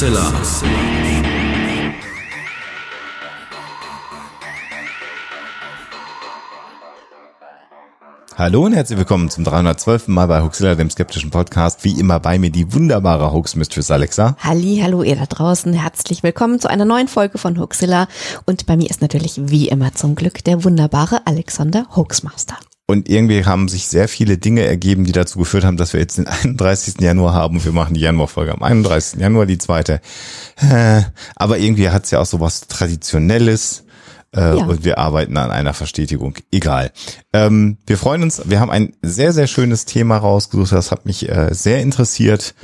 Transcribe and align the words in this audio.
Hoaxilla. 0.00 0.32
Hallo 8.38 8.64
und 8.64 8.72
herzlich 8.72 8.98
willkommen 8.98 9.28
zum 9.28 9.44
312. 9.44 10.08
Mal 10.08 10.26
bei 10.26 10.40
Hoaxilla, 10.40 10.74
dem 10.74 10.88
skeptischen 10.88 11.28
Podcast. 11.28 11.84
Wie 11.84 12.00
immer 12.00 12.18
bei 12.18 12.38
mir 12.38 12.48
die 12.48 12.72
wunderbare 12.72 13.30
Hoax 13.30 13.56
Mistress 13.56 13.90
Alexa. 13.90 14.36
Halli, 14.38 14.80
hallo 14.82 15.02
ihr 15.02 15.16
da 15.16 15.26
draußen. 15.26 15.74
Herzlich 15.74 16.22
willkommen 16.22 16.60
zu 16.60 16.70
einer 16.70 16.86
neuen 16.86 17.08
Folge 17.08 17.36
von 17.36 17.58
Hoaxilla. 17.58 18.08
Und 18.46 18.64
bei 18.64 18.78
mir 18.78 18.88
ist 18.88 19.02
natürlich 19.02 19.38
wie 19.50 19.68
immer 19.68 19.92
zum 19.92 20.14
Glück 20.14 20.42
der 20.44 20.64
wunderbare 20.64 21.26
Alexander 21.26 21.84
Hoaxmaster. 21.94 22.56
Und 22.90 23.08
irgendwie 23.08 23.44
haben 23.44 23.68
sich 23.68 23.86
sehr 23.86 24.08
viele 24.08 24.36
Dinge 24.36 24.64
ergeben, 24.64 25.04
die 25.04 25.12
dazu 25.12 25.38
geführt 25.38 25.64
haben, 25.64 25.76
dass 25.76 25.92
wir 25.92 26.00
jetzt 26.00 26.18
den 26.18 26.26
31. 26.42 27.00
Januar 27.00 27.34
haben. 27.34 27.64
Wir 27.64 27.70
machen 27.70 27.94
die 27.94 28.00
Januarfolge 28.00 28.52
am 28.52 28.64
31. 28.64 29.20
Januar, 29.20 29.46
die 29.46 29.58
zweite. 29.58 30.00
Aber 31.36 31.58
irgendwie 31.58 31.88
hat 31.90 32.06
es 32.06 32.10
ja 32.10 32.18
auch 32.18 32.26
so 32.26 32.40
was 32.40 32.62
Traditionelles. 32.62 33.84
Äh, 34.34 34.40
ja. 34.40 34.54
Und 34.64 34.84
wir 34.84 34.98
arbeiten 34.98 35.36
an 35.36 35.52
einer 35.52 35.72
Verstetigung. 35.72 36.34
Egal. 36.50 36.90
Ähm, 37.32 37.78
wir 37.86 37.96
freuen 37.96 38.24
uns. 38.24 38.42
Wir 38.50 38.58
haben 38.58 38.72
ein 38.72 38.92
sehr, 39.02 39.32
sehr 39.32 39.46
schönes 39.46 39.84
Thema 39.84 40.16
rausgesucht. 40.16 40.72
Das 40.72 40.90
hat 40.90 41.06
mich 41.06 41.28
äh, 41.28 41.54
sehr 41.54 41.82
interessiert. 41.82 42.56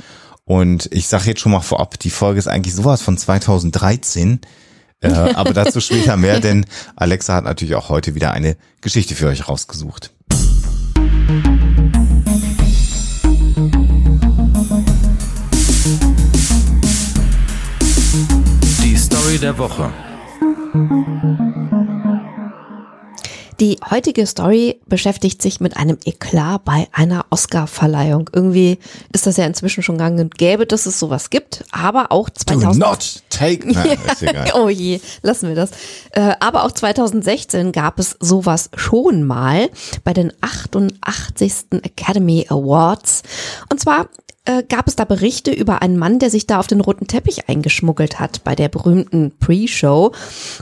Und 0.43 0.89
ich 0.91 1.07
sage 1.07 1.27
jetzt 1.27 1.39
schon 1.39 1.53
mal 1.53 1.61
vorab, 1.61 1.99
die 1.99 2.09
Folge 2.09 2.39
ist 2.39 2.47
eigentlich 2.47 2.75
sowas 2.75 3.01
von 3.01 3.17
2013. 3.17 4.41
Äh, 4.99 5.09
aber 5.09 5.53
dazu 5.53 5.79
später 5.81 6.17
mehr, 6.17 6.41
denn 6.41 6.65
Alexa 6.97 7.35
hat 7.35 7.45
natürlich 7.45 7.75
auch 7.75 7.87
heute 7.87 8.13
wieder 8.13 8.31
eine 8.31 8.57
Geschichte 8.81 9.15
für 9.15 9.27
euch 9.27 9.47
rausgesucht. 9.47 10.11
Story 19.27 19.39
der 19.39 19.57
Woche. 19.57 19.91
Die 23.59 23.77
heutige 23.91 24.25
Story 24.25 24.79
beschäftigt 24.85 25.41
sich 25.41 25.59
mit 25.59 25.75
einem 25.75 25.97
Eklat 26.05 26.63
bei 26.63 26.87
einer 26.93 27.25
Oscar-Verleihung. 27.29 28.29
Irgendwie 28.31 28.77
ist 29.11 29.27
das 29.27 29.35
ja 29.35 29.45
inzwischen 29.45 29.83
schon 29.83 29.97
gang 29.97 30.17
und 30.17 30.37
gäbe, 30.37 30.65
dass 30.65 30.85
es 30.85 30.97
sowas 30.97 31.29
gibt, 31.29 31.65
aber 31.71 32.13
auch 32.13 32.29
2000 32.29 32.81
Do 32.81 32.87
not 32.87 33.23
take. 33.29 33.67
Na, 33.69 34.45
oh 34.53 34.69
je, 34.69 35.01
lassen 35.23 35.49
wir 35.49 35.55
das. 35.55 35.71
Äh, 36.11 36.35
aber 36.39 36.63
auch 36.63 36.71
2016 36.71 37.73
gab 37.73 37.99
es 37.99 38.15
sowas 38.21 38.69
schon 38.77 39.23
mal 39.23 39.69
bei 40.05 40.13
den 40.13 40.31
88. 40.39 41.65
Academy 41.83 42.45
Awards. 42.47 43.23
Und 43.69 43.81
zwar 43.81 44.07
äh, 44.47 44.63
gab 44.63 44.87
es 44.87 44.95
da 44.95 45.03
Berichte 45.03 45.51
über 45.51 45.81
einen 45.81 45.97
Mann, 45.97 46.19
der 46.19 46.29
sich 46.29 46.47
da 46.47 46.59
auf 46.59 46.67
den 46.67 46.79
roten 46.79 47.07
Teppich 47.07 47.49
eingeschmuggelt 47.49 48.19
hat 48.19 48.43
bei 48.43 48.55
der 48.55 48.69
berühmten 48.69 49.33
Pre-Show. 49.39 50.13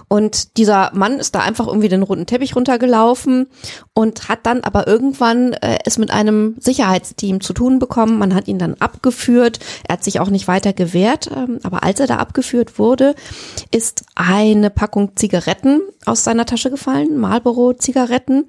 Und 0.08 0.58
dieser 0.58 0.92
Mann 0.94 1.20
ist 1.20 1.36
da 1.36 1.42
einfach 1.42 1.68
irgendwie 1.68 1.90
den 1.90 2.02
roten 2.02 2.26
Teppich 2.26 2.56
runtergelaufen 2.56 3.48
und 3.94 4.28
hat 4.28 4.40
dann 4.44 4.62
aber 4.62 4.88
irgendwann 4.88 5.54
äh, 5.54 5.78
es 5.86 5.98
mit 5.98 6.10
einem 6.10 6.56
Sicherheitsteam 6.60 7.42
zu 7.42 7.54
tun 7.54 7.78
bekommen. 7.78 8.18
Man 8.18 8.34
hat 8.34 8.48
ihn 8.48 8.58
dann 8.60 8.76
abgeführt. 8.76 9.60
Er 9.88 9.94
hat 9.94 10.04
sich 10.04 10.20
auch 10.20 10.30
nicht 10.30 10.48
weiter 10.48 10.74
gewehrt. 10.74 11.30
Ähm, 11.36 11.60
aber 11.64 11.84
als 11.84 12.00
er 12.00 12.08
da 12.08 12.18
abgeführt 12.18 12.80
wurde, 12.80 13.14
ist 13.72 14.06
eine 14.16 14.72
Packung 14.72 15.16
Zigaretten 15.16 15.82
aus 16.06 16.24
seiner 16.24 16.46
Tasche 16.46 16.72
gefallen, 16.72 17.18
Marlboro-Zigaretten. 17.18 18.46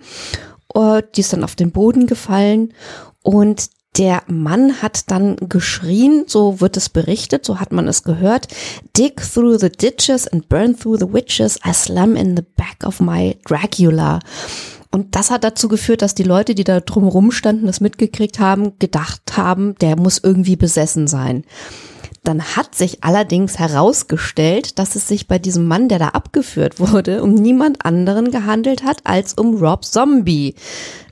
Uh, 0.75 1.01
die 1.15 1.21
ist 1.21 1.33
dann 1.33 1.45
auf 1.45 1.55
den 1.55 1.71
Boden 1.71 2.07
gefallen 2.07 2.75
und 3.23 3.71
der 3.99 4.23
Mann 4.27 4.83
hat 4.83 5.11
dann 5.11 5.37
geschrien, 5.37 6.25
so 6.27 6.61
wird 6.61 6.77
es 6.77 6.89
berichtet, 6.89 7.45
so 7.45 7.61
hat 7.61 7.73
man 7.73 7.89
es 7.89 8.03
gehört. 8.03 8.49
Dig 8.97 9.21
through 9.21 9.59
the 9.59 9.71
ditches 9.71 10.29
and 10.29 10.49
burn 10.49 10.79
through 10.79 10.99
the 10.99 11.13
witches, 11.13 11.59
I 11.67 11.73
slam 11.73 12.17
in 12.17 12.37
the 12.37 12.45
back 12.57 12.85
of 12.85 13.01
my 13.01 13.37
Dracula. 13.45 14.21
Und 14.91 15.15
das 15.15 15.31
hat 15.31 15.45
dazu 15.45 15.69
geführt, 15.69 16.03
dass 16.03 16.15
die 16.15 16.23
Leute, 16.23 16.55
die 16.55 16.65
da 16.65 16.81
drumherum 16.81 17.31
standen, 17.31 17.67
das 17.67 17.81
mitgekriegt 17.81 18.39
haben, 18.39 18.79
gedacht 18.79 19.37
haben, 19.37 19.75
der 19.81 19.97
muss 19.97 20.19
irgendwie 20.23 20.57
besessen 20.57 21.07
sein. 21.07 21.45
Dann 22.27 22.43
hat 22.43 22.75
sich 22.75 23.05
allerdings 23.05 23.61
herausgestellt, 23.61 24.81
dass 24.81 24.97
es 24.97 25.07
sich 25.07 25.29
bei 25.29 25.39
diesem 25.39 25.69
Mann, 25.69 25.89
der 25.89 26.01
da 26.01 26.09
abgeführt 26.09 26.81
wurde, 26.81 27.23
um 27.23 27.35
niemand 27.35 27.85
anderen 27.85 28.33
gehandelt 28.33 28.83
hat 28.83 28.99
als 29.05 29.35
um 29.35 29.55
Rob 29.55 29.85
Zombie. 29.85 30.57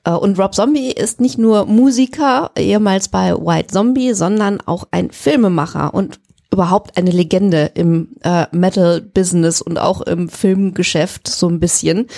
Äh, 0.03 0.11
und 0.11 0.41
Rob 0.41 0.57
Zombie 0.57 0.91
ist 0.91 1.21
nicht 1.21 1.39
nur 1.39 1.67
Musiker, 1.67 2.51
ehemals 2.57 3.07
bei 3.07 3.33
White 3.33 3.69
Zombie, 3.69 4.13
sondern 4.13 4.61
auch 4.63 4.89
ein 4.91 5.13
Filmemacher 5.13 5.95
und 5.95 6.19
überhaupt 6.53 6.97
eine 6.97 7.13
Legende 7.13 7.71
im 7.75 8.09
äh, 8.23 8.47
Metal-Business 8.51 9.63
und 9.63 9.79
auch 9.79 10.01
im 10.01 10.29
Filmgeschäft 10.29 11.29
so 11.29 11.49
ein 11.49 11.61
bisschen. 11.61 12.09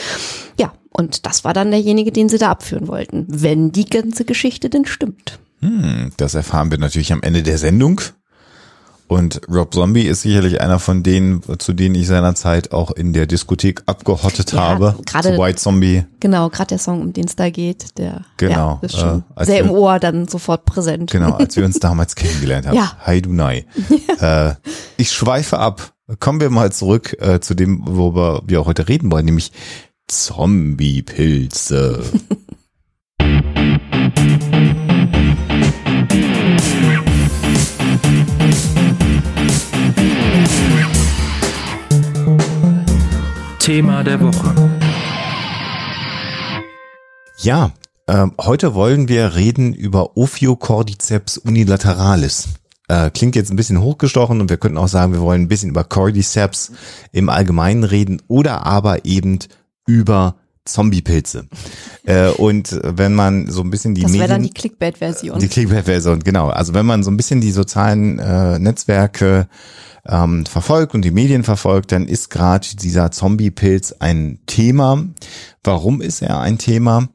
Ja, 0.58 0.72
und 0.88 1.26
das 1.26 1.44
war 1.44 1.52
dann 1.52 1.70
derjenige, 1.70 2.12
den 2.12 2.30
sie 2.30 2.38
da 2.38 2.50
abführen 2.50 2.88
wollten, 2.88 3.26
wenn 3.28 3.72
die 3.72 3.84
ganze 3.84 4.24
Geschichte 4.24 4.70
denn 4.70 4.86
stimmt. 4.86 5.38
Hm, 5.60 6.12
das 6.16 6.34
erfahren 6.34 6.70
wir 6.70 6.78
natürlich 6.78 7.12
am 7.12 7.20
Ende 7.22 7.42
der 7.42 7.58
Sendung. 7.58 8.00
Und 9.08 9.40
Rob 9.48 9.72
Zombie 9.72 10.02
ist 10.02 10.22
sicherlich 10.22 10.60
einer 10.60 10.80
von 10.80 11.02
denen, 11.04 11.40
zu 11.58 11.72
denen 11.72 11.94
ich 11.94 12.08
seinerzeit 12.08 12.72
auch 12.72 12.90
in 12.90 13.12
der 13.12 13.26
Diskothek 13.26 13.82
abgehottet 13.86 14.52
ja, 14.52 14.60
habe. 14.60 14.96
Gerade 15.06 15.38
White 15.38 15.58
Zombie. 15.58 16.04
Genau, 16.18 16.48
gerade 16.48 16.68
der 16.70 16.78
Song, 16.78 17.02
um 17.02 17.12
den 17.12 17.26
es 17.26 17.36
da 17.36 17.48
geht, 17.50 17.98
der 17.98 18.22
genau, 18.36 18.80
ja, 18.82 18.86
ist 18.86 18.98
schon 18.98 19.22
äh, 19.36 19.44
sehr 19.44 19.64
wir, 19.64 19.70
im 19.70 19.76
Ohr 19.76 20.00
dann 20.00 20.26
sofort 20.26 20.64
präsent. 20.64 21.12
Genau, 21.12 21.34
als 21.34 21.56
wir 21.56 21.64
uns 21.66 21.78
damals 21.78 22.16
kennengelernt 22.16 22.66
haben. 22.66 22.76
Ja. 22.76 22.96
Hi 23.00 23.22
Dunai. 23.22 23.66
äh, 24.20 24.54
ich 24.96 25.12
schweife 25.12 25.58
ab. 25.58 25.92
Kommen 26.18 26.40
wir 26.40 26.50
mal 26.50 26.72
zurück 26.72 27.16
äh, 27.20 27.40
zu 27.40 27.54
dem, 27.54 27.82
worüber 27.84 28.42
wir 28.46 28.60
auch 28.60 28.66
heute 28.66 28.88
reden 28.88 29.10
wollen, 29.12 29.24
nämlich 29.24 29.52
Zombie-Pilze. 30.08 32.02
Thema 43.66 44.04
der 44.04 44.20
Woche. 44.20 44.54
Ja, 47.38 47.72
äh, 48.06 48.26
heute 48.40 48.76
wollen 48.76 49.08
wir 49.08 49.34
reden 49.34 49.72
über 49.74 50.16
Ophiocordyceps 50.16 51.38
unilateralis. 51.38 52.50
Äh, 52.86 53.10
klingt 53.10 53.34
jetzt 53.34 53.50
ein 53.50 53.56
bisschen 53.56 53.80
hochgestochen 53.80 54.40
und 54.40 54.50
wir 54.50 54.56
könnten 54.56 54.78
auch 54.78 54.86
sagen, 54.86 55.14
wir 55.14 55.20
wollen 55.20 55.42
ein 55.42 55.48
bisschen 55.48 55.70
über 55.70 55.82
Cordyceps 55.82 56.70
im 57.10 57.28
Allgemeinen 57.28 57.82
reden 57.82 58.22
oder 58.28 58.64
aber 58.64 59.04
eben 59.04 59.40
über 59.84 60.36
Zombiepilze. 60.64 61.48
äh, 62.04 62.28
und 62.28 62.78
wenn 62.84 63.14
man 63.14 63.50
so 63.50 63.62
ein 63.62 63.70
bisschen 63.70 63.96
die 63.96 64.02
das 64.02 64.12
Medien... 64.12 64.28
Das 64.28 64.30
wäre 64.30 64.38
dann 64.38 64.46
die 64.46 64.54
Clickbait-Version. 64.54 65.40
Die 65.40 65.48
Clickbait-Version, 65.48 66.20
genau. 66.20 66.50
Also 66.50 66.72
wenn 66.72 66.86
man 66.86 67.02
so 67.02 67.10
ein 67.10 67.16
bisschen 67.16 67.40
die 67.40 67.50
sozialen 67.50 68.20
äh, 68.20 68.60
Netzwerke 68.60 69.48
ähm, 70.08 70.46
verfolgt 70.46 70.94
und 70.94 71.02
die 71.02 71.10
Medien 71.10 71.44
verfolgt, 71.44 71.92
dann 71.92 72.06
ist 72.06 72.30
gerade 72.30 72.66
dieser 72.76 73.10
Zombie-Pilz 73.10 73.92
ein 73.98 74.40
Thema. 74.46 75.04
Warum 75.64 76.00
ist 76.00 76.22
er 76.22 76.40
ein 76.40 76.58
Thema? 76.58 77.08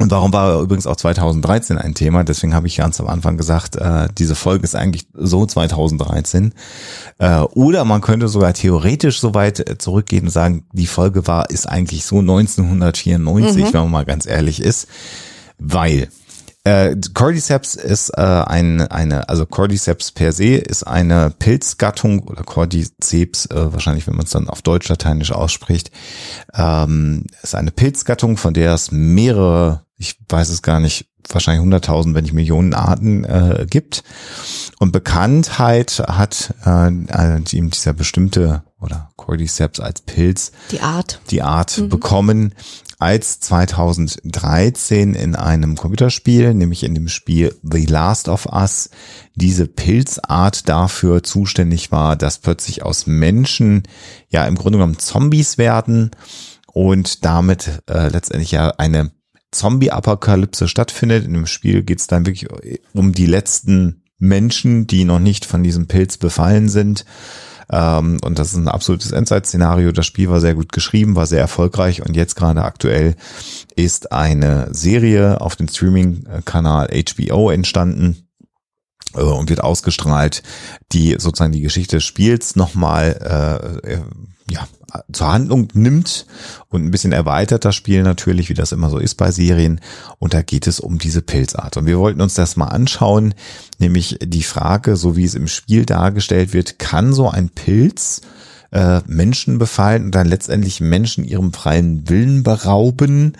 Und 0.00 0.10
warum 0.10 0.32
war 0.32 0.50
er 0.50 0.60
übrigens 0.60 0.88
auch 0.88 0.96
2013 0.96 1.78
ein 1.78 1.94
Thema? 1.94 2.24
Deswegen 2.24 2.54
habe 2.54 2.66
ich 2.66 2.76
ganz 2.76 2.98
am 2.98 3.06
Anfang 3.06 3.36
gesagt, 3.36 3.76
äh, 3.76 4.08
diese 4.18 4.34
Folge 4.34 4.64
ist 4.64 4.74
eigentlich 4.74 5.06
so 5.12 5.46
2013. 5.46 6.52
Äh, 7.18 7.40
oder 7.40 7.84
man 7.84 8.00
könnte 8.00 8.26
sogar 8.26 8.54
theoretisch 8.54 9.20
so 9.20 9.34
weit 9.34 9.60
äh, 9.60 9.78
zurückgehen 9.78 10.24
und 10.24 10.30
sagen, 10.30 10.66
die 10.72 10.88
Folge 10.88 11.28
war, 11.28 11.48
ist 11.50 11.68
eigentlich 11.68 12.04
so 12.04 12.18
1994, 12.18 13.64
mhm. 13.64 13.72
wenn 13.72 13.80
man 13.82 13.90
mal 13.90 14.04
ganz 14.04 14.26
ehrlich 14.26 14.60
ist. 14.60 14.88
Weil 15.58 16.08
äh, 16.64 16.96
Cordyceps 17.12 17.74
ist 17.74 18.10
äh, 18.10 18.22
ein, 18.22 18.80
eine, 18.80 19.28
also 19.28 19.44
Cordyceps 19.44 20.12
per 20.12 20.32
se 20.32 20.56
ist 20.56 20.84
eine 20.84 21.30
Pilzgattung 21.38 22.20
oder 22.20 22.42
Cordyceps, 22.42 23.46
äh, 23.46 23.72
wahrscheinlich 23.72 24.06
wenn 24.06 24.16
man 24.16 24.24
es 24.24 24.30
dann 24.30 24.48
auf 24.48 24.62
Deutsch 24.62 24.88
lateinisch 24.88 25.32
ausspricht, 25.32 25.90
ähm, 26.54 27.26
ist 27.42 27.54
eine 27.54 27.70
Pilzgattung, 27.70 28.38
von 28.38 28.54
der 28.54 28.72
es 28.72 28.90
mehrere, 28.90 29.84
ich 29.98 30.16
weiß 30.28 30.48
es 30.48 30.62
gar 30.62 30.80
nicht, 30.80 31.06
wahrscheinlich 31.28 31.66
100.000, 31.66 32.14
wenn 32.14 32.24
nicht 32.24 32.34
Millionen 32.34 32.74
Arten 32.74 33.24
äh, 33.24 33.66
gibt. 33.68 34.02
Und 34.78 34.92
Bekanntheit 34.92 36.02
hat 36.06 36.54
äh, 36.66 36.88
äh, 36.88 37.40
dieser 37.40 37.92
bestimmte 37.92 38.62
oder 38.80 39.10
Cordyceps 39.16 39.80
als 39.80 40.02
Pilz 40.02 40.52
die 40.70 40.80
Art 40.80 41.20
die 41.30 41.42
Art 41.42 41.78
mhm. 41.78 41.88
bekommen, 41.88 42.54
als 42.98 43.40
2013 43.40 45.14
in 45.14 45.36
einem 45.36 45.76
Computerspiel, 45.76 46.54
nämlich 46.54 46.84
in 46.84 46.94
dem 46.94 47.08
Spiel 47.08 47.54
The 47.62 47.86
Last 47.86 48.28
of 48.28 48.46
Us, 48.46 48.90
diese 49.34 49.66
Pilzart 49.66 50.68
dafür 50.68 51.22
zuständig 51.22 51.92
war, 51.92 52.16
dass 52.16 52.38
plötzlich 52.38 52.82
aus 52.82 53.06
Menschen 53.06 53.82
ja 54.28 54.46
im 54.46 54.54
Grunde 54.54 54.78
genommen 54.78 54.98
Zombies 54.98 55.58
werden 55.58 56.10
und 56.72 57.24
damit 57.24 57.82
äh, 57.88 58.08
letztendlich 58.08 58.52
ja 58.52 58.70
eine 58.78 59.10
Zombie-Apokalypse 59.50 60.68
stattfindet. 60.68 61.24
In 61.24 61.32
dem 61.32 61.46
Spiel 61.46 61.82
geht 61.82 62.00
es 62.00 62.06
dann 62.06 62.26
wirklich 62.26 62.48
um 62.92 63.12
die 63.12 63.26
letzten 63.26 64.02
Menschen, 64.18 64.86
die 64.86 65.04
noch 65.04 65.18
nicht 65.18 65.44
von 65.44 65.62
diesem 65.62 65.86
Pilz 65.86 66.16
befallen 66.16 66.68
sind. 66.68 67.04
Ähm, 67.70 68.18
und 68.22 68.38
das 68.38 68.52
ist 68.52 68.56
ein 68.56 68.68
absolutes 68.68 69.12
Endzeit-Szenario. 69.12 69.92
Das 69.92 70.06
Spiel 70.06 70.28
war 70.28 70.40
sehr 70.40 70.54
gut 70.54 70.72
geschrieben, 70.72 71.16
war 71.16 71.26
sehr 71.26 71.40
erfolgreich 71.40 72.02
und 72.02 72.16
jetzt 72.16 72.36
gerade 72.36 72.62
aktuell 72.62 73.16
ist 73.76 74.12
eine 74.12 74.68
Serie 74.72 75.40
auf 75.40 75.56
dem 75.56 75.68
Streaming-Kanal 75.68 76.88
HBO 76.88 77.50
entstanden 77.50 78.23
und 79.14 79.48
wird 79.48 79.62
ausgestrahlt, 79.62 80.42
die 80.92 81.16
sozusagen 81.18 81.52
die 81.52 81.62
Geschichte 81.62 81.96
des 81.96 82.04
Spiels 82.04 82.56
nochmal 82.56 83.80
äh, 83.84 83.98
ja, 84.50 84.68
zur 85.12 85.32
Handlung 85.32 85.68
nimmt 85.74 86.26
und 86.68 86.84
ein 86.84 86.90
bisschen 86.90 87.12
erweitert 87.12 87.64
das 87.64 87.74
Spiel 87.74 88.02
natürlich, 88.02 88.48
wie 88.48 88.54
das 88.54 88.72
immer 88.72 88.90
so 88.90 88.98
ist 88.98 89.14
bei 89.16 89.30
Serien. 89.30 89.80
Und 90.18 90.34
da 90.34 90.42
geht 90.42 90.66
es 90.66 90.80
um 90.80 90.98
diese 90.98 91.22
Pilzart. 91.22 91.76
Und 91.76 91.86
wir 91.86 91.98
wollten 91.98 92.20
uns 92.20 92.34
das 92.34 92.56
mal 92.56 92.68
anschauen, 92.68 93.34
nämlich 93.78 94.18
die 94.22 94.42
Frage, 94.42 94.96
so 94.96 95.16
wie 95.16 95.24
es 95.24 95.34
im 95.34 95.48
Spiel 95.48 95.86
dargestellt 95.86 96.52
wird, 96.52 96.78
kann 96.78 97.12
so 97.12 97.28
ein 97.28 97.48
Pilz 97.48 98.20
äh, 98.70 99.00
Menschen 99.06 99.58
befallen 99.58 100.06
und 100.06 100.14
dann 100.14 100.28
letztendlich 100.28 100.80
Menschen 100.80 101.24
ihrem 101.24 101.52
freien 101.52 102.08
Willen 102.08 102.42
berauben? 102.42 103.36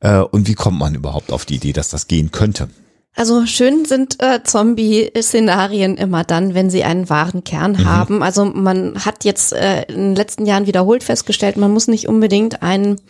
Äh, 0.00 0.18
und 0.18 0.48
wie 0.48 0.54
kommt 0.54 0.78
man 0.78 0.94
überhaupt 0.94 1.32
auf 1.32 1.44
die 1.44 1.56
Idee, 1.56 1.72
dass 1.72 1.88
das 1.88 2.08
gehen 2.08 2.30
könnte? 2.30 2.68
Also 3.14 3.44
schön 3.44 3.84
sind 3.84 4.22
äh, 4.22 4.42
Zombie-Szenarien 4.42 5.96
immer 5.96 6.24
dann, 6.24 6.54
wenn 6.54 6.70
sie 6.70 6.84
einen 6.84 7.10
wahren 7.10 7.44
Kern 7.44 7.72
mhm. 7.72 7.84
haben. 7.84 8.22
Also 8.22 8.44
man 8.44 9.04
hat 9.04 9.24
jetzt 9.24 9.52
äh, 9.52 9.82
in 9.82 9.96
den 9.96 10.16
letzten 10.16 10.46
Jahren 10.46 10.66
wiederholt 10.66 11.02
festgestellt, 11.02 11.56
man 11.56 11.72
muss 11.72 11.88
nicht 11.88 12.08
unbedingt 12.08 12.62
einen 12.62 13.00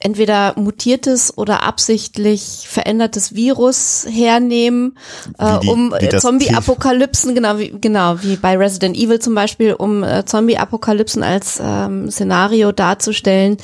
entweder 0.00 0.54
mutiertes 0.56 1.36
oder 1.36 1.64
absichtlich 1.64 2.66
verändertes 2.68 3.34
Virus 3.34 4.06
hernehmen, 4.08 4.96
äh, 5.38 5.58
die, 5.60 5.68
um 5.68 5.92
äh, 5.92 6.16
Zombie-Apokalypsen, 6.16 7.34
genau 7.34 7.58
wie, 7.58 7.74
genau 7.80 8.22
wie 8.22 8.36
bei 8.36 8.56
Resident 8.56 8.96
Evil 8.96 9.18
zum 9.18 9.34
Beispiel, 9.34 9.74
um 9.74 10.04
äh, 10.04 10.24
Zombie-Apokalypsen 10.24 11.22
als 11.22 11.60
ähm, 11.60 12.10
Szenario 12.10 12.70
darzustellen. 12.70 13.56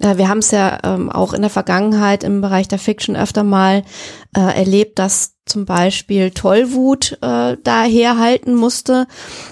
Äh, 0.00 0.18
wir 0.18 0.28
haben 0.28 0.38
es 0.38 0.52
ja 0.52 0.78
ähm, 0.84 1.10
auch 1.10 1.32
in 1.32 1.42
der 1.42 1.50
Vergangenheit 1.50 2.22
im 2.22 2.40
Bereich 2.40 2.68
der 2.68 2.78
Fiction 2.78 3.16
öfter 3.16 3.42
mal 3.42 3.82
äh, 4.36 4.40
erlebt, 4.40 5.00
dass 5.00 5.34
zum 5.46 5.66
Beispiel 5.66 6.30
Tollwut 6.30 7.18
äh, 7.20 7.56
daherhalten 7.62 8.54
musste. 8.54 9.08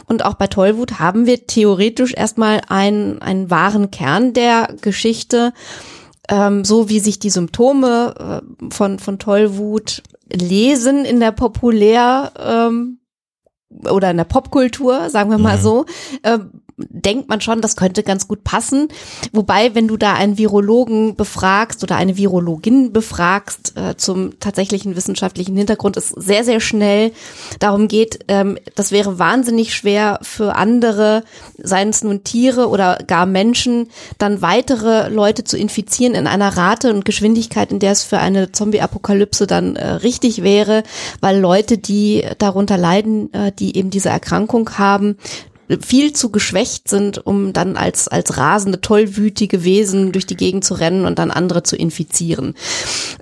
Und 0.07 0.25
auch 0.25 0.35
bei 0.35 0.47
Tollwut 0.47 1.01
haben 1.01 1.27
wir 1.27 1.47
theoretisch 1.49 2.15
erstmal 2.15 2.61
einen, 2.69 3.21
einen 3.21 3.51
wahren 3.51 3.91
Kern 3.91 4.33
der 4.33 4.73
Geschichte 4.81 5.53
ähm, 6.31 6.65
so 6.65 6.89
wie 6.89 7.01
sich 7.01 7.19
die 7.19 7.31
Symptome 7.31 8.15
äh, 8.43 8.73
von, 8.73 8.99
von 8.99 9.19
Tollwut 9.19 10.03
lesen 10.33 11.05
in 11.05 11.21
der 11.21 11.33
populär 11.33 12.33
ähm, 12.39 13.01
oder 13.91 14.11
in 14.11 14.17
der 14.17 14.25
Popkultur, 14.25 15.11
sagen 15.11 15.31
wir 15.31 15.39
mal 15.39 15.59
mhm. 15.59 15.63
so, 15.63 15.87
äh, 16.23 16.39
denkt 16.89 17.29
man 17.29 17.41
schon, 17.41 17.61
das 17.61 17.77
könnte 17.77 18.03
ganz 18.03 18.29
gut 18.29 18.45
passen. 18.45 18.89
Wobei, 19.33 19.75
wenn 19.75 19.89
du 19.89 19.97
da 19.97 20.15
einen 20.15 20.39
Virologen 20.39 21.15
befragst 21.17 21.83
oder 21.83 21.97
eine 21.97 22.17
Virologin 22.17 22.93
befragst 22.93 23.77
äh, 23.77 23.97
zum 23.97 24.39
tatsächlichen 24.41 24.97
wissenschaftlichen 24.97 25.57
Hintergrund, 25.57 25.97
es 25.97 26.11
sehr, 26.11 26.45
sehr 26.45 26.61
schnell 26.61 27.13
darum 27.59 27.89
geht, 27.89 28.21
ähm, 28.29 28.59
das 28.75 28.93
wäre 28.93 29.19
wahnsinnig 29.19 29.75
schwer 29.75 30.19
für 30.23 30.57
andere, 30.57 31.25
seien 31.59 31.91
es 31.91 32.03
nun 32.03 32.25
Tiere 32.25 32.69
oder 32.69 32.99
gar 33.07 33.27
Menschen, 33.27 33.89
dann 34.19 34.43
weitere 34.43 35.09
Leute 35.09 35.45
zu 35.45 35.57
infizieren 35.57 36.15
in 36.15 36.27
einer 36.27 36.57
Rate 36.57 36.93
und 36.93 37.05
Geschwindigkeit, 37.05 37.73
in 37.73 37.79
der 37.79 37.93
es 37.93 38.03
für 38.03 38.19
eine 38.19 38.53
Zombie-Apokalypse 38.53 39.47
dann 39.47 39.77
äh, 39.77 39.87
richtig 39.87 40.43
wäre, 40.43 40.83
weil 41.21 41.39
Leute, 41.39 41.79
die 41.79 42.25
darunter 42.39 42.77
leiden, 42.77 43.33
äh, 43.33 43.53
die 43.53 43.77
eben 43.77 43.91
diese 43.91 44.09
Erkrankung 44.09 44.79
haben, 44.79 45.17
viel 45.79 46.13
zu 46.13 46.31
geschwächt 46.31 46.89
sind, 46.89 47.25
um 47.25 47.53
dann 47.53 47.77
als, 47.77 48.09
als 48.09 48.37
rasende, 48.37 48.81
tollwütige 48.81 49.65
Wesen 49.65 50.13
durch 50.13 50.27
die 50.27 50.37
Gegend 50.37 50.65
zu 50.65 50.75
rennen 50.75 51.05
und 51.05 51.19
dann 51.19 51.31
andere 51.31 51.63
zu 51.63 51.77
infizieren. 51.77 52.55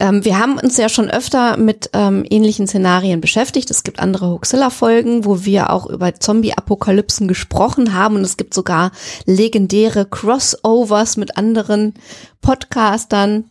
Ähm, 0.00 0.24
wir 0.24 0.38
haben 0.38 0.58
uns 0.58 0.76
ja 0.76 0.88
schon 0.88 1.10
öfter 1.10 1.56
mit 1.56 1.90
ähm, 1.92 2.24
ähnlichen 2.28 2.66
Szenarien 2.66 3.20
beschäftigt. 3.20 3.70
Es 3.70 3.82
gibt 3.82 4.00
andere 4.00 4.30
Hoaxilla-Folgen, 4.30 5.24
wo 5.24 5.44
wir 5.44 5.70
auch 5.70 5.86
über 5.86 6.14
Zombie-Apokalypsen 6.14 7.28
gesprochen 7.28 7.94
haben 7.94 8.16
und 8.16 8.22
es 8.22 8.36
gibt 8.36 8.54
sogar 8.54 8.92
legendäre 9.26 10.06
Crossovers 10.06 11.16
mit 11.16 11.36
anderen 11.36 11.94
Podcastern. 12.40 13.44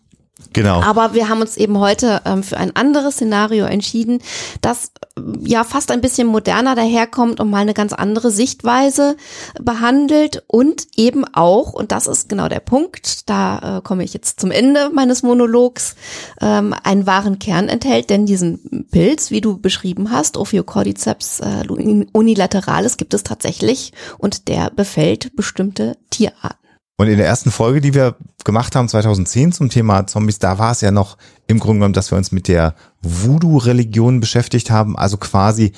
Genau. 0.53 0.81
Aber 0.81 1.13
wir 1.13 1.29
haben 1.29 1.41
uns 1.41 1.57
eben 1.57 1.79
heute 1.79 2.21
ähm, 2.25 2.43
für 2.43 2.57
ein 2.57 2.75
anderes 2.75 3.15
Szenario 3.15 3.65
entschieden, 3.65 4.21
das 4.61 4.91
äh, 5.15 5.21
ja 5.41 5.63
fast 5.63 5.89
ein 5.89 6.01
bisschen 6.01 6.27
moderner 6.27 6.75
daherkommt 6.75 7.39
und 7.39 7.49
mal 7.49 7.61
eine 7.61 7.73
ganz 7.73 7.91
andere 7.91 8.29
Sichtweise 8.29 9.17
behandelt 9.59 10.43
und 10.45 10.87
eben 10.95 11.25
auch, 11.33 11.73
und 11.73 11.91
das 11.91 12.05
ist 12.05 12.29
genau 12.29 12.49
der 12.49 12.59
Punkt, 12.59 13.27
da 13.29 13.77
äh, 13.77 13.81
komme 13.81 14.03
ich 14.03 14.13
jetzt 14.13 14.39
zum 14.39 14.51
Ende 14.51 14.91
meines 14.93 15.23
Monologs, 15.23 15.95
ähm, 16.39 16.75
einen 16.83 17.07
wahren 17.07 17.39
Kern 17.39 17.67
enthält, 17.67 18.11
denn 18.11 18.27
diesen 18.27 18.87
Pilz, 18.91 19.31
wie 19.31 19.41
du 19.41 19.57
beschrieben 19.57 20.11
hast, 20.11 20.37
Ophiocordyceps 20.37 21.39
äh, 21.39 21.67
unilateralis, 22.13 22.97
gibt 22.97 23.15
es 23.15 23.23
tatsächlich 23.23 23.91
und 24.19 24.47
der 24.47 24.69
befällt 24.69 25.35
bestimmte 25.35 25.97
Tierarten. 26.11 26.66
Und 26.97 27.07
in 27.07 27.17
der 27.17 27.27
ersten 27.27 27.51
Folge, 27.51 27.79
die 27.79 27.93
wir 27.93 28.15
gemacht 28.43 28.75
haben, 28.75 28.89
2010 28.89 29.51
zum 29.51 29.69
Thema 29.69 30.07
Zombies, 30.07 30.39
da 30.39 30.57
war 30.57 30.71
es 30.71 30.81
ja 30.81 30.89
noch 30.89 31.17
im 31.45 31.59
Grunde 31.59 31.79
genommen, 31.79 31.93
dass 31.93 32.11
wir 32.11 32.17
uns 32.17 32.31
mit 32.31 32.47
der 32.47 32.73
Voodoo-Religion 33.03 34.19
beschäftigt 34.19 34.71
haben, 34.71 34.97
also 34.97 35.17
quasi 35.17 35.73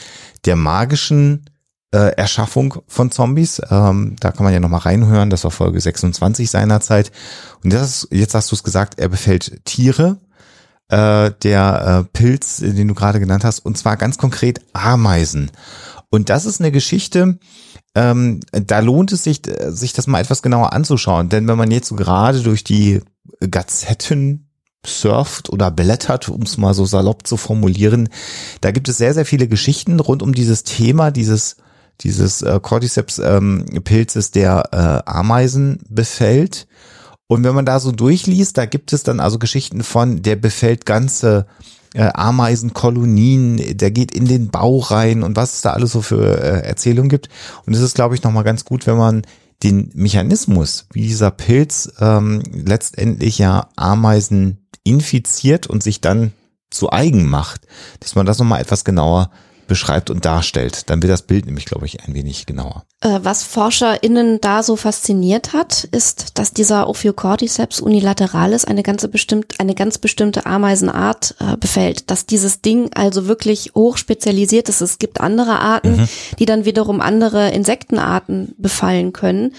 der 0.46 0.56
magischen 0.56 1.46
äh, 1.92 2.16
Erschaffung 2.16 2.76
von 2.88 3.12
Zombies. 3.12 3.62
Ähm, 3.70 4.16
da 4.22 4.32
kann 4.32 4.46
man 4.46 4.54
ja 4.54 4.62
nochmal 4.62 4.82
reinhören, 4.82 5.30
das 5.30 5.44
war 5.44 5.52
Folge 5.52 5.82
26 5.82 6.50
seinerzeit. 6.50 7.12
Und 7.64 7.74
das, 7.74 8.08
jetzt 8.12 8.34
hast 8.34 8.52
du 8.52 8.56
es 8.56 8.64
gesagt, 8.64 8.98
er 8.98 9.10
befällt 9.10 9.66
Tiere, 9.66 10.20
äh, 10.88 11.32
der 11.44 12.06
äh, 12.06 12.18
Pilz, 12.18 12.58
den 12.58 12.88
du 12.88 12.94
gerade 12.94 13.20
genannt 13.20 13.44
hast, 13.44 13.60
und 13.60 13.78
zwar 13.78 13.98
ganz 13.98 14.18
konkret 14.18 14.62
Ameisen. 14.72 15.52
Und 16.10 16.30
das 16.30 16.46
ist 16.46 16.62
eine 16.62 16.72
Geschichte, 16.72 17.40
ähm, 17.96 18.40
da 18.52 18.80
lohnt 18.80 19.12
es 19.12 19.24
sich, 19.24 19.42
sich 19.68 19.94
das 19.94 20.08
mal 20.08 20.22
etwas 20.22 20.42
genauer 20.42 20.74
anzuschauen. 20.74 21.30
Denn 21.30 21.48
wenn 21.48 21.58
man 21.58 21.72
jetzt 21.72 21.88
so 21.88 21.96
gerade 21.96 22.42
durch 22.42 22.64
die 22.64 23.02
Gazetten 23.40 24.50
surft 24.86 25.50
oder 25.50 25.72
blättert, 25.72 26.30
um 26.30 26.44
es 26.44 26.58
mal 26.58 26.74
so 26.74 26.86
salopp 26.86 27.28
zu 27.28 27.38
formulieren, 27.38 28.10
da 28.62 28.72
gibt 28.72 28.88
es 28.90 28.98
sehr, 28.98 29.14
sehr 29.14 29.26
viele 29.26 29.48
Geschichten 29.48 30.00
rund 30.00 30.24
um 30.24 30.34
dieses 30.34 30.64
Thema, 30.64 31.12
dieses 31.12 31.58
dieses 32.02 32.42
äh, 32.42 32.60
Cordyceps-Pilzes, 32.62 34.28
ähm, 34.28 34.32
der 34.34 34.70
äh, 34.72 35.10
Ameisen 35.10 35.80
befällt. 35.90 36.68
Und 37.28 37.44
wenn 37.44 37.54
man 37.54 37.66
da 37.66 37.80
so 37.80 37.92
durchliest, 37.92 38.58
da 38.58 38.66
gibt 38.66 38.94
es 38.94 39.04
dann 39.04 39.20
also 39.20 39.38
Geschichten 39.38 39.84
von, 39.84 40.22
der 40.22 40.36
befällt 40.36 40.86
ganze 40.86 41.46
äh, 41.94 42.10
Ameisenkolonien, 42.14 43.78
der 43.78 43.92
geht 43.92 44.12
in 44.12 44.26
den 44.26 44.50
Bau 44.50 44.78
rein 44.78 45.24
und 45.24 45.36
was 45.36 45.56
es 45.56 45.62
da 45.62 45.72
alles 45.72 45.92
so 45.92 46.02
für 46.02 46.42
äh, 46.42 46.68
Erzählungen 46.68 47.10
gibt. 47.10 47.30
Und 47.66 47.74
es 47.74 47.82
ist, 47.82 47.96
glaube 47.96 48.16
ich, 48.16 48.24
nochmal 48.24 48.44
ganz 48.44 48.66
gut, 48.66 48.88
wenn 48.88 48.98
man 48.98 49.24
den 49.64 49.92
Mechanismus, 49.94 50.88
wie 50.94 51.02
dieser 51.02 51.32
Pilz 51.32 51.92
ähm, 52.00 52.44
letztendlich 52.52 53.38
ja 53.40 53.70
Ameisen 53.76 54.68
infiziert 54.84 55.68
und 55.68 55.84
sich 55.84 56.00
dann 56.02 56.32
zu 56.70 56.92
eigen 56.92 57.28
macht, 57.28 57.68
dass 58.00 58.16
man 58.16 58.26
das 58.26 58.40
nochmal 58.40 58.62
etwas 58.62 58.86
genauer 58.86 59.32
beschreibt 59.68 60.10
und 60.10 60.26
darstellt. 60.26 60.90
Dann 60.90 61.02
wird 61.02 61.12
das 61.12 61.24
Bild 61.24 61.46
nämlich, 61.46 61.66
glaube 61.66 61.86
ich, 61.86 62.04
ein 62.04 62.14
wenig 62.14 62.46
genauer. 62.46 62.86
Äh, 63.02 63.20
was 63.24 63.44
ForscherInnen 63.44 64.42
da 64.42 64.62
so 64.62 64.76
fasziniert 64.76 65.54
hat, 65.54 65.86
ist, 65.86 66.38
dass 66.38 66.52
dieser 66.52 66.90
Ophiocordyceps 66.90 67.80
unilateralis 67.80 68.66
eine 68.66 68.84
ganze 68.84 69.08
bestimmt, 69.08 69.58
eine 69.58 69.74
ganz 69.74 69.98
bestimmte 70.00 70.46
Ameisenart 70.46 71.36
äh, 71.40 71.56
befällt. 71.56 72.12
Dass 72.12 72.26
dieses 72.26 72.60
Ding 72.60 72.92
also 72.96 73.28
wirklich 73.28 73.72
hochspezialisiert 73.74 74.68
ist. 74.68 74.82
Es 74.82 75.00
gibt 75.00 75.22
andere 75.22 75.60
Arten, 75.60 75.96
mhm. 75.96 76.10
die 76.40 76.46
dann 76.46 76.66
wiederum 76.66 77.00
andere 77.00 77.52
Insektenarten 77.52 78.54
befallen 78.58 79.14
können. 79.14 79.54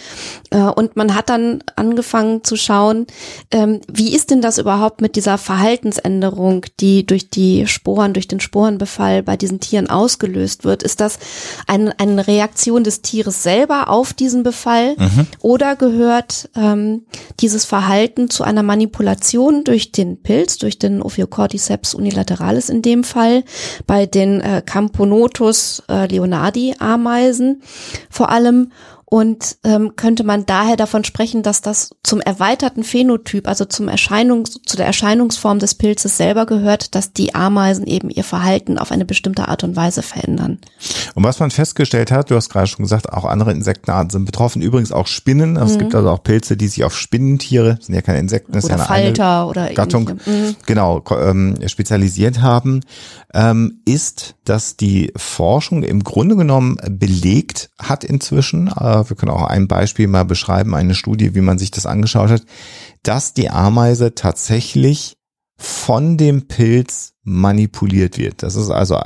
Äh, 0.51 0.59
und 0.59 0.97
man 0.97 1.15
hat 1.15 1.31
dann 1.31 1.65
angefangen 1.77 2.45
zu 2.45 2.57
schauen, 2.57 3.07
ähm, 3.53 3.81
wie 3.91 4.15
ist 4.15 4.31
denn 4.31 4.43
das 4.43 4.59
überhaupt 4.59 5.01
mit 5.01 5.17
dieser 5.17 5.39
Verhaltensänderung, 5.39 6.67
die 6.79 7.07
durch 7.07 7.31
die 7.31 7.67
Sporen, 7.67 8.13
durch 8.13 8.29
den 8.29 8.41
Sporenbefall 8.41 9.23
bei 9.23 9.39
diesen 9.39 9.61
Tieren 9.61 9.89
ausgelöst 9.89 10.65
wird? 10.65 10.83
Ist 10.83 11.01
das 11.01 11.19
ein, 11.67 11.91
eine 11.99 12.27
Reaktion 12.27 12.85
des 12.85 13.01
Tieres 13.01 13.30
selber 13.31 13.89
auf 13.89 14.13
diesen 14.13 14.43
Befall 14.43 14.97
mhm. 14.97 15.27
oder 15.41 15.77
gehört 15.77 16.51
ähm, 16.57 17.03
dieses 17.41 17.65
Verhalten 17.65 18.31
zu 18.31 18.45
einer 18.45 18.63
Manipulation 18.63 19.65
durch 19.65 19.93
den 19.93 20.23
Pilz, 20.23 20.59
durch 20.59 20.79
den 20.79 21.03
Ophiocordyceps 21.03 21.95
unilateralis 21.95 22.69
in 22.69 22.83
dem 22.83 23.05
Fall, 23.05 23.45
bei 23.87 24.07
den 24.07 24.41
äh, 24.41 24.63
Camponotus 24.65 25.83
äh, 25.89 26.07
leonardi 26.07 26.75
Ameisen 26.79 27.63
vor 28.09 28.31
allem 28.31 28.73
Und 29.13 29.57
ähm, 29.65 29.97
könnte 29.97 30.23
man 30.23 30.47
daher 30.47 30.77
davon 30.77 31.03
sprechen, 31.03 31.43
dass 31.43 31.63
das 31.63 31.91
zum 32.05 32.21
erweiterten 32.21 32.85
Phänotyp, 32.85 33.49
also 33.49 33.65
zum 33.65 33.89
Erscheinungs, 33.89 34.61
zu 34.65 34.77
der 34.77 34.87
Erscheinungsform 34.87 35.59
des 35.59 35.75
Pilzes 35.75 36.17
selber 36.17 36.47
gehört, 36.47 36.95
dass 36.95 37.13
die 37.13 37.35
Ameisen 37.35 37.89
eben 37.89 38.09
ihr 38.09 38.23
Verhalten 38.23 38.79
auf 38.79 38.93
eine 38.93 39.05
bestimmte 39.05 39.49
Art 39.49 39.65
und 39.65 39.75
Weise 39.75 40.03
verändern. 40.03 40.61
Und 41.17 41.25
was 41.25 41.41
man 41.41 41.51
festgestellt 41.51 42.13
hat, 42.13 42.31
du 42.31 42.37
hast 42.37 42.51
gerade 42.51 42.69
schon 42.69 42.85
gesagt, 42.85 43.13
auch 43.13 43.25
andere 43.25 43.51
Insektenarten 43.51 44.11
sind 44.11 44.27
betroffen, 44.27 44.63
übrigens 44.63 44.93
auch 44.93 45.09
Spinnen. 45.09 45.55
Mhm. 45.55 45.63
Es 45.63 45.77
gibt 45.77 45.93
also 45.93 46.09
auch 46.09 46.23
Pilze, 46.23 46.57
die 46.57 46.69
sich 46.69 46.85
auf 46.85 46.97
Spinnentiere, 46.97 47.79
sind 47.81 47.97
ja 47.97 48.03
keine 48.03 48.21
Insekten, 48.21 48.53
das 48.53 48.65
oder 48.67 48.75
ist 48.75 48.79
ja 48.79 48.87
eine 48.87 49.03
Falter 49.03 49.49
oder 49.49 49.75
Gattung, 49.75 50.21
mhm. 50.25 50.55
genau, 50.67 51.03
ähm, 51.11 51.57
spezialisiert 51.67 52.43
haben, 52.43 52.83
ähm, 53.33 53.81
ist, 53.85 54.37
dass 54.45 54.77
die 54.77 55.13
Forschung 55.17 55.83
im 55.83 56.03
Grunde 56.03 56.37
genommen 56.37 56.77
belegt 56.91 57.71
hat 57.79 58.05
inzwischen, 58.05 58.69
äh, 58.69 59.09
wir 59.09 59.17
können 59.17 59.33
auch 59.33 59.45
ein 59.45 59.69
Beispiel 59.69 60.09
mal 60.09 60.25
beschreiben, 60.25 60.75
eine 60.75 60.95
Studie, 60.95 61.35
wie 61.35 61.41
man 61.41 61.59
sich 61.59 61.71
das 61.71 61.87
angeschaut 61.87 62.31
hat, 62.31 62.43
dass 63.03 63.35
die 63.35 63.51
Ameise 63.51 64.15
tatsächlich 64.15 65.17
von 65.57 66.17
dem 66.17 66.49
Pilz 66.49 67.13
manipuliert 67.23 68.19
wird. 68.19 68.43
Das 68.43 68.57
ist 68.57 68.71
also 68.71 68.99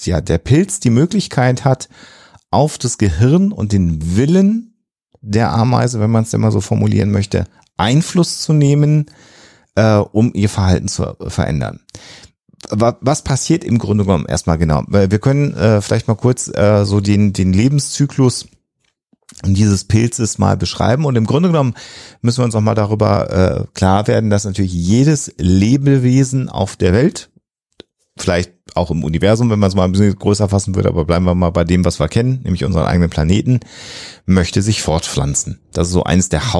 ja 0.00 0.20
der 0.20 0.38
Pilz 0.38 0.80
die 0.80 0.90
Möglichkeit 0.90 1.64
hat, 1.64 1.88
auf 2.50 2.78
das 2.78 2.98
Gehirn 2.98 3.50
und 3.50 3.72
den 3.72 4.16
Willen 4.16 4.74
der 5.20 5.52
Ameise, 5.52 6.00
wenn 6.00 6.10
man 6.10 6.24
es 6.24 6.32
mal 6.32 6.52
so 6.52 6.60
formulieren 6.60 7.10
möchte, 7.10 7.46
Einfluss 7.76 8.40
zu 8.40 8.52
nehmen, 8.52 9.06
äh, 9.74 9.96
um 9.96 10.32
ihr 10.34 10.48
Verhalten 10.48 10.88
zu 10.88 11.16
verändern. 11.28 11.80
Was 12.70 13.22
passiert 13.22 13.64
im 13.64 13.78
Grunde 13.78 14.04
genommen 14.04 14.26
erstmal 14.26 14.56
genau? 14.56 14.84
Wir 14.86 15.18
können 15.18 15.54
äh, 15.54 15.80
vielleicht 15.80 16.08
mal 16.08 16.14
kurz 16.14 16.48
äh, 16.48 16.84
so 16.84 17.00
den, 17.00 17.32
den 17.32 17.52
Lebenszyklus 17.52 18.46
dieses 19.44 19.84
Pilzes 19.84 20.38
mal 20.38 20.56
beschreiben. 20.56 21.04
Und 21.04 21.16
im 21.16 21.26
Grunde 21.26 21.48
genommen 21.48 21.74
müssen 22.20 22.38
wir 22.38 22.44
uns 22.44 22.54
auch 22.54 22.60
mal 22.60 22.74
darüber 22.74 23.30
äh, 23.30 23.64
klar 23.74 24.06
werden, 24.06 24.30
dass 24.30 24.44
natürlich 24.44 24.72
jedes 24.72 25.34
Lebewesen 25.38 26.48
auf 26.48 26.76
der 26.76 26.92
Welt, 26.92 27.30
vielleicht 28.16 28.52
auch 28.74 28.90
im 28.90 29.04
Universum, 29.04 29.50
wenn 29.50 29.58
man 29.58 29.68
es 29.68 29.74
mal 29.74 29.84
ein 29.84 29.92
bisschen 29.92 30.14
größer 30.16 30.48
fassen 30.48 30.74
würde, 30.74 30.88
aber 30.88 31.04
bleiben 31.04 31.24
wir 31.24 31.34
mal 31.34 31.50
bei 31.50 31.64
dem, 31.64 31.84
was 31.84 31.98
wir 31.98 32.08
kennen, 32.08 32.40
nämlich 32.44 32.64
unseren 32.64 32.86
eigenen 32.86 33.10
Planeten, 33.10 33.60
möchte 34.26 34.62
sich 34.62 34.82
fortpflanzen. 34.82 35.60
Das 35.72 35.88
ist 35.88 35.94
so 35.94 36.04
eines 36.04 36.28
der 36.28 36.52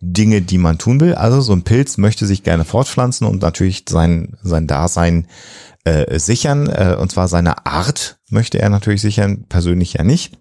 Hauptdinge, 0.00 0.42
die 0.42 0.58
man 0.58 0.78
tun 0.78 1.00
will. 1.00 1.14
Also 1.14 1.40
so 1.40 1.52
ein 1.52 1.62
Pilz 1.62 1.98
möchte 1.98 2.26
sich 2.26 2.42
gerne 2.42 2.64
fortpflanzen 2.64 3.26
und 3.26 3.42
natürlich 3.42 3.84
sein, 3.88 4.36
sein 4.42 4.66
Dasein 4.66 5.26
äh, 5.84 6.18
sichern. 6.18 6.68
Äh, 6.68 6.96
und 6.98 7.10
zwar 7.12 7.28
seine 7.28 7.66
Art 7.66 8.18
möchte 8.30 8.58
er 8.58 8.68
natürlich 8.68 9.02
sichern, 9.02 9.44
persönlich 9.48 9.94
ja 9.94 10.04
nicht. 10.04 10.38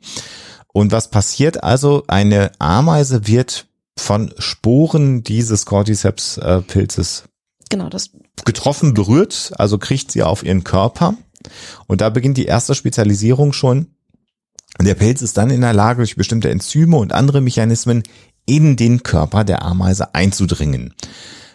Und 0.73 0.91
was 0.91 1.09
passiert 1.09 1.63
also? 1.63 2.03
Eine 2.07 2.51
Ameise 2.59 3.27
wird 3.27 3.67
von 3.95 4.33
Sporen 4.37 5.23
dieses 5.23 5.65
Cordyceps-Pilzes 5.65 7.23
genau, 7.69 7.89
das 7.89 8.11
getroffen, 8.45 8.93
berührt, 8.93 9.51
also 9.57 9.79
kriegt 9.79 10.11
sie 10.11 10.21
auf 10.21 10.43
ihren 10.43 10.63
Körper. 10.63 11.15
Und 11.87 12.01
da 12.01 12.09
beginnt 12.09 12.37
die 12.37 12.45
erste 12.45 12.75
Spezialisierung 12.75 13.53
schon. 13.53 13.87
Der 14.79 14.93
Pilz 14.93 15.23
ist 15.23 15.37
dann 15.37 15.49
in 15.49 15.61
der 15.61 15.73
Lage, 15.73 15.97
durch 15.97 16.15
bestimmte 16.15 16.51
Enzyme 16.51 16.97
und 16.97 17.11
andere 17.11 17.41
Mechanismen 17.41 18.03
in 18.47 18.75
den 18.75 19.03
Körper 19.03 19.43
der 19.43 19.63
Ameise 19.63 20.15
einzudringen. 20.15 20.95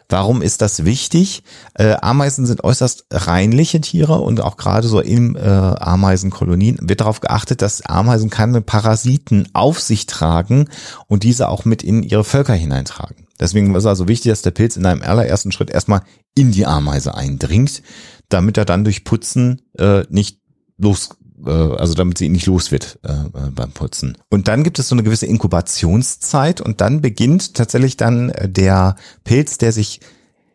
Warum 0.09 0.43
ist 0.43 0.61
das 0.61 0.85
wichtig? 0.85 1.43
Äh, 1.73 1.95
Ameisen 2.03 2.45
sind 2.45 2.63
äußerst 2.63 3.07
reinliche 3.11 3.81
Tiere 3.81 4.21
und 4.21 4.43
auch 4.43 4.59
gerade 4.59 4.87
so 4.87 5.01
in 5.01 5.37
äh, 5.37 5.41
Ameisenkolonien 5.41 6.77
wird 6.83 7.01
darauf 7.01 7.21
geachtet, 7.21 7.63
dass 7.63 7.87
Ameisen 7.87 8.29
keine 8.29 8.61
Parasiten 8.61 9.49
auf 9.55 9.81
sich 9.81 10.05
tragen 10.05 10.69
und 11.09 11.23
diese 11.23 11.49
auch 11.49 11.65
mit 11.65 11.83
in 11.83 12.03
ihre 12.03 12.25
Völker 12.25 12.53
hineintragen. 12.53 13.27
Deswegen 13.41 13.75
ist 13.75 13.85
es 13.85 13.87
also 13.87 14.07
wichtig, 14.07 14.31
dass 14.31 14.43
der 14.43 14.51
Pilz 14.51 14.77
in 14.77 14.85
einem 14.85 15.03
allerersten 15.03 15.51
Schritt 15.51 15.71
erstmal 15.71 16.03
in 16.35 16.53
die 16.53 16.67
Ameise 16.67 17.15
eindringt, 17.15 17.83
damit 18.29 18.59
er 18.59 18.67
dann 18.67 18.85
durch 18.85 19.05
Putzen 19.05 19.63
äh, 19.79 20.05
nicht 20.11 20.41
los 20.77 21.11
äh, 21.47 21.51
also 21.51 21.95
damit 21.95 22.19
sie 22.19 22.27
ihn 22.27 22.33
nicht 22.33 22.47
los 22.47 22.71
wird 22.71 22.99
äh, 23.03 23.13
äh, 23.13 23.51
beim 23.51 23.73
Putzen. 23.73 24.19
Und 24.29 24.49
dann 24.49 24.63
gibt 24.63 24.79
es 24.79 24.89
so 24.89 24.95
eine 24.95 25.03
gewisse 25.03 25.27
Inkubationszeit 25.27 26.61
und 26.61 26.81
dann 26.81 27.01
beginnt 27.01 27.55
tatsächlich 27.55 27.97
dann 27.97 28.31
äh, 28.31 28.49
der 28.49 28.97
Pilz, 29.25 29.59
der 29.59 29.73
sich 29.73 30.01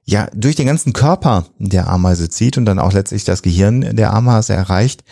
ja 0.05 0.29
durch 0.33 0.55
den 0.55 0.67
ganzen 0.67 0.93
Körper 0.93 1.45
der 1.59 1.87
Ameise 1.89 2.29
zieht 2.29 2.57
und 2.57 2.65
dann 2.65 2.79
auch 2.79 2.93
letztlich 2.93 3.25
das 3.25 3.41
Gehirn 3.41 3.95
der 3.95 4.13
Ameise 4.13 4.53
erreicht, 4.53 5.03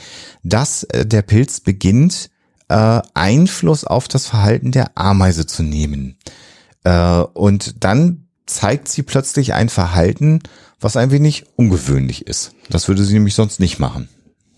dass 0.44 0.88
der 0.94 1.22
Pilz 1.22 1.60
beginnt, 1.60 2.30
äh, 2.70 3.02
Einfluss 3.14 3.84
auf 3.84 4.08
das 4.08 4.28
Verhalten 4.28 4.72
der 4.72 4.98
Ameise 4.98 5.46
zu 5.46 5.64
nehmen. 5.64 6.18
Äh, 6.84 7.20
und 7.20 7.84
dann 7.84 8.28
zeigt 8.46 8.88
sie 8.88 9.04
plötzlich 9.04 9.54
ein 9.54 9.70
Verhalten, 9.70 10.40
was 10.80 10.98
ein 10.98 11.12
wenig 11.12 11.46
ungewöhnlich 11.56 12.28
ist. 12.28 12.54
Das 12.70 12.88
würde 12.88 13.04
sie 13.04 13.14
nämlich 13.14 13.36
sonst 13.36 13.60
nicht 13.60 13.80
machen. 13.80 14.08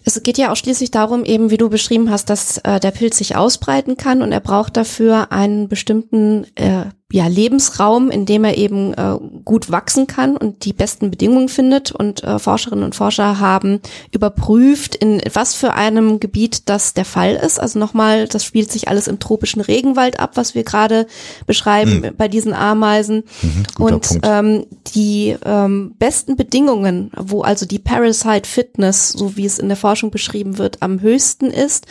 Es 0.08 0.24
geht 0.24 0.38
ja 0.38 0.54
auch 0.54 0.56
schließlich 0.56 0.90
darum, 0.90 1.26
eben 1.26 1.52
wie 1.52 1.58
du 1.58 1.70
beschrieben 1.70 2.10
hast, 2.10 2.30
dass 2.30 2.60
äh, 2.60 2.80
der 2.80 2.92
Pilz 2.92 3.18
sich 3.18 3.36
ausbreiten 3.36 3.98
kann 3.98 4.22
und 4.22 4.32
er 4.32 4.40
braucht 4.40 4.78
dafür 4.78 5.34
einen 5.34 5.68
bestimmten 5.68 6.46
äh, 6.56 6.86
ja, 7.10 7.28
Lebensraum, 7.28 8.12
in 8.12 8.26
dem 8.26 8.44
er 8.44 8.58
eben 8.58 8.94
äh, 8.94 9.18
gut 9.46 9.72
wachsen 9.72 10.08
kann 10.08 10.36
und 10.36 10.66
die 10.66 10.74
besten 10.74 11.10
Bedingungen 11.10 11.48
findet. 11.48 11.94
Und 11.94 12.22
äh, 12.26 12.38
Forscherinnen 12.38 12.84
und 12.84 12.96
Forscher 12.96 13.40
haben 13.40 13.80
überprüft, 14.12 14.96
in 14.96 15.22
was 15.32 15.54
für 15.54 15.74
einem 15.74 16.20
Gebiet 16.20 16.68
das 16.68 16.94
der 16.94 17.06
Fall 17.06 17.36
ist. 17.36 17.62
Also 17.62 17.80
nochmal, 17.80 18.28
das 18.28 18.44
spielt 18.44 18.74
sich 18.74 18.90
alles 18.90 19.08
im 19.08 19.20
tropischen 19.20 19.62
Regenwald 19.62 20.20
ab, 20.20 20.32
was 20.36 20.54
wir 20.54 20.66
gerade 20.66 21.08
beschreiben 21.46 22.02
mhm. 22.02 22.16
bei 22.18 22.28
diesen 22.28 22.54
Ameisen. 22.54 23.24
Mhm, 23.42 23.66
und 23.80 24.20
ähm, 24.24 24.66
die 24.94 25.38
ähm, 25.46 25.96
besten 25.98 26.36
Bedingungen, 26.36 27.12
wo 27.16 27.42
also 27.42 27.66
die 27.66 27.80
Parasite 27.80 28.50
Fitness, 28.50 29.14
so 29.14 29.38
wie 29.38 29.46
es 29.46 29.60
in 29.60 29.70
der 29.70 29.78
Forschung 29.78 30.12
beschrieben 30.12 30.58
wird, 30.58 30.82
am 30.82 31.00
höchsten 31.00 31.52
ist, 31.52 31.86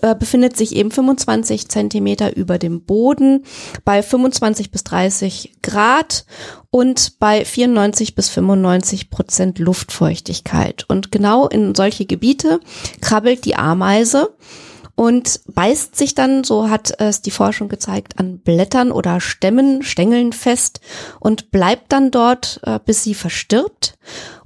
äh, 0.00 0.14
befindet 0.14 0.56
sich 0.56 0.74
eben 0.74 0.90
25 0.90 1.68
Zentimeter 1.68 2.34
über 2.34 2.56
dem 2.56 2.80
Boden 2.80 3.44
bei 3.84 4.02
25 4.02 4.61
20 4.62 4.70
bis 4.70 4.84
30 4.84 5.52
Grad 5.62 6.24
und 6.70 7.18
bei 7.18 7.44
94 7.44 8.14
bis 8.14 8.28
95 8.28 9.10
Prozent 9.10 9.58
Luftfeuchtigkeit. 9.58 10.84
Und 10.88 11.10
genau 11.10 11.48
in 11.48 11.74
solche 11.74 12.06
Gebiete 12.06 12.60
krabbelt 13.00 13.44
die 13.44 13.56
Ameise 13.56 14.34
und 14.94 15.40
beißt 15.46 15.96
sich 15.96 16.14
dann, 16.14 16.44
so 16.44 16.68
hat 16.68 16.92
es 17.00 17.22
die 17.22 17.30
Forschung 17.30 17.68
gezeigt, 17.68 18.18
an 18.18 18.38
Blättern 18.38 18.92
oder 18.92 19.20
Stämmen, 19.20 19.82
Stängeln 19.82 20.32
fest 20.32 20.80
und 21.18 21.50
bleibt 21.50 21.92
dann 21.92 22.10
dort, 22.10 22.60
äh, 22.64 22.78
bis 22.84 23.02
sie 23.02 23.14
verstirbt. 23.14 23.98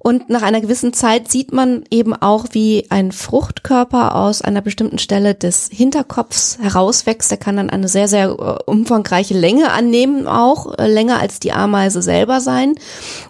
Und 0.06 0.30
nach 0.30 0.42
einer 0.42 0.60
gewissen 0.60 0.92
Zeit 0.92 1.32
sieht 1.32 1.52
man 1.52 1.82
eben 1.90 2.14
auch, 2.14 2.44
wie 2.52 2.86
ein 2.90 3.10
Fruchtkörper 3.10 4.14
aus 4.14 4.40
einer 4.40 4.62
bestimmten 4.62 4.98
Stelle 4.98 5.34
des 5.34 5.68
Hinterkopfs 5.72 6.58
herauswächst. 6.62 7.28
Der 7.28 7.38
kann 7.38 7.56
dann 7.56 7.70
eine 7.70 7.88
sehr, 7.88 8.06
sehr 8.06 8.28
äh, 8.28 8.70
umfangreiche 8.70 9.36
Länge 9.36 9.72
annehmen, 9.72 10.28
auch 10.28 10.78
äh, 10.78 10.86
länger 10.86 11.18
als 11.18 11.40
die 11.40 11.50
Ameise 11.50 12.02
selber 12.02 12.40
sein. 12.40 12.76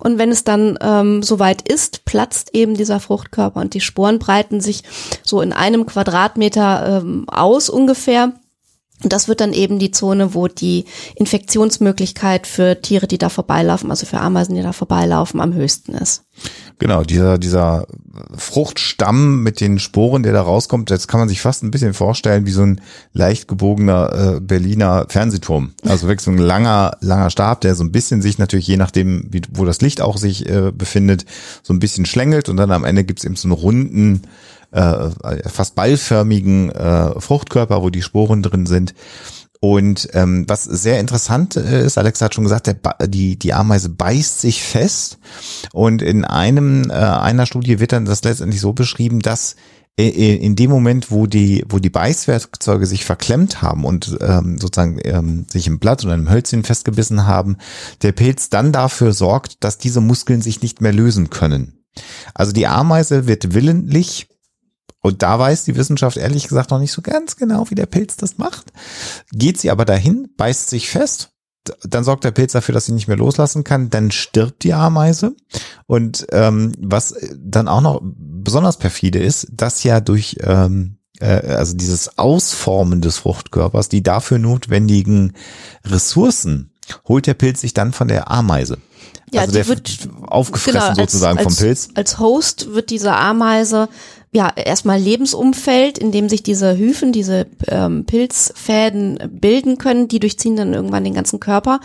Und 0.00 0.18
wenn 0.18 0.30
es 0.30 0.45
dann 0.45 0.78
ähm, 0.83 1.23
soweit 1.23 1.66
ist, 1.66 2.04
platzt 2.04 2.50
eben 2.54 2.75
dieser 2.75 3.00
Fruchtkörper 3.00 3.62
und 3.62 3.73
die 3.73 3.80
Sporen 3.80 4.18
breiten 4.18 4.61
sich 4.61 4.83
so 5.23 5.40
in 5.40 5.54
einem 5.54 5.87
Quadratmeter 5.87 7.00
ähm, 7.00 7.26
aus 7.26 7.71
ungefähr. 7.71 8.35
Und 9.03 9.12
das 9.12 9.29
wird 9.29 9.41
dann 9.41 9.53
eben 9.53 9.79
die 9.79 9.91
Zone, 9.91 10.33
wo 10.33 10.49
die 10.49 10.87
Infektionsmöglichkeit 11.17 12.47
für 12.47 12.81
Tiere, 12.81 13.07
die 13.07 13.19
da 13.19 13.29
vorbeilaufen, 13.29 13.91
also 13.91 14.07
für 14.07 14.19
Ameisen, 14.21 14.55
die 14.55 14.62
da 14.62 14.73
vorbeilaufen, 14.73 15.41
am 15.41 15.53
höchsten 15.53 15.95
ist. 15.95 16.23
Genau, 16.79 17.03
dieser, 17.05 17.38
dieser 17.38 17.87
Fruchtstamm 18.37 19.43
mit 19.43 19.61
den 19.61 19.79
Sporen, 19.79 20.23
der 20.23 20.33
da 20.33 20.43
rauskommt, 20.43 20.91
jetzt 20.91 21.09
kann 21.09 21.21
man 21.21 21.29
sich 21.29 21.41
fast 21.41 21.62
ein 21.62 21.71
bisschen 21.71 21.95
vorstellen 21.95 22.47
wie 22.47 22.50
so 22.50 22.62
ein 22.62 22.81
leicht 23.12 23.49
gebogener 23.49 24.37
äh, 24.37 24.41
Berliner 24.41 25.07
Fernsehturm. 25.09 25.73
Also 25.87 26.07
wirklich 26.07 26.25
so 26.25 26.31
ein 26.31 26.38
langer, 26.38 26.97
langer 27.00 27.31
Stab, 27.31 27.61
der 27.62 27.75
so 27.75 27.85
ein 27.85 27.93
bisschen 27.93 28.23
sich 28.23 28.38
natürlich, 28.38 28.67
je 28.67 28.76
nachdem, 28.79 29.29
wie, 29.31 29.43
wo 29.53 29.65
das 29.67 29.81
Licht 29.83 30.00
auch 30.00 30.17
sich 30.17 30.49
äh, 30.49 30.73
befindet, 30.73 31.26
so 31.62 31.75
ein 31.75 31.81
bisschen 31.81 32.07
schlängelt 32.07 32.49
und 32.49 32.57
dann 32.57 32.71
am 32.71 32.85
Ende 32.85 33.05
gibt's 33.05 33.25
eben 33.25 33.37
so 33.37 33.49
einen 33.49 33.53
runden, 33.53 34.23
äh, 34.76 35.49
fast 35.49 35.75
ballförmigen 35.75 36.71
äh, 36.71 37.21
Fruchtkörper, 37.21 37.83
wo 37.83 37.90
die 37.90 38.02
Sporen 38.02 38.42
drin 38.42 38.66
sind. 38.66 38.95
Und 39.59 40.11
ähm, 40.12 40.45
was 40.49 40.64
sehr 40.64 41.00
interessant 41.00 41.56
äh, 41.56 41.85
ist, 41.85 41.97
Alex 41.97 42.21
hat 42.21 42.35
schon 42.35 42.45
gesagt, 42.45 42.66
der, 42.66 42.76
die, 43.06 43.38
die 43.38 43.54
Ameise 43.54 43.88
beißt 43.88 44.40
sich 44.40 44.62
fest. 44.62 45.18
Und 45.73 46.02
in 46.02 46.25
einem 46.25 46.90
äh, 46.90 46.95
einer 46.95 47.47
Studie 47.47 47.80
wird 47.80 47.92
dann 47.92 48.04
das 48.04 48.23
letztendlich 48.23 48.61
so 48.61 48.73
beschrieben, 48.75 49.21
dass 49.21 49.56
in 49.99 50.56
dem 50.56 50.68
Moment, 50.68 51.11
wo 51.11 51.26
die, 51.26 51.64
wo 51.71 51.78
die 51.78 51.88
Beißwerkzeuge 51.88 52.85
sich 52.85 53.06
verklemmt 53.06 53.62
haben 53.62 53.87
und 53.87 54.18
ähm, 54.21 54.59
sozusagen 54.59 54.99
ähm, 55.02 55.47
sich 55.49 55.66
im 55.66 55.78
Blatt 55.78 56.04
oder 56.04 56.12
im 56.12 56.28
Hölzchen 56.28 56.64
festgebissen 56.64 57.26
haben, 57.26 57.56
der 58.02 58.12
Pilz 58.12 58.50
dann 58.50 58.73
dafür 58.73 59.14
sorgt, 59.14 59.64
dass 59.64 59.78
diese 59.78 60.02
Muskeln 60.02 60.42
sich 60.42 60.61
nicht 60.61 60.83
mehr 60.83 60.92
lösen 60.92 61.30
können. 61.30 61.83
Also 62.35 62.52
die 62.52 62.66
Ameise 62.66 63.26
wird 63.26 63.54
willentlich 63.54 64.28
Und 65.06 65.22
da 65.22 65.38
weiß 65.38 65.64
die 65.64 65.76
Wissenschaft 65.76 66.16
ehrlich 66.16 66.48
gesagt 66.48 66.70
noch 66.70 66.78
nicht 66.78 66.92
so 66.92 67.02
ganz 67.02 67.36
genau, 67.36 67.70
wie 67.70 67.75
der 67.75 67.86
Pilz 67.86 68.16
das 68.16 68.38
macht. 68.38 68.72
Geht 69.32 69.58
sie 69.58 69.70
aber 69.70 69.84
dahin, 69.84 70.28
beißt 70.36 70.70
sich 70.70 70.88
fest, 70.88 71.30
dann 71.82 72.04
sorgt 72.04 72.25
der 72.25 72.30
Pilz 72.30 72.52
dafür, 72.52 72.72
dass 72.75 72.86
sie 72.86 72.92
nicht 72.92 73.08
mehr 73.08 73.16
loslassen 73.16 73.64
kann, 73.64 73.90
dann 73.90 74.10
stirbt 74.10 74.62
die 74.64 74.72
Ameise. 74.75 75.34
Und 75.86 76.26
ähm, 76.30 76.72
was 76.78 77.14
dann 77.36 77.68
auch 77.68 77.80
noch 77.80 78.00
besonders 78.04 78.76
perfide 78.76 79.18
ist, 79.18 79.48
dass 79.52 79.82
ja 79.82 80.00
durch 80.00 80.36
ähm, 80.42 80.98
äh, 81.20 81.26
also 81.54 81.76
dieses 81.76 82.18
Ausformen 82.18 83.00
des 83.00 83.18
Fruchtkörpers, 83.18 83.88
die 83.88 84.02
dafür 84.02 84.38
notwendigen 84.38 85.32
Ressourcen, 85.84 86.72
holt 87.08 87.26
der 87.26 87.34
Pilz 87.34 87.60
sich 87.60 87.75
dann 87.75 87.92
von 87.92 88.08
der 88.08 88.30
Ameise. 88.30 88.78
Ja, 89.32 89.40
also 89.40 89.52
die 89.52 89.58
der 89.58 89.68
wird 89.68 90.08
aufgefressen 90.28 90.78
genau, 90.78 90.88
als- 90.88 90.98
sozusagen 90.98 91.38
vom 91.38 91.46
als, 91.48 91.56
Pilz. 91.56 91.88
Als 91.94 92.18
Host 92.18 92.75
wird 92.75 92.90
diese 92.90 93.12
Ameise 93.12 93.88
ja 94.37 94.52
erstmal 94.55 95.00
Lebensumfeld, 95.00 95.99
in 95.99 96.12
dem 96.12 96.28
sich 96.28 96.43
diese 96.43 96.76
Hyphen, 96.76 97.11
diese 97.11 97.47
ähm, 97.69 98.05
Pilzfäden 98.05 99.19
bilden 99.31 99.78
können, 99.78 100.09
die 100.09 100.21
durchziehen 100.21 100.57
dann 100.57 100.75
irgendwann 100.75 101.05
den 101.05 101.14
ganzen 101.14 101.40
Körper. 101.40 101.81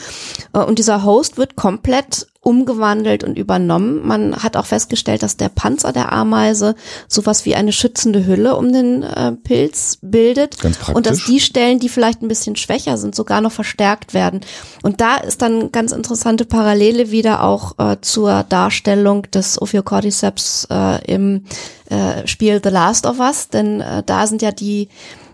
Äh, 0.53 0.59
und 0.59 0.77
dieser 0.77 1.03
Host 1.03 1.37
wird 1.37 1.55
komplett 1.55 2.27
umgewandelt 2.43 3.23
und 3.23 3.37
übernommen. 3.37 4.05
Man 4.05 4.35
hat 4.35 4.57
auch 4.57 4.65
festgestellt, 4.65 5.21
dass 5.21 5.37
der 5.37 5.49
Panzer 5.49 5.93
der 5.93 6.11
Ameise 6.11 6.75
sowas 7.07 7.45
wie 7.45 7.53
eine 7.53 7.71
schützende 7.71 8.25
Hülle 8.25 8.55
um 8.55 8.73
den 8.73 9.03
äh, 9.03 9.33
Pilz 9.33 9.99
bildet. 10.01 10.59
Ganz 10.59 10.77
praktisch. 10.77 10.95
Und 10.95 11.05
dass 11.05 11.25
die 11.25 11.39
Stellen, 11.39 11.79
die 11.79 11.89
vielleicht 11.89 12.23
ein 12.23 12.27
bisschen 12.27 12.55
schwächer 12.55 12.97
sind, 12.97 13.13
sogar 13.13 13.41
noch 13.41 13.51
verstärkt 13.51 14.15
werden. 14.15 14.41
Und 14.81 15.01
da 15.01 15.17
ist 15.17 15.43
dann 15.43 15.71
ganz 15.71 15.91
interessante 15.91 16.45
Parallele 16.45 17.11
wieder 17.11 17.43
auch 17.43 17.77
äh, 17.77 17.97
zur 18.01 18.43
Darstellung 18.49 19.29
des 19.29 19.61
Ophiocordyceps 19.61 20.67
äh, 20.71 21.05
im 21.13 21.45
äh, 21.91 22.25
Spiel 22.25 22.59
The 22.63 22.69
Last 22.69 23.05
of 23.05 23.19
Us, 23.19 23.49
denn 23.49 23.81
äh, 23.81 24.01
da 24.03 24.25
sind 24.25 24.41
ja 24.41 24.51
die 24.51 24.87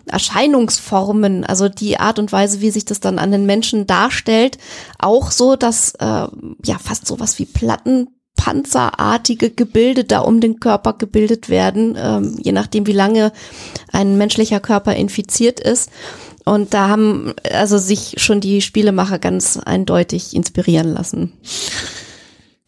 Erscheinungsformen, 0.10 1.44
also 1.44 1.70
die 1.70 2.00
Art 2.00 2.20
und 2.20 2.32
Weise, 2.32 2.62
wie 2.62 2.72
sich 2.72 2.86
das 2.86 3.00
dann 3.00 3.20
an 3.20 3.32
den 3.32 3.46
Menschen 3.46 3.88
darstellt, 3.88 4.58
auch 5.00 5.32
so, 5.32 5.56
dass 5.56 5.96
äh, 5.96 6.28
ja 6.66 6.78
fast 6.80 7.08
sowas 7.08 7.40
wie 7.40 7.46
Platten 7.46 8.08
panzerartige 8.38 9.50
Gebilde 9.50 10.06
da 10.06 10.20
um 10.20 10.40
den 10.40 10.60
Körper 10.60 10.94
gebildet 10.94 11.50
werden, 11.50 11.98
ähm, 12.00 12.38
je 12.42 12.54
nachdem, 12.54 12.88
wie 12.88 12.94
lange 12.94 13.34
ein 13.92 14.18
menschlicher 14.18 14.60
Körper 14.60 14.96
infiziert 14.96 15.60
ist. 15.60 15.90
Und 16.46 16.74
da 16.74 16.88
haben 16.88 17.34
also 17.52 17.78
sich 17.78 18.16
schon 18.18 18.40
die 18.40 18.62
Spielemacher 18.62 19.20
ganz 19.20 19.58
eindeutig 19.58 20.34
inspirieren 20.34 20.94
lassen. 20.94 21.34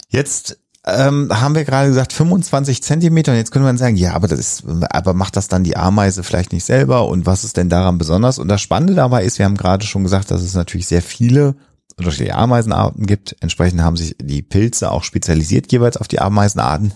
Jetzt 0.10 0.60
ähm, 0.98 1.30
haben 1.32 1.56
wir 1.56 1.66
gerade 1.66 1.90
gesagt 1.90 2.14
25 2.14 2.84
Zentimeter 2.84 3.32
und 3.32 3.38
jetzt 3.38 3.52
könnte 3.52 3.66
man 3.66 3.78
sagen, 3.78 3.96
ja, 3.96 4.14
aber 4.14 4.28
das 4.28 4.40
ist, 4.40 4.64
aber 4.90 5.14
macht 5.14 5.36
das 5.36 5.48
dann 5.48 5.64
die 5.64 5.78
Ameise 5.78 6.24
vielleicht 6.24 6.54
nicht 6.54 6.66
selber 6.66 7.08
und 7.08 7.26
was 7.26 7.44
ist 7.44 7.58
denn 7.58 7.70
daran 7.70 7.98
besonders? 7.98 8.40
Und 8.40 8.48
das 8.48 8.62
Spannende 8.62 8.96
dabei 8.96 9.24
ist, 9.24 9.38
wir 9.40 9.46
haben 9.46 9.58
gerade 9.58 9.86
schon 9.86 10.04
gesagt, 10.04 10.32
dass 10.32 10.42
es 10.42 10.54
natürlich 10.54 10.88
sehr 10.88 11.02
viele 11.02 11.56
unterschiedliche 12.00 12.36
Ameisenarten 12.36 13.06
gibt. 13.06 13.36
Entsprechend 13.42 13.82
haben 13.82 13.98
sich 13.98 14.16
die 14.20 14.42
Pilze 14.42 14.92
auch 14.92 15.04
spezialisiert 15.04 15.72
jeweils 15.72 15.98
auf 15.98 16.08
die 16.08 16.20
Ameisenarten. 16.20 16.94